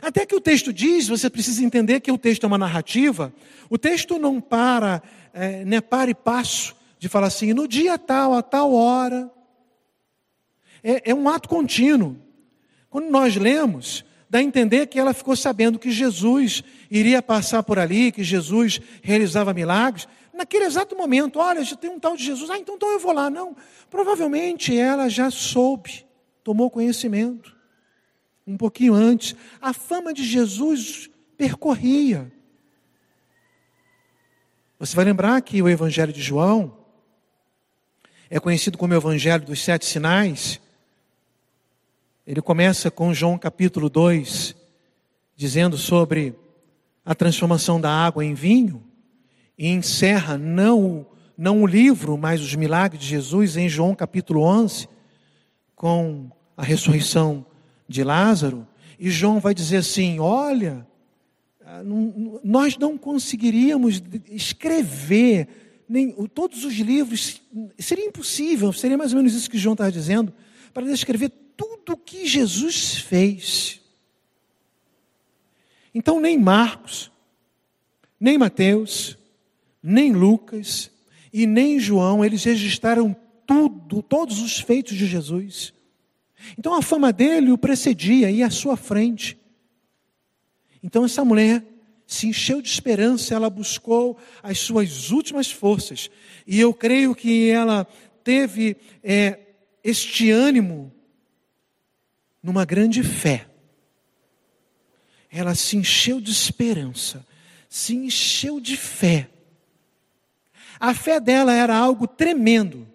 Até 0.00 0.24
que 0.24 0.36
o 0.36 0.40
texto 0.40 0.72
diz, 0.72 1.08
você 1.08 1.28
precisa 1.28 1.64
entender 1.64 1.98
que 1.98 2.12
o 2.12 2.18
texto 2.18 2.44
é 2.44 2.46
uma 2.46 2.58
narrativa, 2.58 3.34
o 3.68 3.76
texto 3.76 4.20
não 4.20 4.40
para, 4.40 5.02
é, 5.32 5.64
né, 5.64 5.80
para 5.80 6.12
e 6.12 6.14
passo, 6.14 6.76
de 6.96 7.08
falar 7.08 7.26
assim, 7.26 7.52
no 7.52 7.66
dia 7.66 7.98
tal, 7.98 8.34
a 8.34 8.40
tal 8.40 8.72
hora. 8.72 9.28
É, 10.80 11.10
é 11.10 11.14
um 11.14 11.28
ato 11.28 11.48
contínuo. 11.48 12.27
Quando 12.90 13.10
nós 13.10 13.36
lemos, 13.36 14.04
dá 14.28 14.38
a 14.38 14.42
entender 14.42 14.86
que 14.86 14.98
ela 14.98 15.12
ficou 15.12 15.36
sabendo 15.36 15.78
que 15.78 15.90
Jesus 15.90 16.62
iria 16.90 17.22
passar 17.22 17.62
por 17.62 17.78
ali, 17.78 18.12
que 18.12 18.24
Jesus 18.24 18.80
realizava 19.02 19.54
milagres. 19.54 20.08
Naquele 20.32 20.64
exato 20.64 20.96
momento, 20.96 21.38
olha, 21.38 21.64
já 21.64 21.76
tem 21.76 21.90
um 21.90 21.98
tal 21.98 22.16
de 22.16 22.24
Jesus, 22.24 22.48
ah, 22.50 22.58
então, 22.58 22.76
então 22.76 22.90
eu 22.90 22.98
vou 22.98 23.12
lá. 23.12 23.28
Não, 23.28 23.56
provavelmente 23.90 24.76
ela 24.76 25.08
já 25.08 25.30
soube, 25.30 26.06
tomou 26.42 26.70
conhecimento. 26.70 27.56
Um 28.46 28.56
pouquinho 28.56 28.94
antes, 28.94 29.34
a 29.60 29.72
fama 29.72 30.12
de 30.14 30.24
Jesus 30.24 31.10
percorria. 31.36 32.32
Você 34.78 34.94
vai 34.94 35.04
lembrar 35.04 35.40
que 35.42 35.60
o 35.60 35.68
Evangelho 35.68 36.12
de 36.12 36.22
João 36.22 36.78
é 38.30 38.38
conhecido 38.38 38.78
como 38.78 38.94
o 38.94 38.96
Evangelho 38.96 39.44
dos 39.44 39.62
Sete 39.62 39.84
Sinais. 39.84 40.60
Ele 42.28 42.42
começa 42.42 42.90
com 42.90 43.14
João 43.14 43.38
capítulo 43.38 43.88
2, 43.88 44.54
dizendo 45.34 45.78
sobre 45.78 46.34
a 47.02 47.14
transformação 47.14 47.80
da 47.80 47.90
água 47.90 48.22
em 48.22 48.34
vinho, 48.34 48.84
e 49.56 49.68
encerra 49.68 50.36
não, 50.36 51.06
não 51.38 51.62
o 51.62 51.66
livro, 51.66 52.18
mas 52.18 52.42
os 52.42 52.54
milagres 52.54 53.00
de 53.00 53.08
Jesus 53.08 53.56
em 53.56 53.66
João 53.66 53.94
capítulo 53.94 54.42
11, 54.42 54.86
com 55.74 56.30
a 56.54 56.62
ressurreição 56.62 57.46
de 57.88 58.04
Lázaro. 58.04 58.68
E 58.98 59.08
João 59.08 59.40
vai 59.40 59.54
dizer 59.54 59.78
assim: 59.78 60.18
Olha, 60.20 60.86
nós 62.44 62.76
não 62.76 62.98
conseguiríamos 62.98 64.02
escrever 64.28 65.48
nem, 65.88 66.12
todos 66.34 66.62
os 66.62 66.74
livros, 66.74 67.40
seria 67.78 68.04
impossível, 68.04 68.70
seria 68.70 68.98
mais 68.98 69.14
ou 69.14 69.16
menos 69.16 69.32
isso 69.32 69.48
que 69.48 69.56
João 69.56 69.72
estava 69.72 69.90
dizendo, 69.90 70.30
para 70.74 70.84
descrever 70.84 71.32
tudo 71.58 71.96
que 71.96 72.24
Jesus 72.24 72.98
fez. 72.98 73.80
Então, 75.92 76.20
nem 76.20 76.38
Marcos, 76.38 77.10
nem 78.20 78.38
Mateus, 78.38 79.18
nem 79.82 80.12
Lucas 80.12 80.90
e 81.32 81.46
nem 81.46 81.80
João, 81.80 82.24
eles 82.24 82.44
registraram 82.44 83.14
tudo, 83.44 84.02
todos 84.02 84.40
os 84.40 84.60
feitos 84.60 84.96
de 84.96 85.06
Jesus. 85.06 85.74
Então 86.56 86.74
a 86.74 86.82
fama 86.82 87.12
dele 87.12 87.50
o 87.50 87.58
precedia, 87.58 88.30
ia 88.30 88.46
à 88.46 88.50
sua 88.50 88.76
frente. 88.76 89.36
Então 90.82 91.04
essa 91.04 91.24
mulher 91.24 91.64
se 92.06 92.28
encheu 92.28 92.62
de 92.62 92.68
esperança, 92.68 93.34
ela 93.34 93.50
buscou 93.50 94.16
as 94.42 94.58
suas 94.58 95.10
últimas 95.10 95.50
forças. 95.50 96.10
E 96.46 96.58
eu 96.58 96.72
creio 96.72 97.14
que 97.14 97.50
ela 97.50 97.86
teve 98.24 98.76
é, 99.02 99.38
este 99.82 100.30
ânimo 100.30 100.92
numa 102.42 102.64
grande 102.64 103.02
fé. 103.02 103.46
Ela 105.30 105.54
se 105.54 105.76
encheu 105.76 106.20
de 106.20 106.30
esperança, 106.30 107.26
se 107.68 107.94
encheu 107.94 108.60
de 108.60 108.76
fé. 108.76 109.28
A 110.80 110.94
fé 110.94 111.20
dela 111.20 111.52
era 111.52 111.76
algo 111.76 112.06
tremendo, 112.06 112.86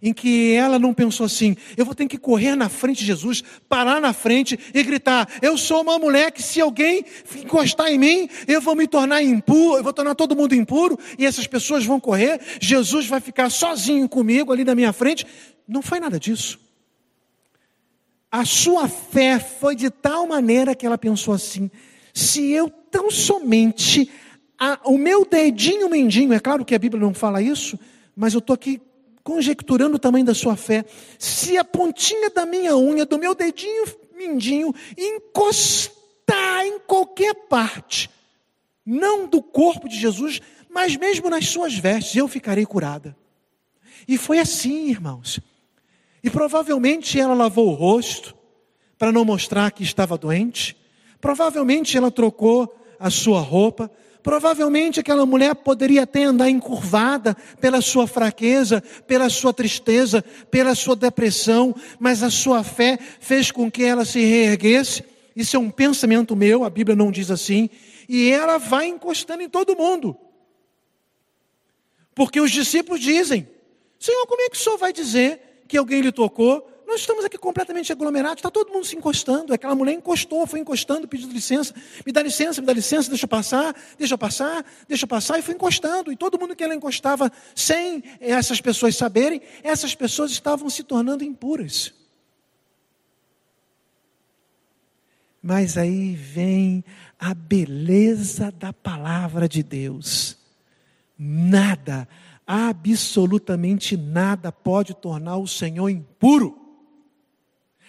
em 0.00 0.12
que 0.12 0.52
ela 0.52 0.78
não 0.78 0.94
pensou 0.94 1.26
assim: 1.26 1.56
eu 1.76 1.84
vou 1.84 1.94
ter 1.94 2.06
que 2.06 2.16
correr 2.16 2.54
na 2.54 2.68
frente 2.68 3.00
de 3.00 3.06
Jesus, 3.06 3.42
parar 3.68 4.00
na 4.00 4.12
frente 4.12 4.58
e 4.72 4.82
gritar: 4.82 5.28
eu 5.42 5.58
sou 5.58 5.82
uma 5.82 5.98
mulher 5.98 6.30
que 6.30 6.42
se 6.42 6.60
alguém 6.60 7.04
encostar 7.36 7.88
em 7.88 7.98
mim, 7.98 8.28
eu 8.46 8.60
vou 8.60 8.74
me 8.74 8.86
tornar 8.86 9.22
impuro, 9.22 9.78
eu 9.78 9.82
vou 9.82 9.92
tornar 9.92 10.14
todo 10.14 10.36
mundo 10.36 10.54
impuro 10.54 10.98
e 11.18 11.26
essas 11.26 11.46
pessoas 11.46 11.84
vão 11.84 12.00
correr, 12.00 12.40
Jesus 12.60 13.06
vai 13.06 13.20
ficar 13.20 13.50
sozinho 13.50 14.08
comigo 14.08 14.52
ali 14.52 14.64
na 14.64 14.74
minha 14.74 14.92
frente. 14.92 15.26
Não 15.68 15.82
foi 15.82 15.98
nada 15.98 16.18
disso. 16.18 16.65
A 18.30 18.44
sua 18.44 18.88
fé 18.88 19.38
foi 19.38 19.76
de 19.76 19.90
tal 19.90 20.26
maneira 20.26 20.74
que 20.74 20.84
ela 20.84 20.98
pensou 20.98 21.32
assim: 21.34 21.70
se 22.12 22.50
eu 22.50 22.68
tão 22.68 23.10
somente 23.10 24.10
a, 24.58 24.80
o 24.84 24.98
meu 24.98 25.24
dedinho 25.24 25.88
mendinho, 25.88 26.32
é 26.32 26.40
claro 26.40 26.64
que 26.64 26.74
a 26.74 26.78
Bíblia 26.78 27.00
não 27.02 27.14
fala 27.14 27.42
isso, 27.42 27.78
mas 28.16 28.34
eu 28.34 28.38
estou 28.38 28.54
aqui 28.54 28.80
conjecturando 29.22 29.96
o 29.96 29.98
tamanho 29.98 30.24
da 30.24 30.34
sua 30.34 30.56
fé. 30.56 30.84
Se 31.18 31.58
a 31.58 31.64
pontinha 31.64 32.30
da 32.30 32.46
minha 32.46 32.76
unha, 32.76 33.04
do 33.04 33.18
meu 33.18 33.34
dedinho 33.34 33.84
mindinho, 34.16 34.74
encostar 34.96 36.64
em 36.64 36.78
qualquer 36.80 37.34
parte, 37.34 38.08
não 38.84 39.26
do 39.26 39.42
corpo 39.42 39.88
de 39.88 39.98
Jesus, 39.98 40.40
mas 40.70 40.96
mesmo 40.96 41.28
nas 41.28 41.48
suas 41.48 41.74
vestes, 41.74 42.16
eu 42.16 42.28
ficarei 42.28 42.64
curada. 42.64 43.16
E 44.06 44.16
foi 44.16 44.38
assim, 44.38 44.88
irmãos. 44.88 45.40
E 46.26 46.30
provavelmente 46.30 47.20
ela 47.20 47.34
lavou 47.34 47.68
o 47.68 47.74
rosto 47.74 48.34
para 48.98 49.12
não 49.12 49.24
mostrar 49.24 49.70
que 49.70 49.84
estava 49.84 50.18
doente. 50.18 50.76
Provavelmente 51.20 51.96
ela 51.96 52.10
trocou 52.10 52.76
a 52.98 53.10
sua 53.10 53.38
roupa. 53.38 53.88
Provavelmente 54.24 54.98
aquela 54.98 55.24
mulher 55.24 55.54
poderia 55.54 56.02
até 56.02 56.24
andar 56.24 56.50
encurvada 56.50 57.36
pela 57.60 57.80
sua 57.80 58.08
fraqueza, 58.08 58.82
pela 59.06 59.30
sua 59.30 59.54
tristeza, 59.54 60.20
pela 60.50 60.74
sua 60.74 60.96
depressão, 60.96 61.72
mas 61.96 62.24
a 62.24 62.30
sua 62.30 62.64
fé 62.64 62.98
fez 63.20 63.52
com 63.52 63.70
que 63.70 63.84
ela 63.84 64.04
se 64.04 64.18
reerguesse. 64.18 65.04
Isso 65.36 65.54
é 65.54 65.60
um 65.60 65.70
pensamento 65.70 66.34
meu, 66.34 66.64
a 66.64 66.70
Bíblia 66.70 66.96
não 66.96 67.12
diz 67.12 67.30
assim. 67.30 67.70
E 68.08 68.32
ela 68.32 68.58
vai 68.58 68.88
encostando 68.88 69.44
em 69.44 69.48
todo 69.48 69.76
mundo. 69.76 70.16
Porque 72.16 72.40
os 72.40 72.50
discípulos 72.50 73.00
dizem: 73.00 73.48
Senhor, 73.96 74.26
como 74.26 74.42
é 74.42 74.48
que 74.50 74.56
o 74.56 74.60
senhor 74.60 74.76
vai 74.76 74.92
dizer 74.92 75.46
que 75.66 75.76
alguém 75.76 76.00
lhe 76.00 76.12
tocou. 76.12 76.72
Nós 76.86 77.00
estamos 77.00 77.24
aqui 77.24 77.36
completamente 77.36 77.90
aglomerados, 77.90 78.38
está 78.38 78.50
todo 78.50 78.72
mundo 78.72 78.86
se 78.86 78.96
encostando. 78.96 79.52
Aquela 79.52 79.74
mulher 79.74 79.92
encostou, 79.92 80.46
foi 80.46 80.60
encostando, 80.60 81.08
pedindo 81.08 81.32
licença. 81.32 81.74
Me 82.06 82.12
dá 82.12 82.22
licença, 82.22 82.60
me 82.60 82.66
dá 82.66 82.72
licença, 82.72 83.08
deixa 83.08 83.24
eu 83.24 83.28
passar, 83.28 83.74
deixa 83.98 84.14
eu 84.14 84.18
passar, 84.18 84.64
deixa 84.88 85.04
eu 85.04 85.08
passar. 85.08 85.38
E 85.38 85.42
foi 85.42 85.54
encostando. 85.54 86.12
E 86.12 86.16
todo 86.16 86.38
mundo 86.38 86.54
que 86.54 86.62
ela 86.62 86.74
encostava, 86.74 87.30
sem 87.54 88.04
essas 88.20 88.60
pessoas 88.60 88.96
saberem, 88.96 89.42
essas 89.64 89.96
pessoas 89.96 90.30
estavam 90.30 90.70
se 90.70 90.84
tornando 90.84 91.24
impuras. 91.24 91.92
Mas 95.42 95.76
aí 95.76 96.14
vem 96.14 96.84
a 97.18 97.34
beleza 97.34 98.52
da 98.52 98.72
palavra 98.72 99.48
de 99.48 99.62
Deus. 99.62 100.36
Nada 101.18 102.08
absolutamente 102.46 103.96
nada 103.96 104.52
pode 104.52 104.94
tornar 104.94 105.36
o 105.38 105.48
Senhor 105.48 105.88
impuro. 105.88 106.56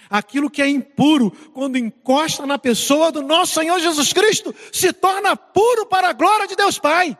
Aquilo 0.09 0.49
que 0.49 0.61
é 0.61 0.69
impuro, 0.69 1.31
quando 1.53 1.77
encosta 1.77 2.45
na 2.45 2.57
pessoa 2.57 3.11
do 3.11 3.21
nosso 3.21 3.55
Senhor 3.55 3.77
Jesus 3.79 4.13
Cristo, 4.13 4.55
se 4.71 4.93
torna 4.93 5.35
puro 5.35 5.85
para 5.85 6.09
a 6.09 6.13
glória 6.13 6.47
de 6.47 6.55
Deus 6.55 6.79
Pai. 6.79 7.17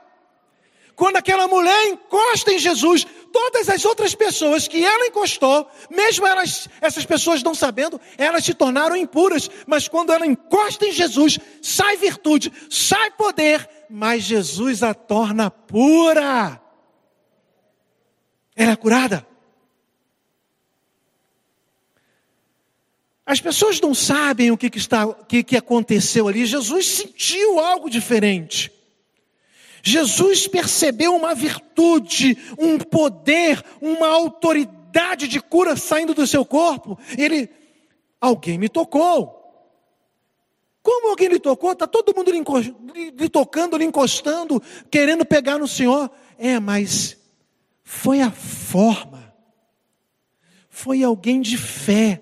Quando 0.96 1.18
aquela 1.18 1.48
mulher 1.48 1.90
encosta 1.90 2.52
em 2.52 2.58
Jesus, 2.58 3.06
todas 3.32 3.70
as 3.70 3.86
outras 3.86 4.16
pessoas 4.16 4.68
que 4.68 4.84
ela 4.84 5.06
encostou, 5.06 5.70
mesmo 5.92 6.26
elas, 6.26 6.68
essas 6.82 7.06
pessoas 7.06 7.44
não 7.44 7.54
sabendo, 7.54 8.02
elas 8.18 8.44
se 8.44 8.54
tornaram 8.54 8.96
impuras. 8.96 9.48
Mas 9.68 9.88
quando 9.88 10.12
ela 10.12 10.26
encosta 10.26 10.88
em 10.88 10.92
Jesus, 10.92 11.38
sai 11.62 11.98
virtude, 11.98 12.52
sai 12.68 13.12
poder, 13.12 13.70
mas 13.88 14.24
Jesus 14.24 14.82
a 14.82 14.96
torna 14.96 15.52
pura. 15.52 16.60
Ela 18.58 18.72
é 18.72 18.76
curada. 18.76 19.26
As 23.24 23.40
pessoas 23.40 23.80
não 23.80 23.94
sabem 23.94 24.50
o 24.50 24.58
que, 24.58 24.68
que, 24.70 24.80
está, 24.80 25.06
o 25.06 25.14
que, 25.14 25.44
que 25.44 25.56
aconteceu 25.56 26.28
ali. 26.28 26.44
Jesus 26.44 26.88
sentiu 26.88 27.60
algo 27.60 27.88
diferente. 27.88 28.72
Jesus 29.84 30.48
percebeu 30.48 31.16
uma 31.16 31.36
virtude, 31.36 32.36
um 32.58 32.80
poder, 32.80 33.64
uma 33.80 34.08
autoridade 34.08 35.28
de 35.28 35.40
cura 35.40 35.76
saindo 35.76 36.16
do 36.16 36.26
seu 36.26 36.44
corpo. 36.44 36.98
Ele, 37.16 37.48
alguém 38.20 38.58
me 38.58 38.70
tocou. 38.70 39.36
Como 40.82 41.10
alguém 41.10 41.28
lhe 41.28 41.40
tocou? 41.40 41.74
Está 41.74 41.86
todo 41.86 42.16
mundo 42.16 42.32
lhe, 42.32 43.12
lhe 43.12 43.30
tocando, 43.30 43.78
lhe 43.78 43.86
encostando, 43.86 44.64
querendo 44.90 45.26
pegar 45.26 45.60
no 45.60 45.68
Senhor. 45.68 46.10
É, 46.40 46.60
mas 46.60 47.18
foi 47.90 48.20
a 48.20 48.30
forma. 48.30 49.34
Foi 50.70 51.02
alguém 51.04 51.40
de 51.40 51.56
fé. 51.58 52.22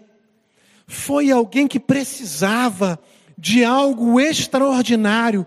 Foi 0.86 1.32
alguém 1.32 1.68
que 1.68 1.80
precisava 1.80 3.00
de 3.36 3.64
algo 3.64 4.20
extraordinário 4.20 5.44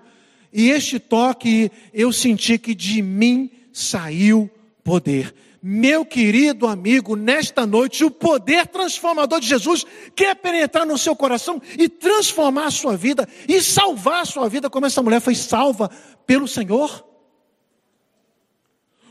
e 0.52 0.70
este 0.70 0.98
toque 0.98 1.70
eu 1.94 2.12
senti 2.12 2.58
que 2.58 2.74
de 2.74 3.00
mim 3.00 3.48
saiu 3.72 4.50
poder. 4.82 5.32
Meu 5.62 6.04
querido 6.04 6.66
amigo, 6.66 7.14
nesta 7.14 7.64
noite, 7.64 8.04
o 8.04 8.10
poder 8.10 8.66
transformador 8.66 9.38
de 9.38 9.46
Jesus 9.46 9.86
quer 10.16 10.34
penetrar 10.34 10.84
no 10.84 10.98
seu 10.98 11.14
coração 11.14 11.62
e 11.78 11.88
transformar 11.88 12.66
a 12.66 12.70
sua 12.72 12.96
vida 12.96 13.28
e 13.46 13.62
salvar 13.62 14.22
a 14.22 14.26
sua 14.26 14.48
vida, 14.48 14.68
como 14.68 14.84
essa 14.84 15.00
mulher 15.00 15.20
foi 15.20 15.36
salva 15.36 15.88
pelo 16.26 16.48
Senhor. 16.48 17.07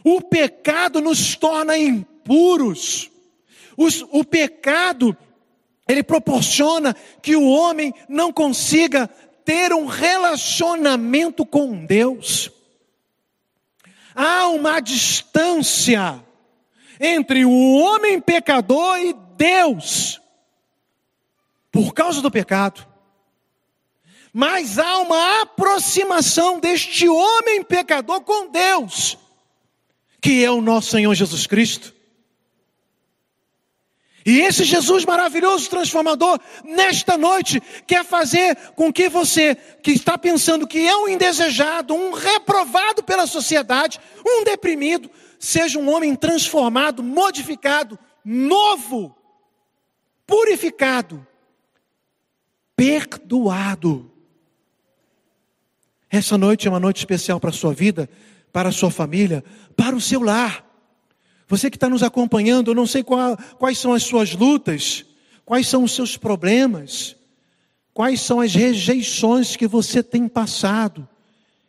O 0.09 0.21
pecado 0.21 1.01
nos 1.01 1.35
torna 1.35 1.77
impuros. 1.77 3.11
o 3.77 4.23
pecado, 4.23 5.15
ele 5.85 6.01
proporciona 6.01 6.95
que 7.21 7.35
o 7.35 7.45
homem 7.49 7.93
não 8.07 8.31
consiga 8.31 9.09
ter 9.43 9.73
um 9.73 9.85
relacionamento 9.85 11.45
com 11.45 11.85
Deus. 11.85 12.49
Há 14.15 14.47
uma 14.47 14.79
distância 14.79 16.23
entre 17.01 17.43
o 17.43 17.75
homem 17.75 18.21
pecador 18.21 18.99
e 18.99 19.13
Deus, 19.35 20.21
por 21.69 21.93
causa 21.93 22.21
do 22.21 22.31
pecado. 22.31 22.87
Mas 24.31 24.79
há 24.79 24.99
uma 24.99 25.41
aproximação 25.41 26.61
deste 26.61 27.09
homem 27.09 27.61
pecador 27.61 28.21
com 28.21 28.49
Deus, 28.49 29.17
que 30.21 30.43
é 30.43 30.51
o 30.51 30.61
nosso 30.61 30.91
Senhor 30.91 31.13
Jesus 31.13 31.47
Cristo. 31.47 31.97
E 34.27 34.41
esse 34.41 34.65
Jesus 34.65 35.05
maravilhoso, 35.05 35.69
transformador, 35.69 36.37
nesta 36.65 37.17
noite, 37.17 37.61
quer 37.87 38.03
fazer 38.03 38.57
com 38.75 38.91
que 38.91 39.07
você, 39.07 39.55
que 39.81 39.91
está 39.91 40.17
pensando 40.17 40.67
que 40.67 40.85
é 40.85 40.97
um 40.97 41.07
indesejado, 41.07 41.93
um 41.93 42.11
reprovado 42.11 43.01
pela 43.01 43.25
sociedade, 43.25 44.01
um 44.25 44.43
deprimido, 44.43 45.09
seja 45.39 45.79
um 45.79 45.89
homem 45.89 46.13
transformado, 46.13 47.01
modificado, 47.01 47.97
novo, 48.25 49.15
purificado, 50.25 51.25
perdoado. 52.75 54.11
Essa 56.09 56.37
noite 56.37 56.67
é 56.67 56.69
uma 56.69 56.81
noite 56.81 56.97
especial 56.97 57.39
para 57.39 57.49
a 57.49 57.53
sua 57.53 57.73
vida, 57.73 58.09
para 58.57 58.69
a 58.69 58.71
sua 58.71 58.89
família, 58.89 59.43
para 59.75 59.95
o 59.95 60.01
seu 60.01 60.19
lar. 60.19 60.65
Você 61.47 61.69
que 61.69 61.77
está 61.77 61.87
nos 61.87 62.01
acompanhando, 62.01 62.71
eu 62.71 62.73
não 62.73 62.87
sei 62.87 63.03
qual, 63.03 63.37
quais 63.59 63.77
são 63.77 63.93
as 63.93 64.01
suas 64.01 64.33
lutas, 64.33 65.05
quais 65.45 65.67
são 65.67 65.83
os 65.83 65.91
seus 65.91 66.17
problemas, 66.17 67.15
quais 67.93 68.19
são 68.19 68.41
as 68.41 68.55
rejeições 68.55 69.55
que 69.55 69.67
você 69.67 70.01
tem 70.01 70.27
passado. 70.27 71.07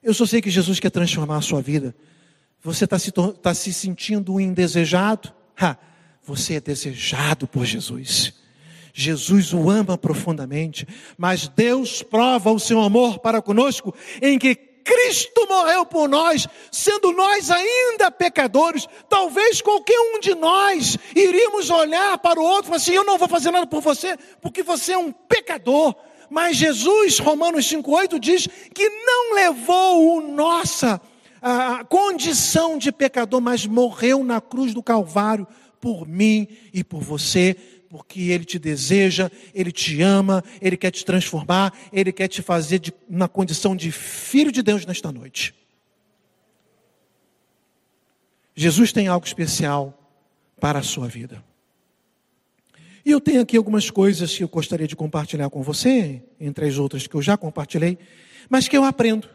Eu 0.02 0.14
só 0.14 0.24
sei 0.24 0.40
que 0.40 0.48
Jesus 0.48 0.80
quer 0.80 0.88
transformar 0.88 1.36
a 1.36 1.42
sua 1.42 1.60
vida. 1.60 1.94
Você 2.62 2.86
está 2.86 2.98
se, 2.98 3.12
tá 3.12 3.52
se 3.52 3.70
sentindo 3.70 4.40
indesejado? 4.40 5.30
Ha, 5.60 5.76
você 6.24 6.54
é 6.54 6.60
desejado 6.60 7.46
por 7.46 7.66
Jesus. 7.66 8.32
Jesus 8.94 9.52
o 9.52 9.68
ama 9.68 9.98
profundamente, 9.98 10.88
mas 11.18 11.48
Deus 11.48 12.02
prova 12.02 12.50
o 12.50 12.58
seu 12.58 12.80
amor 12.80 13.18
para 13.18 13.42
conosco 13.42 13.94
em 14.22 14.38
que 14.38 14.67
Cristo 14.88 15.46
morreu 15.46 15.84
por 15.84 16.08
nós, 16.08 16.48
sendo 16.72 17.12
nós 17.12 17.50
ainda 17.50 18.10
pecadores, 18.10 18.88
talvez 19.06 19.60
qualquer 19.60 20.00
um 20.00 20.18
de 20.18 20.34
nós 20.34 20.96
iríamos 21.14 21.68
olhar 21.68 22.16
para 22.16 22.40
o 22.40 22.42
outro 22.42 22.64
e 22.64 22.68
falar 22.68 22.76
assim: 22.78 22.94
Eu 22.94 23.04
não 23.04 23.18
vou 23.18 23.28
fazer 23.28 23.50
nada 23.50 23.66
por 23.66 23.82
você, 23.82 24.16
porque 24.40 24.62
você 24.62 24.92
é 24.92 24.98
um 24.98 25.12
pecador. 25.12 25.94
Mas 26.30 26.56
Jesus, 26.56 27.18
Romanos 27.18 27.66
5,8, 27.70 28.18
diz 28.18 28.48
que 28.74 28.88
não 28.88 29.34
levou 29.34 30.22
nossa 30.22 30.98
a 31.42 31.84
condição 31.84 32.78
de 32.78 32.90
pecador, 32.90 33.42
mas 33.42 33.66
morreu 33.66 34.24
na 34.24 34.40
cruz 34.40 34.72
do 34.72 34.82
Calvário 34.82 35.46
por 35.80 36.08
mim 36.08 36.48
e 36.72 36.82
por 36.82 37.00
você 37.00 37.56
porque 37.88 38.20
Ele 38.20 38.44
te 38.44 38.58
deseja, 38.58 39.30
Ele 39.54 39.72
te 39.72 40.02
ama, 40.02 40.44
Ele 40.60 40.76
quer 40.76 40.90
te 40.90 41.04
transformar, 41.04 41.72
Ele 41.92 42.12
quer 42.12 42.28
te 42.28 42.42
fazer 42.42 42.78
de, 42.78 42.92
na 43.08 43.28
condição 43.28 43.74
de 43.74 43.90
filho 43.90 44.52
de 44.52 44.62
Deus 44.62 44.84
nesta 44.84 45.10
noite. 45.10 45.54
Jesus 48.54 48.92
tem 48.92 49.08
algo 49.08 49.26
especial 49.26 49.96
para 50.60 50.80
a 50.80 50.82
sua 50.82 51.06
vida. 51.06 51.42
E 53.04 53.10
eu 53.10 53.20
tenho 53.20 53.40
aqui 53.40 53.56
algumas 53.56 53.88
coisas 53.88 54.36
que 54.36 54.44
eu 54.44 54.48
gostaria 54.48 54.86
de 54.86 54.96
compartilhar 54.96 55.48
com 55.48 55.62
você, 55.62 56.22
entre 56.38 56.66
as 56.66 56.76
outras 56.76 57.06
que 57.06 57.14
eu 57.14 57.22
já 57.22 57.36
compartilhei, 57.36 57.96
mas 58.50 58.68
que 58.68 58.76
eu 58.76 58.84
aprendo 58.84 59.28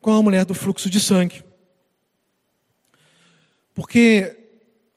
com 0.00 0.12
a 0.12 0.22
mulher 0.22 0.44
do 0.44 0.54
fluxo 0.54 0.88
de 0.88 1.00
sangue. 1.00 1.42
Porque 3.74 4.45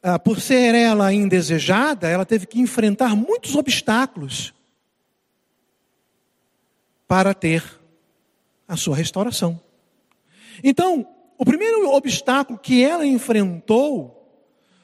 ah, 0.01 0.17
por 0.17 0.39
ser 0.39 0.75
ela 0.75 1.13
indesejada, 1.13 2.07
ela 2.07 2.25
teve 2.25 2.45
que 2.45 2.59
enfrentar 2.59 3.15
muitos 3.15 3.55
obstáculos 3.55 4.53
para 7.07 7.33
ter 7.33 7.63
a 8.67 8.77
sua 8.77 8.95
restauração. 8.95 9.59
Então, 10.63 11.07
o 11.37 11.45
primeiro 11.45 11.89
obstáculo 11.89 12.59
que 12.59 12.83
ela 12.83 13.05
enfrentou 13.05 14.15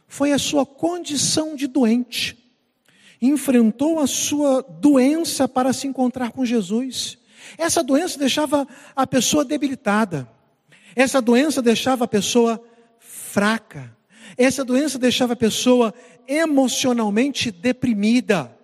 foi 0.08 0.32
a 0.32 0.40
sua 0.40 0.66
condição 0.66 1.56
de 1.56 1.68
doente. 1.68 2.38
Enfrentou 3.22 4.00
a 4.00 4.08
sua 4.08 4.62
doença 4.62 5.48
para 5.48 5.72
se 5.74 5.88
encontrar 5.88 6.32
com 6.32 6.46
Jesus. 6.46 7.18
Essa 7.58 7.84
doença 7.84 8.18
deixava 8.18 8.68
a 8.96 9.06
pessoa 9.06 9.46
debilitada. 9.46 10.28
Essa 10.96 11.22
doença 11.22 11.62
deixava 11.62 12.06
a 12.06 12.08
pessoa 12.08 12.64
fraca. 13.00 13.96
Essa 14.38 14.64
doença 14.64 14.98
deixava 14.98 15.34
a 15.34 15.38
pessoa 15.38 15.94
emocionalmente 16.28 17.52
deprimida. 17.52 18.56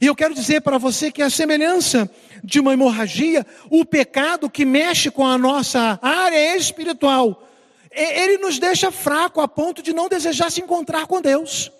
E 0.00 0.06
eu 0.06 0.14
quero 0.14 0.34
dizer 0.34 0.60
para 0.60 0.78
você 0.78 1.10
que 1.10 1.22
a 1.22 1.30
semelhança 1.30 2.10
de 2.44 2.60
uma 2.60 2.72
hemorragia, 2.72 3.44
o 3.70 3.84
pecado 3.84 4.50
que 4.50 4.64
mexe 4.64 5.10
com 5.10 5.26
a 5.26 5.36
nossa 5.36 5.98
área 6.02 6.56
espiritual, 6.56 7.48
ele 7.90 8.38
nos 8.38 8.58
deixa 8.58 8.90
fraco 8.90 9.40
a 9.40 9.48
ponto 9.48 9.82
de 9.82 9.92
não 9.92 10.08
desejar 10.08 10.50
se 10.50 10.60
encontrar 10.60 11.06
com 11.06 11.20
Deus. 11.20 11.72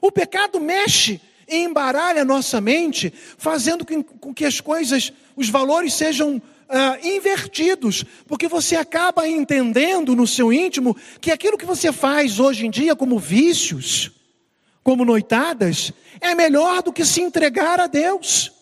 O 0.00 0.10
pecado 0.10 0.58
mexe 0.58 1.20
e 1.46 1.56
embaralha 1.58 2.22
a 2.22 2.24
nossa 2.24 2.60
mente, 2.60 3.12
fazendo 3.38 3.84
com 3.86 4.34
que 4.34 4.44
as 4.44 4.60
coisas, 4.60 5.12
os 5.36 5.48
valores 5.48 5.94
sejam 5.94 6.42
uh, 6.72 7.06
invertidos, 7.06 8.04
porque 8.26 8.48
você 8.48 8.76
acaba 8.76 9.28
entendendo 9.28 10.16
no 10.16 10.26
seu 10.26 10.52
íntimo 10.52 10.96
que 11.20 11.30
aquilo 11.30 11.58
que 11.58 11.66
você 11.66 11.92
faz 11.92 12.40
hoje 12.40 12.66
em 12.66 12.70
dia 12.70 12.96
como 12.96 13.18
vícios, 13.18 14.10
como 14.82 15.04
noitadas, 15.04 15.92
é 16.20 16.34
melhor 16.34 16.82
do 16.82 16.92
que 16.92 17.04
se 17.04 17.20
entregar 17.20 17.78
a 17.78 17.86
Deus. 17.86 18.52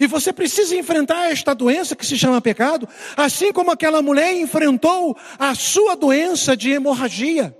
E 0.00 0.06
você 0.06 0.32
precisa 0.32 0.76
enfrentar 0.76 1.30
esta 1.30 1.54
doença 1.54 1.94
que 1.94 2.06
se 2.06 2.16
chama 2.16 2.40
pecado, 2.40 2.88
assim 3.16 3.52
como 3.52 3.70
aquela 3.70 4.00
mulher 4.00 4.34
enfrentou 4.34 5.16
a 5.38 5.54
sua 5.54 5.94
doença 5.94 6.56
de 6.56 6.70
hemorragia. 6.70 7.56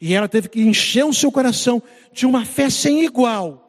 E 0.00 0.14
ela 0.14 0.28
teve 0.28 0.48
que 0.48 0.60
encher 0.60 1.04
o 1.04 1.12
seu 1.12 1.30
coração 1.30 1.82
de 2.12 2.24
uma 2.24 2.44
fé 2.44 2.70
sem 2.70 3.04
igual 3.04 3.64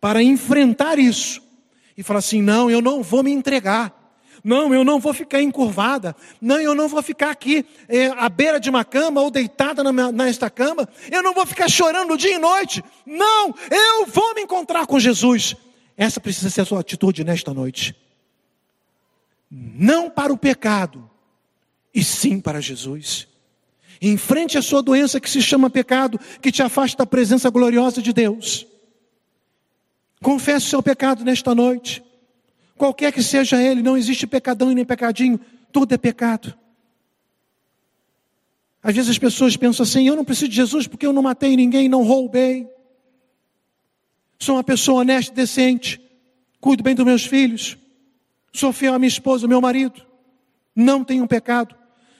para 0.00 0.22
enfrentar 0.22 0.98
isso 0.98 1.51
e 1.96 2.02
fala 2.02 2.18
assim: 2.18 2.42
não, 2.42 2.70
eu 2.70 2.80
não 2.80 3.02
vou 3.02 3.22
me 3.22 3.30
entregar. 3.30 4.00
Não, 4.44 4.74
eu 4.74 4.82
não 4.82 4.98
vou 4.98 5.14
ficar 5.14 5.40
encurvada. 5.40 6.16
Não, 6.40 6.60
eu 6.60 6.74
não 6.74 6.88
vou 6.88 7.00
ficar 7.00 7.30
aqui 7.30 7.64
é, 7.88 8.06
à 8.06 8.28
beira 8.28 8.58
de 8.58 8.68
uma 8.68 8.84
cama 8.84 9.20
ou 9.20 9.30
deitada 9.30 9.84
na 9.84 10.10
nesta 10.10 10.50
cama. 10.50 10.88
Eu 11.10 11.22
não 11.22 11.32
vou 11.32 11.46
ficar 11.46 11.68
chorando 11.68 12.16
dia 12.16 12.34
e 12.34 12.38
noite. 12.38 12.82
Não, 13.06 13.54
eu 13.70 14.06
vou 14.06 14.34
me 14.34 14.42
encontrar 14.42 14.86
com 14.86 14.98
Jesus. 14.98 15.54
Essa 15.96 16.20
precisa 16.20 16.50
ser 16.50 16.62
a 16.62 16.64
sua 16.64 16.80
atitude 16.80 17.22
nesta 17.22 17.54
noite. 17.54 17.94
Não 19.48 20.10
para 20.10 20.32
o 20.32 20.38
pecado, 20.38 21.08
e 21.94 22.02
sim 22.02 22.40
para 22.40 22.60
Jesus. 22.60 23.28
Enfrente 24.00 24.58
a 24.58 24.62
sua 24.62 24.82
doença 24.82 25.20
que 25.20 25.30
se 25.30 25.40
chama 25.40 25.70
pecado, 25.70 26.18
que 26.40 26.50
te 26.50 26.62
afasta 26.62 26.96
da 26.96 27.06
presença 27.06 27.48
gloriosa 27.50 28.02
de 28.02 28.12
Deus. 28.12 28.66
Confesse 30.22 30.66
o 30.66 30.70
seu 30.70 30.82
pecado 30.82 31.24
nesta 31.24 31.54
noite. 31.54 32.02
Qualquer 32.76 33.12
que 33.12 33.22
seja 33.22 33.60
ele, 33.62 33.82
não 33.82 33.96
existe 33.96 34.26
pecadão 34.26 34.70
e 34.70 34.74
nem 34.74 34.84
pecadinho, 34.84 35.38
tudo 35.72 35.92
é 35.92 35.98
pecado. 35.98 36.56
Às 38.82 38.94
vezes 38.94 39.10
as 39.10 39.18
pessoas 39.18 39.56
pensam 39.56 39.82
assim: 39.82 40.06
eu 40.06 40.16
não 40.16 40.24
preciso 40.24 40.48
de 40.48 40.56
Jesus 40.56 40.86
porque 40.86 41.06
eu 41.06 41.12
não 41.12 41.22
matei 41.22 41.56
ninguém, 41.56 41.88
não 41.88 42.04
roubei. 42.04 42.68
Sou 44.38 44.56
uma 44.56 44.64
pessoa 44.64 45.00
honesta 45.02 45.34
decente, 45.34 46.00
cuido 46.60 46.82
bem 46.82 46.94
dos 46.94 47.04
meus 47.04 47.24
filhos, 47.24 47.76
sou 48.52 48.72
fiel 48.72 48.94
à 48.94 48.98
minha 48.98 49.08
esposa, 49.08 49.44
ao 49.44 49.48
meu 49.48 49.60
marido, 49.60 50.04
não 50.74 51.04
tenho 51.04 51.26
pecado. 51.28 51.76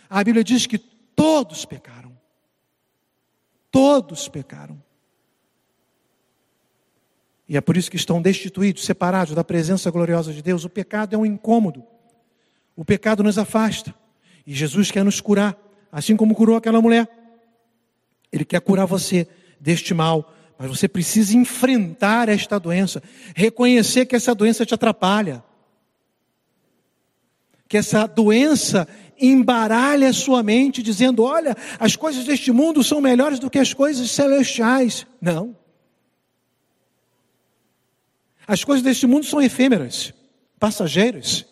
A 0.09 0.23
Bíblia 0.23 0.45
diz 0.45 0.67
que 0.67 0.79
todos 0.79 1.65
pecaram. 1.65 2.17
Todos 3.71 4.29
pecaram. 4.29 4.81
E 7.53 7.57
é 7.59 7.61
por 7.61 7.77
isso 7.77 7.91
que 7.91 7.99
estão 7.99 8.23
destituídos, 8.23 8.83
separados 8.83 9.35
da 9.35 9.45
presença 9.45 9.91
gloriosa 9.91 10.33
de 10.33 10.41
Deus. 10.41 10.65
O 10.65 10.71
pecado 10.71 11.15
é 11.15 11.19
um 11.19 11.27
incômodo. 11.27 11.85
O 12.75 12.83
pecado 12.83 13.23
nos 13.23 13.37
afasta. 13.37 13.95
E 14.47 14.55
Jesus 14.55 14.91
quer 14.91 15.05
nos 15.05 15.21
curar, 15.21 15.55
assim 15.93 16.17
como 16.17 16.35
curou 16.35 16.57
aquela 16.57 16.81
mulher. 16.81 17.07
Ele 18.33 18.43
quer 18.43 18.59
curar 18.63 18.87
você 18.87 19.29
deste 19.61 19.93
mal, 19.93 20.33
mas 20.59 20.67
você 20.67 20.89
precisa 20.89 21.37
enfrentar 21.37 22.31
esta 22.31 22.59
doença, 22.59 23.03
reconhecer 23.37 24.07
que 24.07 24.17
essa 24.17 24.35
doença 24.35 24.65
te 24.65 24.73
atrapalha, 24.73 25.45
que 27.69 27.77
essa 27.77 28.07
doença 28.07 28.89
embaralha 29.21 30.09
a 30.09 30.15
sua 30.15 30.43
mente, 30.43 30.83
dizendo: 30.83 31.23
olha, 31.23 31.55
as 31.79 31.97
coisas 31.97 32.25
deste 32.25 32.51
mundo 32.51 32.83
são 32.83 32.99
melhores 32.99 33.39
do 33.39 33.51
que 33.51 33.59
as 33.59 33.75
coisas 33.75 34.11
celestiais. 34.11 35.07
Não. 35.21 35.61
As 38.47 38.65
coisas 38.65 38.83
deste 38.83 39.07
mundo 39.07 39.25
são 39.25 39.41
efêmeras, 39.41 40.13
passageiras, 40.59 41.47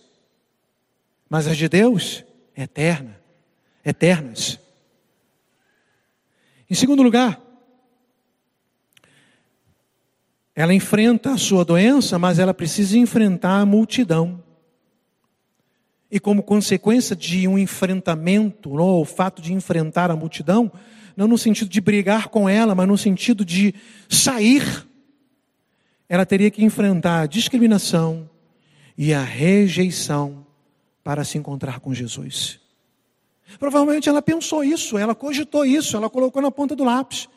mas 1.28 1.47
as 1.47 1.57
de 1.57 1.68
Deus, 1.68 2.24
eterna, 2.57 3.20
eternas. 3.84 4.59
Em 6.68 6.74
segundo 6.74 7.03
lugar, 7.03 7.41
ela 10.55 10.74
enfrenta 10.74 11.32
a 11.32 11.38
sua 11.38 11.64
doença, 11.64 12.18
mas 12.18 12.38
ela 12.38 12.53
precisa 12.53 12.99
enfrentar 12.99 13.61
a 13.61 13.66
multidão. 13.66 14.43
E 16.11 16.18
como 16.18 16.43
consequência 16.43 17.14
de 17.14 17.47
um 17.47 17.57
enfrentamento, 17.57 18.70
ou 18.70 19.03
o 19.03 19.05
fato 19.05 19.41
de 19.41 19.53
enfrentar 19.53 20.11
a 20.11 20.16
multidão, 20.16 20.70
não 21.16 21.28
no 21.28 21.38
sentido 21.38 21.68
de 21.70 21.80
brigar 21.80 22.28
com 22.28 22.49
ela, 22.49 22.74
mas 22.74 22.88
no 22.88 22.99
sentido 22.99 23.45
de 23.45 23.74
sair 24.09 24.89
ela 26.11 26.27
teria 26.27 26.51
que 26.51 26.65
enfrentar 26.65 27.21
a 27.21 27.27
discriminação 27.27 28.29
e 28.99 29.15
a 29.15 29.23
rejeição 29.23 30.45
para 31.05 31.23
se 31.23 31.39
encontrar 31.39 31.79
com 31.79 31.95
Jesus. 31.95 32.59
Provavelmente 33.61 34.09
ela 34.09 34.21
pensou 34.21 34.65
isso, 34.65 34.99
ela 34.99 35.15
cogitou 35.15 35.65
isso, 35.65 35.97
ela 35.97 36.11
colocou 36.11 36.43
na 36.43 36.51
ponta 36.51 36.75
do 36.75 36.83
lápis. 36.83 37.29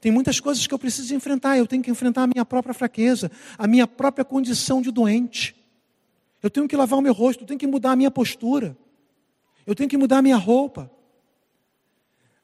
Tem 0.00 0.12
muitas 0.12 0.38
coisas 0.38 0.64
que 0.64 0.72
eu 0.72 0.78
preciso 0.78 1.12
enfrentar, 1.12 1.58
eu 1.58 1.66
tenho 1.66 1.82
que 1.82 1.90
enfrentar 1.90 2.22
a 2.22 2.26
minha 2.28 2.44
própria 2.44 2.72
fraqueza, 2.72 3.32
a 3.58 3.66
minha 3.66 3.86
própria 3.86 4.24
condição 4.24 4.80
de 4.80 4.92
doente. 4.92 5.56
Eu 6.40 6.48
tenho 6.48 6.68
que 6.68 6.76
lavar 6.76 7.00
o 7.00 7.02
meu 7.02 7.12
rosto, 7.12 7.42
eu 7.42 7.46
tenho 7.48 7.58
que 7.58 7.66
mudar 7.66 7.92
a 7.92 7.96
minha 7.96 8.12
postura, 8.12 8.76
eu 9.66 9.74
tenho 9.74 9.90
que 9.90 9.96
mudar 9.96 10.18
a 10.18 10.22
minha 10.22 10.36
roupa. 10.36 10.88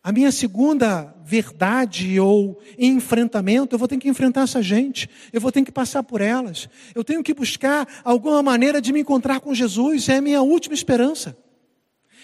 A 0.03 0.12
minha 0.12 0.32
segunda 0.32 1.14
verdade 1.24 2.18
ou 2.18 2.59
enfrentamento, 2.78 3.74
eu 3.74 3.78
vou 3.78 3.86
ter 3.86 3.98
que 3.98 4.09
enfrentar 4.09 4.42
essa 4.42 4.62
gente, 4.62 5.11
eu 5.30 5.40
vou 5.40 5.53
ter 5.53 5.62
que 5.62 5.70
passar 5.70 6.03
por 6.03 6.22
elas, 6.22 6.70
eu 6.94 7.05
tenho 7.05 7.22
que 7.22 7.34
buscar 7.34 7.86
alguma 8.03 8.42
maneira 8.42 8.80
de 8.80 8.92
me 8.94 9.01
encontrar 9.01 9.40
com 9.40 9.55
Jesus, 9.55 10.09
é 10.09 10.16
a 10.16 10.22
minha 10.22 10.40
última 10.40 10.74
esperança. 10.74 11.36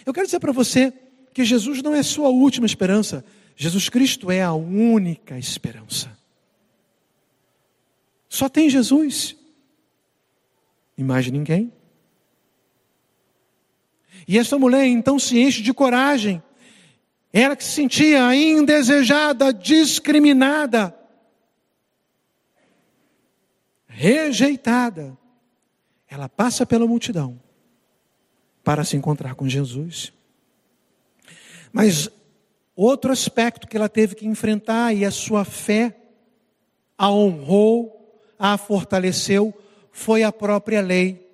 Eu 0.07 0.15
quero 0.15 0.27
dizer 0.27 0.41
para 0.41 0.53
você 0.53 0.91
que 1.35 1.45
Jesus 1.45 1.83
não 1.83 1.95
é 1.95 2.03
sua 2.03 2.31
última 2.31 2.65
esperança, 2.67 3.23
Jesus 3.55 3.91
Cristo 3.91 4.31
é 4.31 4.43
a 4.43 4.55
única 4.55 5.39
esperança. 5.39 6.17
Só 8.27 8.49
tem 8.49 8.71
Jesus 8.71 9.37
e 10.97 11.05
mais 11.05 11.31
ninguém. 11.31 11.73
E 14.27 14.39
essa 14.39 14.59
mulher 14.59 14.87
então 14.87 15.19
se 15.19 15.39
enche 15.39 15.63
de 15.63 15.75
coragem 15.75 16.43
ela 17.43 17.55
que 17.55 17.65
se 17.65 17.73
sentia 17.73 18.35
indesejada, 18.35 19.53
discriminada, 19.53 20.97
rejeitada. 23.87 25.19
Ela 26.09 26.31
passa 26.31 26.65
pela 26.65 26.87
multidão 26.87 27.39
para 28.65 28.85
se 28.85 28.97
encontrar 28.97 29.35
com 29.35 29.47
Jesus. 29.47 30.15
Mas 31.71 32.09
outro 32.75 33.13
aspecto 33.13 33.69
que 33.69 33.77
ela 33.77 33.89
teve 33.89 34.15
que 34.15 34.27
enfrentar 34.27 34.95
e 34.95 35.05
a 35.05 35.11
sua 35.11 35.45
fé 35.45 35.95
a 36.97 37.11
honrou, 37.11 38.19
a 38.39 38.57
fortaleceu, 38.57 39.53
foi 39.93 40.23
a 40.23 40.33
própria 40.33 40.81
lei. 40.81 41.31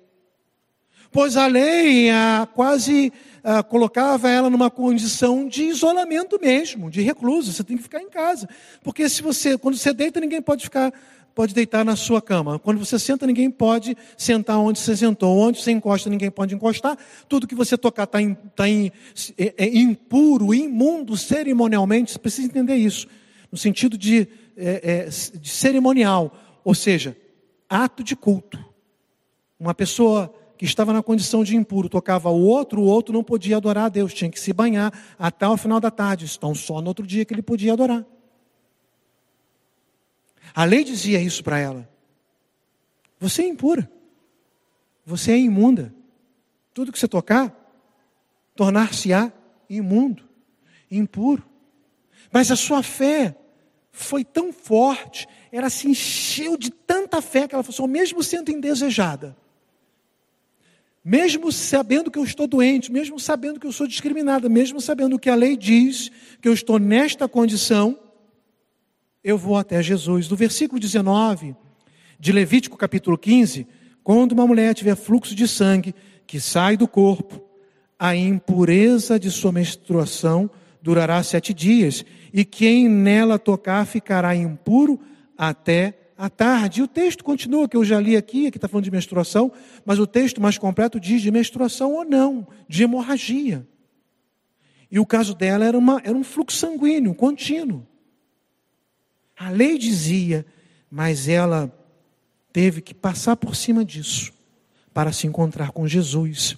Pois 1.13 1.37
a 1.37 1.47
lei 1.47 2.09
a 2.09 2.45
quase 2.53 3.13
ah, 3.43 3.61
colocava 3.61 4.29
ela 4.29 4.49
numa 4.49 4.71
condição 4.71 5.47
de 5.47 5.63
isolamento 5.63 6.39
mesmo, 6.41 6.89
de 6.89 7.01
recluso. 7.01 7.51
Você 7.51 7.63
tem 7.63 7.75
que 7.75 7.83
ficar 7.83 8.01
em 8.01 8.09
casa. 8.09 8.47
Porque 8.81 9.09
se 9.09 9.21
você, 9.21 9.57
quando 9.57 9.75
você 9.75 9.93
deita, 9.93 10.21
ninguém 10.21 10.41
pode 10.41 10.63
ficar, 10.63 10.93
pode 11.35 11.53
deitar 11.53 11.83
na 11.83 11.97
sua 11.97 12.21
cama. 12.21 12.57
Quando 12.57 12.79
você 12.79 12.97
senta, 12.97 13.27
ninguém 13.27 13.51
pode 13.51 13.97
sentar 14.17 14.57
onde 14.57 14.79
você 14.79 14.95
sentou. 14.95 15.37
Onde 15.37 15.61
você 15.61 15.71
encosta, 15.71 16.09
ninguém 16.09 16.31
pode 16.31 16.55
encostar. 16.55 16.97
Tudo 17.27 17.45
que 17.45 17.53
você 17.53 17.77
tocar 17.77 18.05
está 18.05 18.19
tá 18.55 18.69
é, 18.69 19.53
é 19.57 19.77
impuro, 19.77 20.53
imundo, 20.53 21.17
cerimonialmente. 21.17 22.13
Você 22.13 22.19
precisa 22.19 22.47
entender 22.47 22.75
isso. 22.75 23.07
No 23.51 23.57
sentido 23.57 23.97
de, 23.97 24.25
é, 24.55 25.07
é, 25.07 25.37
de 25.37 25.49
cerimonial. 25.49 26.33
Ou 26.63 26.73
seja, 26.73 27.17
ato 27.67 28.05
de 28.05 28.15
culto. 28.15 28.57
Uma 29.59 29.73
pessoa 29.73 30.33
que 30.57 30.65
estava 30.65 30.93
na 30.93 31.01
condição 31.01 31.43
de 31.43 31.55
impuro 31.55 31.89
tocava 31.89 32.29
o 32.29 32.41
outro, 32.41 32.81
o 32.81 32.85
outro 32.85 33.13
não 33.13 33.23
podia 33.23 33.57
adorar 33.57 33.85
a 33.85 33.89
Deus, 33.89 34.13
tinha 34.13 34.29
que 34.29 34.39
se 34.39 34.53
banhar 34.53 34.93
até 35.17 35.47
o 35.47 35.57
final 35.57 35.79
da 35.79 35.91
tarde. 35.91 36.31
Então, 36.37 36.53
só 36.53 36.81
no 36.81 36.87
outro 36.87 37.05
dia 37.05 37.25
que 37.25 37.33
ele 37.33 37.41
podia 37.41 37.73
adorar. 37.73 38.05
A 40.53 40.63
lei 40.65 40.83
dizia 40.83 41.19
isso 41.19 41.43
para 41.43 41.57
ela. 41.57 41.89
Você 43.19 43.41
é 43.41 43.47
impura. 43.47 43.89
Você 45.05 45.31
é 45.31 45.37
imunda. 45.37 45.93
Tudo 46.73 46.91
que 46.91 46.99
você 46.99 47.07
tocar, 47.07 47.55
tornar-se-á 48.55 49.31
imundo, 49.69 50.23
impuro. 50.89 51.43
Mas 52.31 52.51
a 52.51 52.55
sua 52.55 52.81
fé 52.81 53.35
foi 53.91 54.23
tão 54.23 54.51
forte, 54.51 55.27
ela 55.51 55.69
se 55.69 55.87
encheu 55.87 56.57
de 56.57 56.71
tanta 56.71 57.21
fé 57.21 57.47
que 57.47 57.53
ela 57.53 57.63
falou 57.63 57.85
assim, 57.85 57.93
mesmo 57.93 58.23
sendo 58.23 58.49
indesejada, 58.51 59.37
mesmo 61.03 61.51
sabendo 61.51 62.09
que 62.09 62.17
eu 62.17 62.23
estou 62.23 62.47
doente, 62.47 62.91
mesmo 62.91 63.19
sabendo 63.19 63.59
que 63.59 63.67
eu 63.67 63.71
sou 63.71 63.85
discriminada, 63.85 64.47
mesmo 64.47 64.79
sabendo 64.79 65.19
que 65.19 65.29
a 65.29 65.35
lei 65.35 65.57
diz 65.57 66.09
que 66.41 66.47
eu 66.47 66.53
estou 66.53 66.79
nesta 66.79 67.27
condição, 67.27 67.99
eu 69.23 69.37
vou 69.37 69.57
até 69.57 69.83
Jesus. 69.83 70.29
No 70.29 70.37
versículo 70.37 70.79
19 70.79 71.55
de 72.17 72.31
Levítico 72.31 72.77
capítulo 72.77 73.17
15, 73.17 73.67
quando 74.01 74.31
uma 74.31 74.47
mulher 74.47 74.73
tiver 74.73 74.95
fluxo 74.95 75.35
de 75.35 75.47
sangue 75.47 75.93
que 76.25 76.39
sai 76.39 76.77
do 76.77 76.87
corpo, 76.87 77.43
a 77.99 78.15
impureza 78.15 79.19
de 79.19 79.29
sua 79.29 79.51
menstruação 79.51 80.49
durará 80.81 81.21
sete 81.23 81.53
dias, 81.53 82.03
e 82.33 82.43
quem 82.43 82.89
nela 82.89 83.39
tocar 83.39 83.85
ficará 83.85 84.35
impuro 84.35 84.99
até 85.37 86.02
à 86.23 86.29
tarde. 86.29 86.79
E 86.79 86.83
o 86.83 86.87
texto 86.87 87.21
continua, 87.21 87.67
que 87.67 87.75
eu 87.75 87.83
já 87.83 87.99
li 87.99 88.15
aqui, 88.15 88.49
que 88.49 88.57
está 88.57 88.69
falando 88.69 88.85
de 88.85 88.91
menstruação, 88.91 89.51
mas 89.85 89.99
o 89.99 90.07
texto 90.07 90.39
mais 90.39 90.57
completo 90.57 90.97
diz 90.97 91.21
de 91.21 91.29
menstruação 91.29 91.91
ou 91.91 92.05
não, 92.05 92.47
de 92.65 92.83
hemorragia. 92.83 93.67
E 94.89 94.97
o 94.99 95.05
caso 95.05 95.35
dela 95.35 95.65
era, 95.65 95.77
uma, 95.77 96.01
era 96.01 96.17
um 96.17 96.23
fluxo 96.23 96.57
sanguíneo 96.57 97.13
contínuo. 97.13 97.85
A 99.37 99.49
lei 99.49 99.77
dizia, 99.77 100.45
mas 100.89 101.27
ela 101.27 101.69
teve 102.53 102.79
que 102.79 102.93
passar 102.93 103.35
por 103.35 103.53
cima 103.53 103.83
disso 103.83 104.31
para 104.93 105.11
se 105.11 105.27
encontrar 105.27 105.71
com 105.71 105.85
Jesus. 105.85 106.55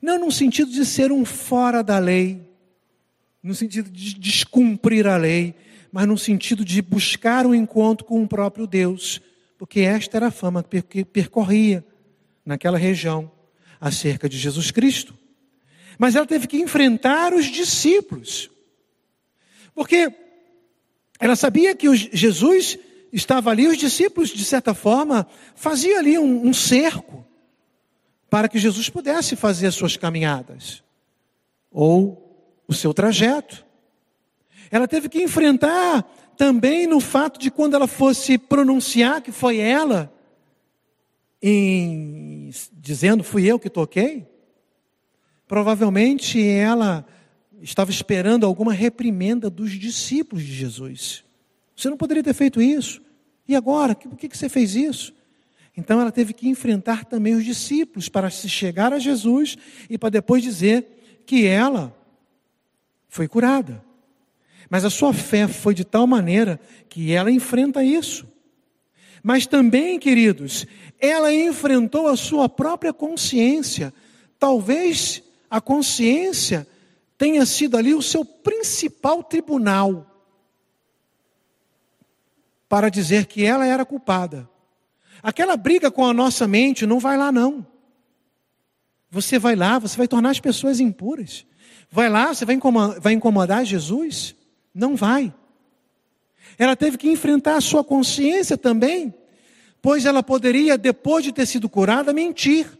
Não 0.00 0.20
no 0.20 0.30
sentido 0.30 0.70
de 0.70 0.86
ser 0.86 1.10
um 1.10 1.24
fora 1.24 1.82
da 1.82 1.98
lei, 1.98 2.40
no 3.42 3.54
sentido 3.54 3.90
de 3.90 4.14
descumprir 4.14 5.08
a 5.08 5.16
lei, 5.16 5.56
mas 5.92 6.06
no 6.06 6.18
sentido 6.18 6.64
de 6.64 6.82
buscar 6.82 7.46
um 7.46 7.54
encontro 7.54 8.04
com 8.04 8.22
o 8.22 8.28
próprio 8.28 8.66
Deus, 8.66 9.20
porque 9.56 9.80
esta 9.80 10.16
era 10.16 10.28
a 10.28 10.30
fama 10.30 10.62
que 10.62 11.04
percorria 11.04 11.84
naquela 12.44 12.78
região 12.78 13.30
acerca 13.80 14.28
de 14.28 14.38
Jesus 14.38 14.70
Cristo. 14.70 15.14
Mas 15.98 16.14
ela 16.14 16.26
teve 16.26 16.46
que 16.46 16.58
enfrentar 16.58 17.34
os 17.34 17.46
discípulos, 17.46 18.50
porque 19.74 20.12
ela 21.18 21.34
sabia 21.34 21.74
que 21.74 21.92
Jesus 22.12 22.78
estava 23.12 23.50
ali, 23.50 23.66
os 23.66 23.76
discípulos, 23.76 24.30
de 24.30 24.44
certa 24.44 24.74
forma, 24.74 25.26
faziam 25.54 25.98
ali 25.98 26.18
um, 26.18 26.46
um 26.46 26.54
cerco 26.54 27.26
para 28.30 28.48
que 28.48 28.58
Jesus 28.58 28.88
pudesse 28.88 29.34
fazer 29.34 29.68
as 29.68 29.74
suas 29.74 29.96
caminhadas 29.96 30.82
ou 31.70 32.62
o 32.66 32.74
seu 32.74 32.92
trajeto. 32.92 33.64
Ela 34.70 34.86
teve 34.86 35.08
que 35.08 35.22
enfrentar 35.22 36.02
também 36.36 36.86
no 36.86 37.00
fato 37.00 37.38
de 37.38 37.50
quando 37.50 37.74
ela 37.74 37.88
fosse 37.88 38.38
pronunciar 38.38 39.20
que 39.20 39.32
foi 39.32 39.58
ela, 39.58 40.12
em, 41.42 42.50
dizendo 42.72 43.24
fui 43.24 43.44
eu 43.44 43.58
que 43.58 43.68
toquei, 43.68 44.26
provavelmente 45.46 46.40
ela 46.40 47.04
estava 47.60 47.90
esperando 47.90 48.46
alguma 48.46 48.72
reprimenda 48.72 49.50
dos 49.50 49.72
discípulos 49.72 50.44
de 50.44 50.52
Jesus. 50.52 51.24
Você 51.74 51.90
não 51.90 51.96
poderia 51.96 52.22
ter 52.22 52.34
feito 52.34 52.60
isso. 52.60 53.00
E 53.46 53.56
agora? 53.56 53.94
Por 53.94 54.16
que 54.16 54.28
você 54.28 54.48
fez 54.48 54.74
isso? 54.74 55.14
Então 55.76 56.00
ela 56.00 56.10
teve 56.12 56.32
que 56.32 56.48
enfrentar 56.48 57.04
também 57.04 57.34
os 57.34 57.44
discípulos 57.44 58.08
para 58.08 58.30
se 58.30 58.48
chegar 58.48 58.92
a 58.92 58.98
Jesus 58.98 59.56
e 59.88 59.96
para 59.96 60.10
depois 60.10 60.42
dizer 60.42 61.22
que 61.24 61.46
ela 61.46 61.96
foi 63.08 63.26
curada. 63.28 63.87
Mas 64.68 64.84
a 64.84 64.90
sua 64.90 65.12
fé 65.12 65.48
foi 65.48 65.74
de 65.74 65.84
tal 65.84 66.06
maneira 66.06 66.60
que 66.88 67.12
ela 67.12 67.30
enfrenta 67.30 67.82
isso. 67.82 68.26
Mas 69.22 69.46
também, 69.46 69.98
queridos, 69.98 70.66
ela 71.00 71.32
enfrentou 71.32 72.08
a 72.08 72.16
sua 72.16 72.48
própria 72.48 72.92
consciência. 72.92 73.92
Talvez 74.38 75.22
a 75.50 75.60
consciência 75.60 76.66
tenha 77.16 77.44
sido 77.46 77.76
ali 77.76 77.94
o 77.94 78.02
seu 78.02 78.24
principal 78.24 79.22
tribunal 79.22 80.06
para 82.68 82.88
dizer 82.88 83.26
que 83.26 83.44
ela 83.44 83.66
era 83.66 83.84
culpada. 83.84 84.48
Aquela 85.22 85.56
briga 85.56 85.90
com 85.90 86.04
a 86.04 86.12
nossa 86.12 86.46
mente 86.46 86.86
não 86.86 87.00
vai 87.00 87.16
lá, 87.16 87.32
não. 87.32 87.66
Você 89.10 89.38
vai 89.38 89.56
lá, 89.56 89.78
você 89.78 89.96
vai 89.96 90.06
tornar 90.06 90.30
as 90.30 90.38
pessoas 90.38 90.78
impuras. 90.78 91.46
Vai 91.90 92.10
lá, 92.10 92.32
você 92.32 92.44
vai 92.44 92.54
incomodar, 92.54 93.00
vai 93.00 93.14
incomodar 93.14 93.64
Jesus? 93.64 94.36
Não 94.78 94.94
vai. 94.94 95.34
Ela 96.56 96.76
teve 96.76 96.96
que 96.96 97.10
enfrentar 97.10 97.56
a 97.56 97.60
sua 97.60 97.82
consciência 97.82 98.56
também, 98.56 99.12
pois 99.82 100.06
ela 100.06 100.22
poderia, 100.22 100.78
depois 100.78 101.24
de 101.24 101.32
ter 101.32 101.46
sido 101.46 101.68
curada, 101.68 102.12
mentir, 102.12 102.78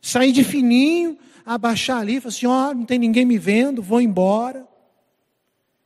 sair 0.00 0.32
de 0.32 0.42
fininho, 0.42 1.18
abaixar 1.44 1.98
ali, 1.98 2.22
falar 2.22 2.30
assim: 2.30 2.46
ó, 2.46 2.70
oh, 2.70 2.74
não 2.74 2.86
tem 2.86 2.98
ninguém 2.98 3.26
me 3.26 3.36
vendo, 3.36 3.82
vou 3.82 4.00
embora. 4.00 4.66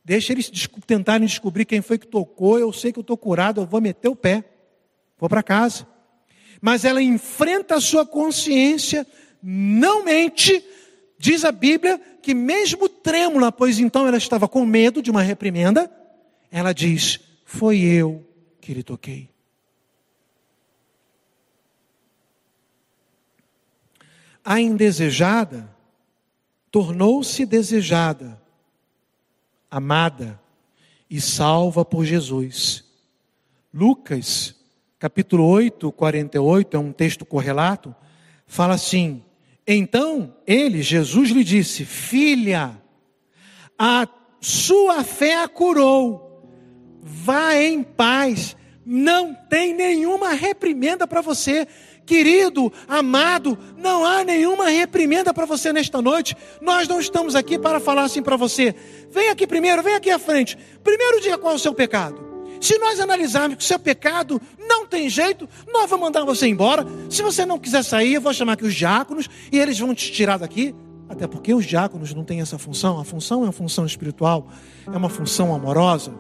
Deixa 0.05 0.33
eles 0.33 0.49
tentarem 0.87 1.27
descobrir 1.27 1.65
quem 1.65 1.83
foi 1.83 1.99
que 1.99 2.07
tocou. 2.07 2.57
Eu 2.57 2.73
sei 2.73 2.93
que 2.93 3.01
eu 3.01 3.03
estou 3.03 3.17
curado, 3.17 3.61
eu 3.61 3.67
vou 3.67 3.81
meter 3.81 4.09
o 4.09 4.15
pé, 4.15 4.45
vou 5.19 5.29
para 5.29 5.43
casa. 5.43 5.85
Mas 6.61 6.85
ela 6.85 7.03
enfrenta 7.03 7.75
a 7.75 7.81
sua 7.81 8.07
consciência, 8.07 9.05
não 9.43 10.05
mente. 10.05 10.65
Diz 11.19 11.45
a 11.45 11.51
Bíblia 11.51 12.01
que, 12.21 12.35
mesmo 12.35 12.89
trêmula, 12.89 13.51
pois 13.51 13.79
então 13.79 14.07
ela 14.07 14.17
estava 14.17 14.47
com 14.47 14.65
medo 14.65 15.03
de 15.03 15.11
uma 15.11 15.23
reprimenda, 15.23 15.91
ela 16.51 16.73
diz: 16.73 17.21
Foi 17.45 17.79
eu 17.79 18.27
que 18.61 18.75
lhe 18.75 18.83
toquei. 18.83 19.31
A 24.45 24.61
indesejada 24.61 25.75
tornou-se 26.71 27.45
desejada 27.45 28.41
amada 29.71 30.41
e 31.09 31.21
salva 31.21 31.85
por 31.85 32.05
Jesus. 32.05 32.85
Lucas, 33.73 34.55
capítulo 34.99 35.47
8, 35.47 35.93
48, 35.93 36.77
é 36.77 36.81
um 36.81 36.93
texto 36.93 37.25
correlato, 37.25 37.95
fala 38.47 38.75
assim: 38.75 39.23
Então 39.67 40.35
ele, 40.47 40.83
Jesus, 40.83 41.31
lhe 41.31 41.45
disse: 41.45 41.85
Filha, 41.85 42.81
a 43.79 44.07
sua 44.41 45.05
fé 45.05 45.43
a 45.43 45.49
curou, 45.49 46.47
vá 47.03 47.55
em 47.55 47.83
paz, 47.83 48.57
não 48.85 49.35
tem 49.35 49.75
nenhuma 49.75 50.33
reprimenda 50.33 51.07
para 51.07 51.21
você. 51.21 51.67
Querido, 52.07 52.73
amado, 52.89 53.57
não 53.79 54.05
há 54.05 54.25
nenhuma 54.25 54.69
reprimenda 54.69 55.33
para 55.33 55.47
você 55.47 55.73
nesta 55.73 56.03
noite. 56.03 56.37
Nós 56.61 56.89
não 56.89 56.99
estamos 56.99 57.37
aqui 57.37 57.57
para 57.59 57.79
falar 57.79 58.03
assim 58.03 58.23
para 58.23 58.37
você. 58.37 58.75
Vem 59.11 59.29
aqui 59.29 59.47
primeiro, 59.47 59.83
vem 59.83 59.95
aqui 59.95 60.11
à 60.11 60.19
frente. 60.19 60.59
Primeiro 60.83 61.21
dia, 61.21 61.39
qual 61.39 61.53
é 61.53 61.57
o 61.57 61.59
seu 61.59 61.73
pecado? 61.73 62.30
Se 62.61 62.79
nós 62.79 63.01
analisarmos 63.01 63.57
que 63.57 63.65
o 63.65 63.67
seu 63.67 63.79
pecado 63.79 64.41
não 64.59 64.87
tem 64.87 65.09
jeito, 65.09 65.49
nós 65.73 65.89
vamos 65.89 66.05
mandar 66.05 66.25
você 66.25 66.47
embora. 66.47 66.87
Se 67.09 67.23
você 67.23 67.47
não 67.47 67.59
quiser 67.59 67.83
sair, 67.83 68.15
eu 68.15 68.21
vou 68.21 68.35
chamar 68.35 68.53
aqui 68.53 68.65
os 68.65 68.75
diáconos 68.75 69.29
e 69.51 69.59
eles 69.59 69.79
vão 69.79 69.95
te 69.95 70.13
tirar 70.13 70.39
daqui. 70.39 70.75
Até 71.09 71.27
porque 71.27 71.55
os 71.55 71.65
diáconos 71.65 72.15
não 72.15 72.23
têm 72.23 72.41
essa 72.41 72.59
função. 72.59 73.01
A 73.01 73.05
função 73.05 73.41
é 73.41 73.47
uma 73.47 73.53
função 73.53 73.87
espiritual, 73.87 74.49
é 74.87 74.97
uma 74.97 75.09
função 75.09 75.55
amorosa. 75.55 76.13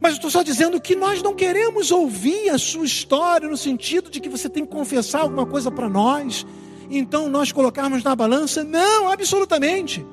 Mas 0.00 0.14
estou 0.14 0.30
só 0.30 0.42
dizendo 0.42 0.80
que 0.80 0.96
nós 0.96 1.22
não 1.22 1.32
queremos 1.34 1.92
ouvir 1.92 2.48
a 2.48 2.58
sua 2.58 2.84
história 2.84 3.48
no 3.48 3.56
sentido 3.56 4.10
de 4.10 4.18
que 4.18 4.28
você 4.28 4.48
tem 4.48 4.64
que 4.64 4.72
confessar 4.72 5.20
alguma 5.20 5.46
coisa 5.46 5.70
para 5.70 5.88
nós. 5.88 6.44
Então 6.90 7.28
nós 7.28 7.52
colocarmos 7.52 8.02
na 8.02 8.16
balança, 8.16 8.64
não, 8.64 9.08
absolutamente. 9.08 10.04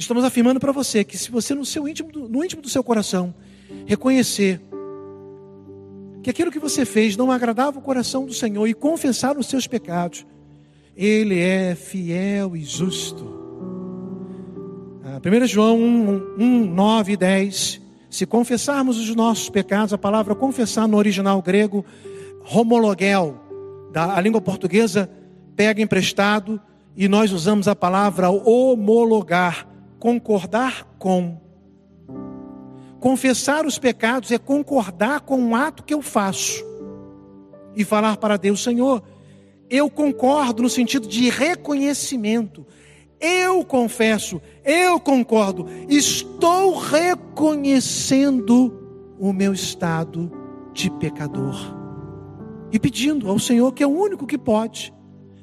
Estamos 0.00 0.24
afirmando 0.24 0.58
para 0.58 0.72
você 0.72 1.04
que 1.04 1.18
se 1.18 1.30
você 1.30 1.54
no 1.54 1.62
seu 1.62 1.86
íntimo, 1.86 2.08
no 2.10 2.42
íntimo 2.42 2.62
do 2.62 2.70
seu 2.70 2.82
coração 2.82 3.34
reconhecer 3.84 4.58
que 6.22 6.30
aquilo 6.30 6.50
que 6.50 6.58
você 6.58 6.86
fez 6.86 7.18
não 7.18 7.30
agradava 7.30 7.78
o 7.78 7.82
coração 7.82 8.24
do 8.24 8.32
Senhor 8.32 8.66
e 8.66 8.72
confessar 8.72 9.36
os 9.36 9.46
seus 9.46 9.66
pecados, 9.66 10.24
Ele 10.96 11.38
é 11.38 11.74
fiel 11.74 12.56
e 12.56 12.64
justo. 12.64 13.24
1 15.04 15.42
ah, 15.42 15.46
João 15.46 15.78
1, 15.78 16.34
1 16.38 16.74
9 16.74 17.12
e 17.12 17.16
10 17.18 17.80
se 18.08 18.24
confessarmos 18.24 18.96
os 18.96 19.14
nossos 19.14 19.50
pecados, 19.50 19.92
a 19.92 19.98
palavra 19.98 20.34
confessar 20.34 20.88
no 20.88 20.96
original 20.96 21.42
grego, 21.42 21.84
homologel, 22.50 23.38
da 23.92 24.16
a 24.16 24.20
língua 24.22 24.40
portuguesa 24.40 25.10
pega 25.54 25.82
emprestado 25.82 26.58
e 26.96 27.06
nós 27.06 27.32
usamos 27.32 27.68
a 27.68 27.76
palavra 27.76 28.30
homologar, 28.30 29.69
concordar 30.00 30.96
com. 30.98 31.38
Confessar 32.98 33.64
os 33.64 33.78
pecados 33.78 34.32
é 34.32 34.38
concordar 34.38 35.20
com 35.20 35.38
um 35.38 35.54
ato 35.54 35.84
que 35.84 35.94
eu 35.94 36.02
faço 36.02 36.64
e 37.74 37.84
falar 37.84 38.16
para 38.16 38.36
Deus, 38.36 38.62
Senhor, 38.62 39.02
eu 39.70 39.88
concordo 39.88 40.62
no 40.62 40.68
sentido 40.68 41.06
de 41.06 41.30
reconhecimento. 41.30 42.66
Eu 43.20 43.64
confesso, 43.64 44.40
eu 44.64 44.98
concordo, 44.98 45.66
estou 45.88 46.76
reconhecendo 46.78 48.74
o 49.18 49.32
meu 49.32 49.52
estado 49.52 50.32
de 50.72 50.90
pecador 50.90 51.54
e 52.72 52.78
pedindo 52.78 53.28
ao 53.28 53.38
Senhor, 53.38 53.72
que 53.72 53.82
é 53.82 53.86
o 53.86 53.90
único 53.90 54.26
que 54.26 54.38
pode 54.38 54.92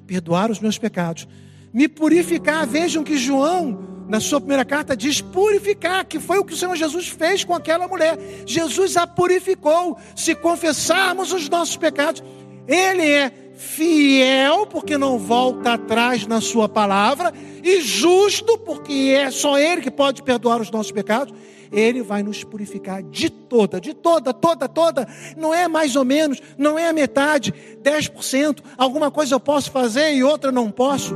perdoar 0.07 0.49
os 0.49 0.59
meus 0.59 0.77
pecados, 0.77 1.27
me 1.71 1.87
purificar. 1.87 2.65
Vejam 2.65 3.03
que 3.03 3.17
João, 3.17 3.96
na 4.07 4.19
sua 4.19 4.39
primeira 4.39 4.63
carta, 4.63 4.95
diz 4.95 5.19
purificar, 5.19 6.05
que 6.05 6.19
foi 6.19 6.39
o 6.39 6.45
que 6.45 6.53
o 6.53 6.57
Senhor 6.57 6.75
Jesus 6.75 7.09
fez 7.09 7.43
com 7.43 7.53
aquela 7.53 7.87
mulher. 7.87 8.17
Jesus 8.45 8.95
a 8.95 9.05
purificou. 9.05 9.97
Se 10.15 10.33
confessarmos 10.33 11.33
os 11.33 11.49
nossos 11.49 11.75
pecados, 11.75 12.23
Ele 12.67 13.09
é 13.09 13.31
fiel, 13.57 14.67
porque 14.67 14.97
não 14.97 15.17
volta 15.17 15.73
atrás 15.73 16.25
na 16.27 16.39
sua 16.39 16.69
palavra, 16.69 17.33
e 17.63 17.81
justo, 17.81 18.57
porque 18.59 19.13
é 19.17 19.29
só 19.31 19.57
Ele 19.57 19.81
que 19.81 19.91
pode 19.91 20.23
perdoar 20.23 20.61
os 20.61 20.71
nossos 20.71 20.91
pecados, 20.91 21.33
Ele 21.71 22.01
vai 22.01 22.23
nos 22.23 22.43
purificar 22.43 23.03
de 23.03 23.29
toda, 23.29 23.81
de 23.81 23.93
toda, 23.93 24.33
toda, 24.33 24.69
toda. 24.69 25.07
Não 25.35 25.53
é 25.53 25.67
mais 25.67 25.95
ou 25.95 26.05
menos, 26.05 26.41
não 26.57 26.79
é 26.79 26.87
a 26.87 26.93
metade, 26.93 27.53
10%. 27.83 28.59
Alguma 28.77 29.11
coisa 29.11 29.35
eu 29.35 29.39
posso 29.39 29.69
fazer 29.71 30.13
e 30.13 30.23
outra 30.23 30.51
não 30.51 30.71
posso. 30.71 31.13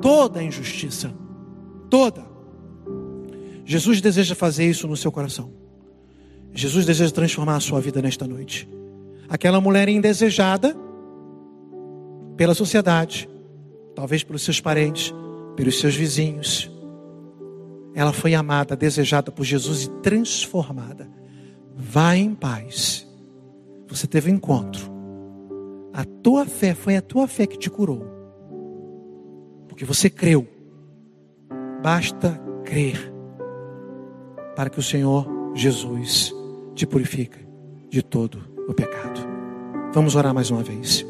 Toda 0.00 0.40
a 0.40 0.42
injustiça, 0.42 1.12
toda. 1.88 2.24
Jesus 3.64 4.00
deseja 4.00 4.34
fazer 4.34 4.64
isso 4.64 4.88
no 4.88 4.96
seu 4.96 5.12
coração. 5.12 5.52
Jesus 6.52 6.86
deseja 6.86 7.12
transformar 7.12 7.56
a 7.56 7.60
sua 7.60 7.80
vida 7.80 8.00
nesta 8.00 8.26
noite. 8.26 8.68
Aquela 9.28 9.60
mulher 9.60 9.88
indesejada, 9.88 10.74
pela 12.36 12.54
sociedade, 12.54 13.28
talvez 13.94 14.22
pelos 14.22 14.42
seus 14.42 14.60
parentes, 14.60 15.12
pelos 15.54 15.78
seus 15.78 15.94
vizinhos. 15.94 16.70
Ela 17.94 18.12
foi 18.12 18.34
amada, 18.34 18.76
desejada 18.76 19.30
por 19.30 19.44
Jesus 19.44 19.84
e 19.84 19.90
transformada. 20.00 21.08
Vá 21.76 22.16
em 22.16 22.34
paz. 22.34 23.06
Você 23.88 24.06
teve 24.06 24.30
um 24.30 24.34
encontro. 24.34 24.90
A 25.92 26.04
tua 26.04 26.46
fé 26.46 26.74
foi 26.74 26.96
a 26.96 27.02
tua 27.02 27.26
fé 27.26 27.46
que 27.46 27.58
te 27.58 27.68
curou. 27.68 28.04
Porque 29.68 29.84
você 29.84 30.08
creu. 30.08 30.46
Basta 31.82 32.40
crer 32.64 33.12
para 34.56 34.68
que 34.68 34.78
o 34.78 34.82
Senhor 34.82 35.26
Jesus 35.54 36.34
te 36.74 36.86
purifique 36.86 37.38
de 37.88 38.02
todo 38.02 38.40
o 38.68 38.74
pecado. 38.74 39.20
Vamos 39.92 40.14
orar 40.14 40.34
mais 40.34 40.50
uma 40.50 40.62
vez. 40.62 41.06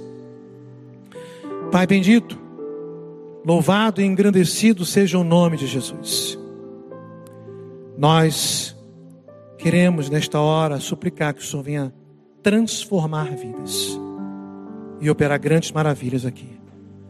Pai 1.72 1.86
bendito, 1.86 2.38
louvado 3.44 4.00
e 4.00 4.04
engrandecido 4.04 4.84
seja 4.84 5.18
o 5.18 5.24
nome 5.24 5.56
de 5.56 5.66
Jesus. 5.66 6.38
Nós 7.96 8.76
queremos 9.58 10.08
nesta 10.08 10.40
hora 10.40 10.78
suplicar 10.78 11.34
que 11.34 11.40
o 11.40 11.44
Senhor 11.44 11.62
venha 11.62 11.94
transformar 12.42 13.34
vidas 13.34 13.98
e 15.00 15.10
operar 15.10 15.38
grandes 15.38 15.72
maravilhas 15.72 16.24
aqui. 16.24 16.58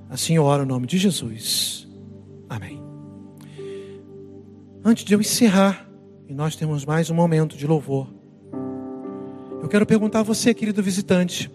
Assim 0.09 0.37
eu 0.37 0.45
oro 0.45 0.63
o 0.63 0.67
nome 0.67 0.87
de 0.87 0.99
Jesus. 0.99 1.87
Amém. 2.49 2.88
Antes 4.85 5.05
de 5.05 5.13
eu 5.13 5.21
encerrar, 5.21 5.89
e 6.29 6.35
nós 6.35 6.55
temos 6.55 6.85
mais 6.85 7.11
um 7.11 7.15
momento 7.15 7.57
de 7.57 7.67
louvor. 7.67 8.09
Eu 9.61 9.69
quero 9.69 9.85
perguntar 9.85 10.21
a 10.21 10.23
você, 10.23 10.55
querido 10.55 10.83
visitante, 10.83 11.51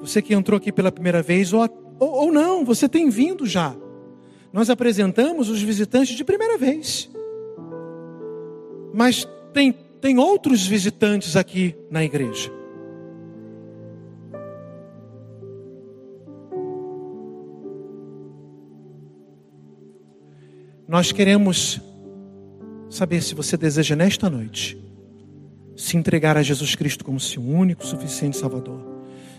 você 0.00 0.22
que 0.22 0.34
entrou 0.34 0.56
aqui 0.56 0.72
pela 0.72 0.90
primeira 0.90 1.22
vez, 1.22 1.52
ou, 1.52 1.62
ou, 1.98 2.10
ou 2.10 2.32
não, 2.32 2.64
você 2.64 2.88
tem 2.88 3.10
vindo 3.10 3.46
já. 3.46 3.74
Nós 4.52 4.70
apresentamos 4.70 5.48
os 5.48 5.62
visitantes 5.62 6.16
de 6.16 6.24
primeira 6.24 6.56
vez. 6.56 7.10
Mas 8.92 9.28
tem, 9.52 9.72
tem 10.00 10.18
outros 10.18 10.66
visitantes 10.66 11.36
aqui 11.36 11.76
na 11.90 12.04
igreja. 12.04 12.50
Nós 20.94 21.10
queremos 21.10 21.80
saber 22.88 23.20
se 23.20 23.34
você 23.34 23.56
deseja 23.56 23.96
nesta 23.96 24.30
noite 24.30 24.78
se 25.74 25.96
entregar 25.96 26.36
a 26.36 26.42
Jesus 26.44 26.76
Cristo 26.76 27.04
como 27.04 27.18
seu 27.18 27.42
único, 27.42 27.84
suficiente 27.84 28.36
Salvador. 28.36 28.78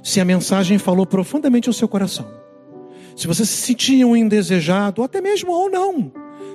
Se 0.04 0.20
a 0.20 0.26
mensagem 0.26 0.78
falou 0.78 1.06
profundamente 1.06 1.70
ao 1.70 1.74
seu 1.74 1.88
coração. 1.88 2.30
Se 3.16 3.26
você 3.26 3.46
se 3.46 3.56
sentia 3.56 4.06
um 4.06 4.18
indesejado, 4.18 5.00
ou 5.00 5.06
até 5.06 5.22
mesmo 5.22 5.54
ou 5.54 5.70
não, 5.70 6.12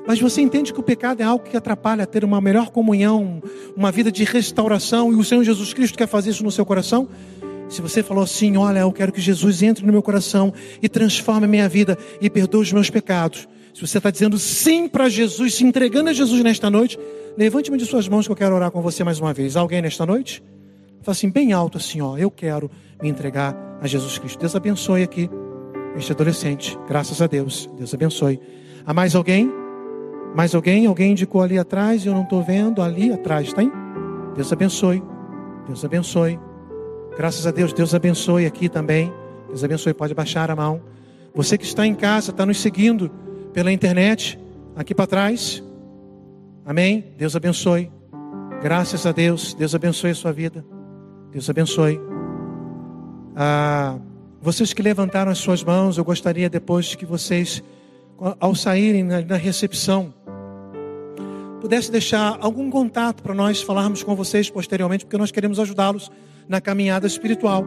mas 0.07 0.21
você 0.21 0.43
entende 0.43 0.71
que 0.71 0.81
o 0.81 0.83
pecado 0.83 1.23
é 1.23 1.25
algo 1.25 1.47
que 1.47 1.57
atrapalha 1.57 2.07
ter 2.07 2.23
uma 2.23 2.39
melhor 2.39 2.69
comunhão, 2.69 3.43
uma 3.75 3.91
vida 3.91 4.13
de 4.13 4.25
restauração, 4.25 5.11
e 5.15 5.15
o 5.15 5.25
Senhor 5.25 5.43
Jesus 5.43 5.73
Cristo 5.73 5.97
quer 5.97 6.09
fazer 6.09 6.29
isso 6.29 6.45
no 6.45 6.53
seu 6.53 6.67
coração. 6.67 7.09
Se 7.71 7.81
você 7.81 8.03
falou 8.03 8.23
assim, 8.23 8.59
olha, 8.59 8.81
eu 8.81 8.93
quero 8.93 9.13
que 9.13 9.21
Jesus 9.23 9.63
entre 9.63 9.83
no 9.83 9.93
meu 9.93 10.03
coração 10.03 10.53
e 10.83 10.91
transforme 10.91 11.47
a 11.47 11.49
minha 11.49 11.71
vida 11.71 11.97
e 12.21 12.29
perdoe 12.29 12.61
os 12.61 12.71
meus 12.71 12.91
pecados. 12.91 13.49
Se 13.75 13.87
você 13.87 13.99
está 13.99 14.11
dizendo 14.11 14.39
sim 14.39 14.89
para 14.89 15.09
Jesus, 15.09 15.55
se 15.55 15.65
entregando 15.65 16.11
a 16.11 16.13
Jesus 16.13 16.43
nesta 16.43 16.69
noite, 16.69 16.99
levante-me 17.37 17.79
de 17.79 17.87
suas 17.87 18.09
mãos 18.09 18.27
que 18.27 18.33
eu 18.33 18.37
quero 18.37 18.55
orar 18.55 18.71
com 18.71 18.83
você 18.83 19.05
mais 19.05 19.21
uma 19.21 19.33
vez. 19.33 19.57
Alguém 19.57 19.81
nesta 19.81 20.05
noite? 20.05 20.43
Fala 21.03 21.13
assim, 21.13 21.31
bem 21.31 21.53
alto 21.53 21.79
assim, 21.79 22.01
ó, 22.01 22.17
eu 22.19 22.31
quero 22.31 22.71
me 23.03 23.09
entregar 23.09 23.57
a 23.81 23.87
Jesus 23.87 24.19
Cristo. 24.19 24.39
Deus 24.39 24.55
abençoe 24.55 25.03
aqui 25.03 25.31
este 25.97 26.13
adolescente. 26.13 26.79
Graças 26.89 27.23
a 27.23 27.27
Deus. 27.27 27.71
Deus 27.77 27.95
abençoe. 27.95 28.41
Há 28.85 28.93
mais 28.93 29.15
alguém? 29.15 29.51
Mais 30.35 30.55
alguém? 30.55 30.87
Alguém 30.87 31.13
indicou 31.13 31.43
ali 31.43 31.59
atrás 31.59 32.05
e 32.05 32.09
eu 32.09 32.15
não 32.15 32.23
estou 32.23 32.43
vendo. 32.43 32.83
Ali 32.83 33.13
atrás, 33.13 33.53
tem? 33.53 33.73
Deus 34.35 34.53
abençoe. 34.53 35.03
Deus 35.67 35.85
abençoe. 35.85 36.39
Graças 37.17 37.47
a 37.47 37.51
Deus, 37.51 37.73
Deus 37.73 37.95
abençoe 37.95 38.47
aqui 38.47 38.69
também. 38.69 39.13
Deus 39.49 39.65
abençoe. 39.65 39.95
Pode 39.95 40.15
baixar 40.15 40.51
a 40.51 40.57
mão. 40.57 40.83
Você 41.35 41.57
que 41.57 41.65
está 41.65 41.87
em 41.87 41.95
casa, 41.95 42.31
está 42.31 42.45
nos 42.45 42.61
seguindo 42.61 43.11
pela 43.53 43.73
internet, 43.73 44.39
aqui 44.77 44.95
para 44.95 45.07
trás. 45.07 45.63
Amém? 46.65 47.05
Deus 47.17 47.35
abençoe. 47.35 47.91
Graças 48.63 49.07
a 49.07 49.13
Deus. 49.13 49.55
Deus 49.55 49.75
abençoe 49.75 50.11
a 50.11 50.15
sua 50.15 50.33
vida. 50.33 50.65
Deus 51.33 51.49
abençoe. 51.49 52.01
Ah, 53.35 53.99
vocês 54.43 54.73
que 54.73 54.83
levantaram 54.83 55.31
as 55.31 55.39
suas 55.39 55.63
mãos, 55.63 55.99
eu 55.99 56.05
gostaria 56.05 56.49
depois 56.49 56.95
que 56.95 57.05
vocês, 57.05 57.63
ao 58.39 58.55
saírem 58.55 59.03
na, 59.03 59.37
recepção, 59.37 60.15
pudesse 61.61 61.91
deixar 61.91 62.39
algum 62.41 62.71
contato 62.71 63.23
para 63.23 63.35
nós 63.35 63.63
falarmos 63.63 64.03
com 64.03 64.15
vocês 64.15 64.49
posteriormente, 64.49 65.05
porque 65.05 65.19
nós 65.19 65.31
queremos 65.31 65.59
ajudá-los 65.61 66.11
na 66.49 66.61
caminhada 66.61 67.07
espiritual. 67.07 67.65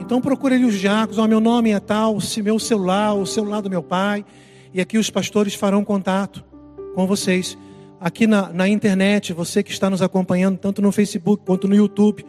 Então 0.00 0.20
procure 0.20 0.54
ali 0.54 0.64
os 0.64 0.78
diáconos, 0.78 1.18
oh, 1.18 1.26
meu 1.26 1.40
nome 1.40 1.70
é 1.70 1.80
tal, 1.80 2.20
se 2.20 2.42
meu 2.42 2.58
celular, 2.58 3.14
o 3.14 3.26
celular 3.26 3.60
do 3.60 3.70
meu 3.70 3.82
pai, 3.82 4.24
e 4.72 4.80
aqui 4.80 4.98
os 4.98 5.10
pastores 5.10 5.54
farão 5.54 5.84
contato 5.84 6.44
com 6.94 7.06
vocês. 7.06 7.56
Aqui 8.00 8.26
na, 8.26 8.52
na 8.52 8.68
internet, 8.68 9.32
você 9.32 9.62
que 9.62 9.70
está 9.70 9.90
nos 9.90 10.02
acompanhando, 10.02 10.58
tanto 10.58 10.80
no 10.80 10.92
Facebook 10.92 11.42
quanto 11.44 11.66
no 11.66 11.74
YouTube, 11.74 12.24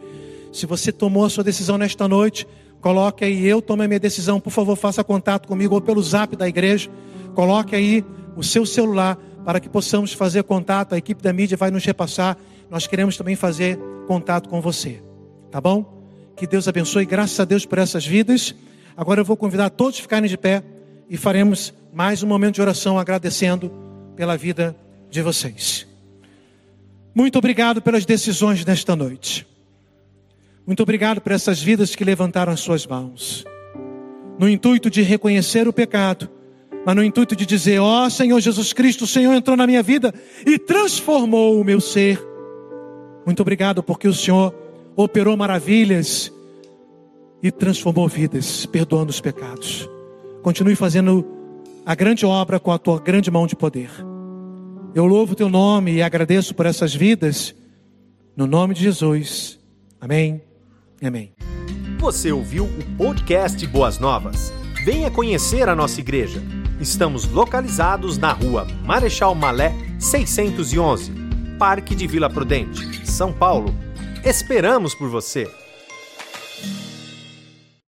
se 0.52 0.66
você 0.66 0.90
tomou 0.90 1.24
a 1.24 1.30
sua 1.30 1.44
decisão 1.44 1.78
nesta 1.78 2.08
noite, 2.08 2.46
coloque 2.80 3.24
aí, 3.24 3.46
eu 3.46 3.62
tomei 3.62 3.86
minha 3.86 4.00
decisão, 4.00 4.40
por 4.40 4.50
favor, 4.50 4.74
faça 4.76 5.04
contato 5.04 5.46
comigo 5.46 5.74
ou 5.74 5.80
pelo 5.80 6.02
zap 6.02 6.34
da 6.34 6.48
igreja. 6.48 6.90
Coloque 7.34 7.76
aí 7.76 8.04
o 8.36 8.42
seu 8.42 8.66
celular 8.66 9.16
para 9.44 9.60
que 9.60 9.68
possamos 9.68 10.12
fazer 10.12 10.42
contato. 10.42 10.94
A 10.94 10.98
equipe 10.98 11.22
da 11.22 11.32
mídia 11.32 11.56
vai 11.56 11.70
nos 11.70 11.84
repassar. 11.84 12.36
Nós 12.68 12.86
queremos 12.86 13.16
também 13.16 13.36
fazer 13.36 13.78
contato 14.06 14.48
com 14.48 14.60
você. 14.60 15.00
Tá 15.50 15.60
bom? 15.60 16.00
Que 16.36 16.46
Deus 16.46 16.66
abençoe. 16.66 17.04
Graças 17.04 17.38
a 17.38 17.44
Deus 17.44 17.64
por 17.64 17.78
essas 17.78 18.04
vidas. 18.04 18.54
Agora 18.96 19.20
eu 19.20 19.24
vou 19.24 19.36
convidar 19.36 19.70
todos 19.70 19.98
a 19.98 20.02
ficarem 20.02 20.28
de 20.28 20.36
pé 20.36 20.62
e 21.10 21.16
faremos 21.16 21.74
mais 21.92 22.22
um 22.22 22.28
momento 22.28 22.54
de 22.54 22.62
oração 22.62 22.96
agradecendo 22.96 23.72
pela 24.14 24.36
vida 24.36 24.76
de 25.10 25.20
vocês. 25.20 25.84
Muito 27.12 27.36
obrigado 27.36 27.82
pelas 27.82 28.06
decisões 28.06 28.64
nesta 28.64 28.94
noite. 28.94 29.44
Muito 30.64 30.84
obrigado 30.84 31.20
por 31.20 31.32
essas 31.32 31.60
vidas 31.60 31.96
que 31.96 32.04
levantaram 32.04 32.52
as 32.52 32.60
suas 32.60 32.86
mãos. 32.86 33.44
No 34.38 34.48
intuito 34.48 34.88
de 34.88 35.02
reconhecer 35.02 35.66
o 35.66 35.72
pecado, 35.72 36.30
mas 36.86 36.94
no 36.94 37.02
intuito 37.02 37.34
de 37.34 37.44
dizer: 37.44 37.80
Ó 37.80 38.06
oh, 38.06 38.10
Senhor 38.10 38.38
Jesus 38.38 38.72
Cristo, 38.72 39.02
o 39.02 39.08
Senhor 39.08 39.34
entrou 39.34 39.56
na 39.56 39.66
minha 39.66 39.82
vida 39.82 40.14
e 40.46 40.60
transformou 40.60 41.60
o 41.60 41.64
meu 41.64 41.80
ser. 41.80 42.24
Muito 43.26 43.40
obrigado 43.40 43.82
porque 43.82 44.06
o 44.06 44.14
Senhor 44.14 44.54
operou 44.94 45.36
maravilhas 45.36 46.32
e 47.42 47.50
transformou 47.50 48.06
vidas, 48.06 48.64
perdoando 48.64 49.10
os 49.10 49.20
pecados. 49.20 49.88
Continue 50.42 50.74
fazendo 50.74 51.26
a 51.84 51.94
grande 51.94 52.24
obra 52.24 52.58
com 52.58 52.72
a 52.72 52.78
tua 52.78 53.00
grande 53.00 53.30
mão 53.30 53.46
de 53.46 53.54
poder. 53.54 53.90
Eu 54.94 55.06
louvo 55.06 55.32
o 55.32 55.36
teu 55.36 55.48
nome 55.48 55.94
e 55.94 56.02
agradeço 56.02 56.54
por 56.54 56.66
essas 56.66 56.94
vidas, 56.94 57.54
no 58.36 58.46
nome 58.46 58.74
de 58.74 58.82
Jesus. 58.82 59.58
Amém. 60.00 60.42
Amém. 61.02 61.32
Você 61.98 62.32
ouviu 62.32 62.64
o 62.64 62.96
podcast 62.96 63.64
Boas 63.66 63.98
Novas? 63.98 64.52
Venha 64.84 65.10
conhecer 65.10 65.68
a 65.68 65.76
nossa 65.76 66.00
igreja. 66.00 66.42
Estamos 66.80 67.30
localizados 67.30 68.16
na 68.16 68.32
rua 68.32 68.66
Marechal 68.84 69.34
Malé 69.34 69.74
611, 69.98 71.12
Parque 71.58 71.94
de 71.94 72.06
Vila 72.06 72.30
Prudente, 72.30 73.06
São 73.06 73.32
Paulo. 73.32 73.74
Esperamos 74.24 74.94
por 74.94 75.10
você! 75.10 75.46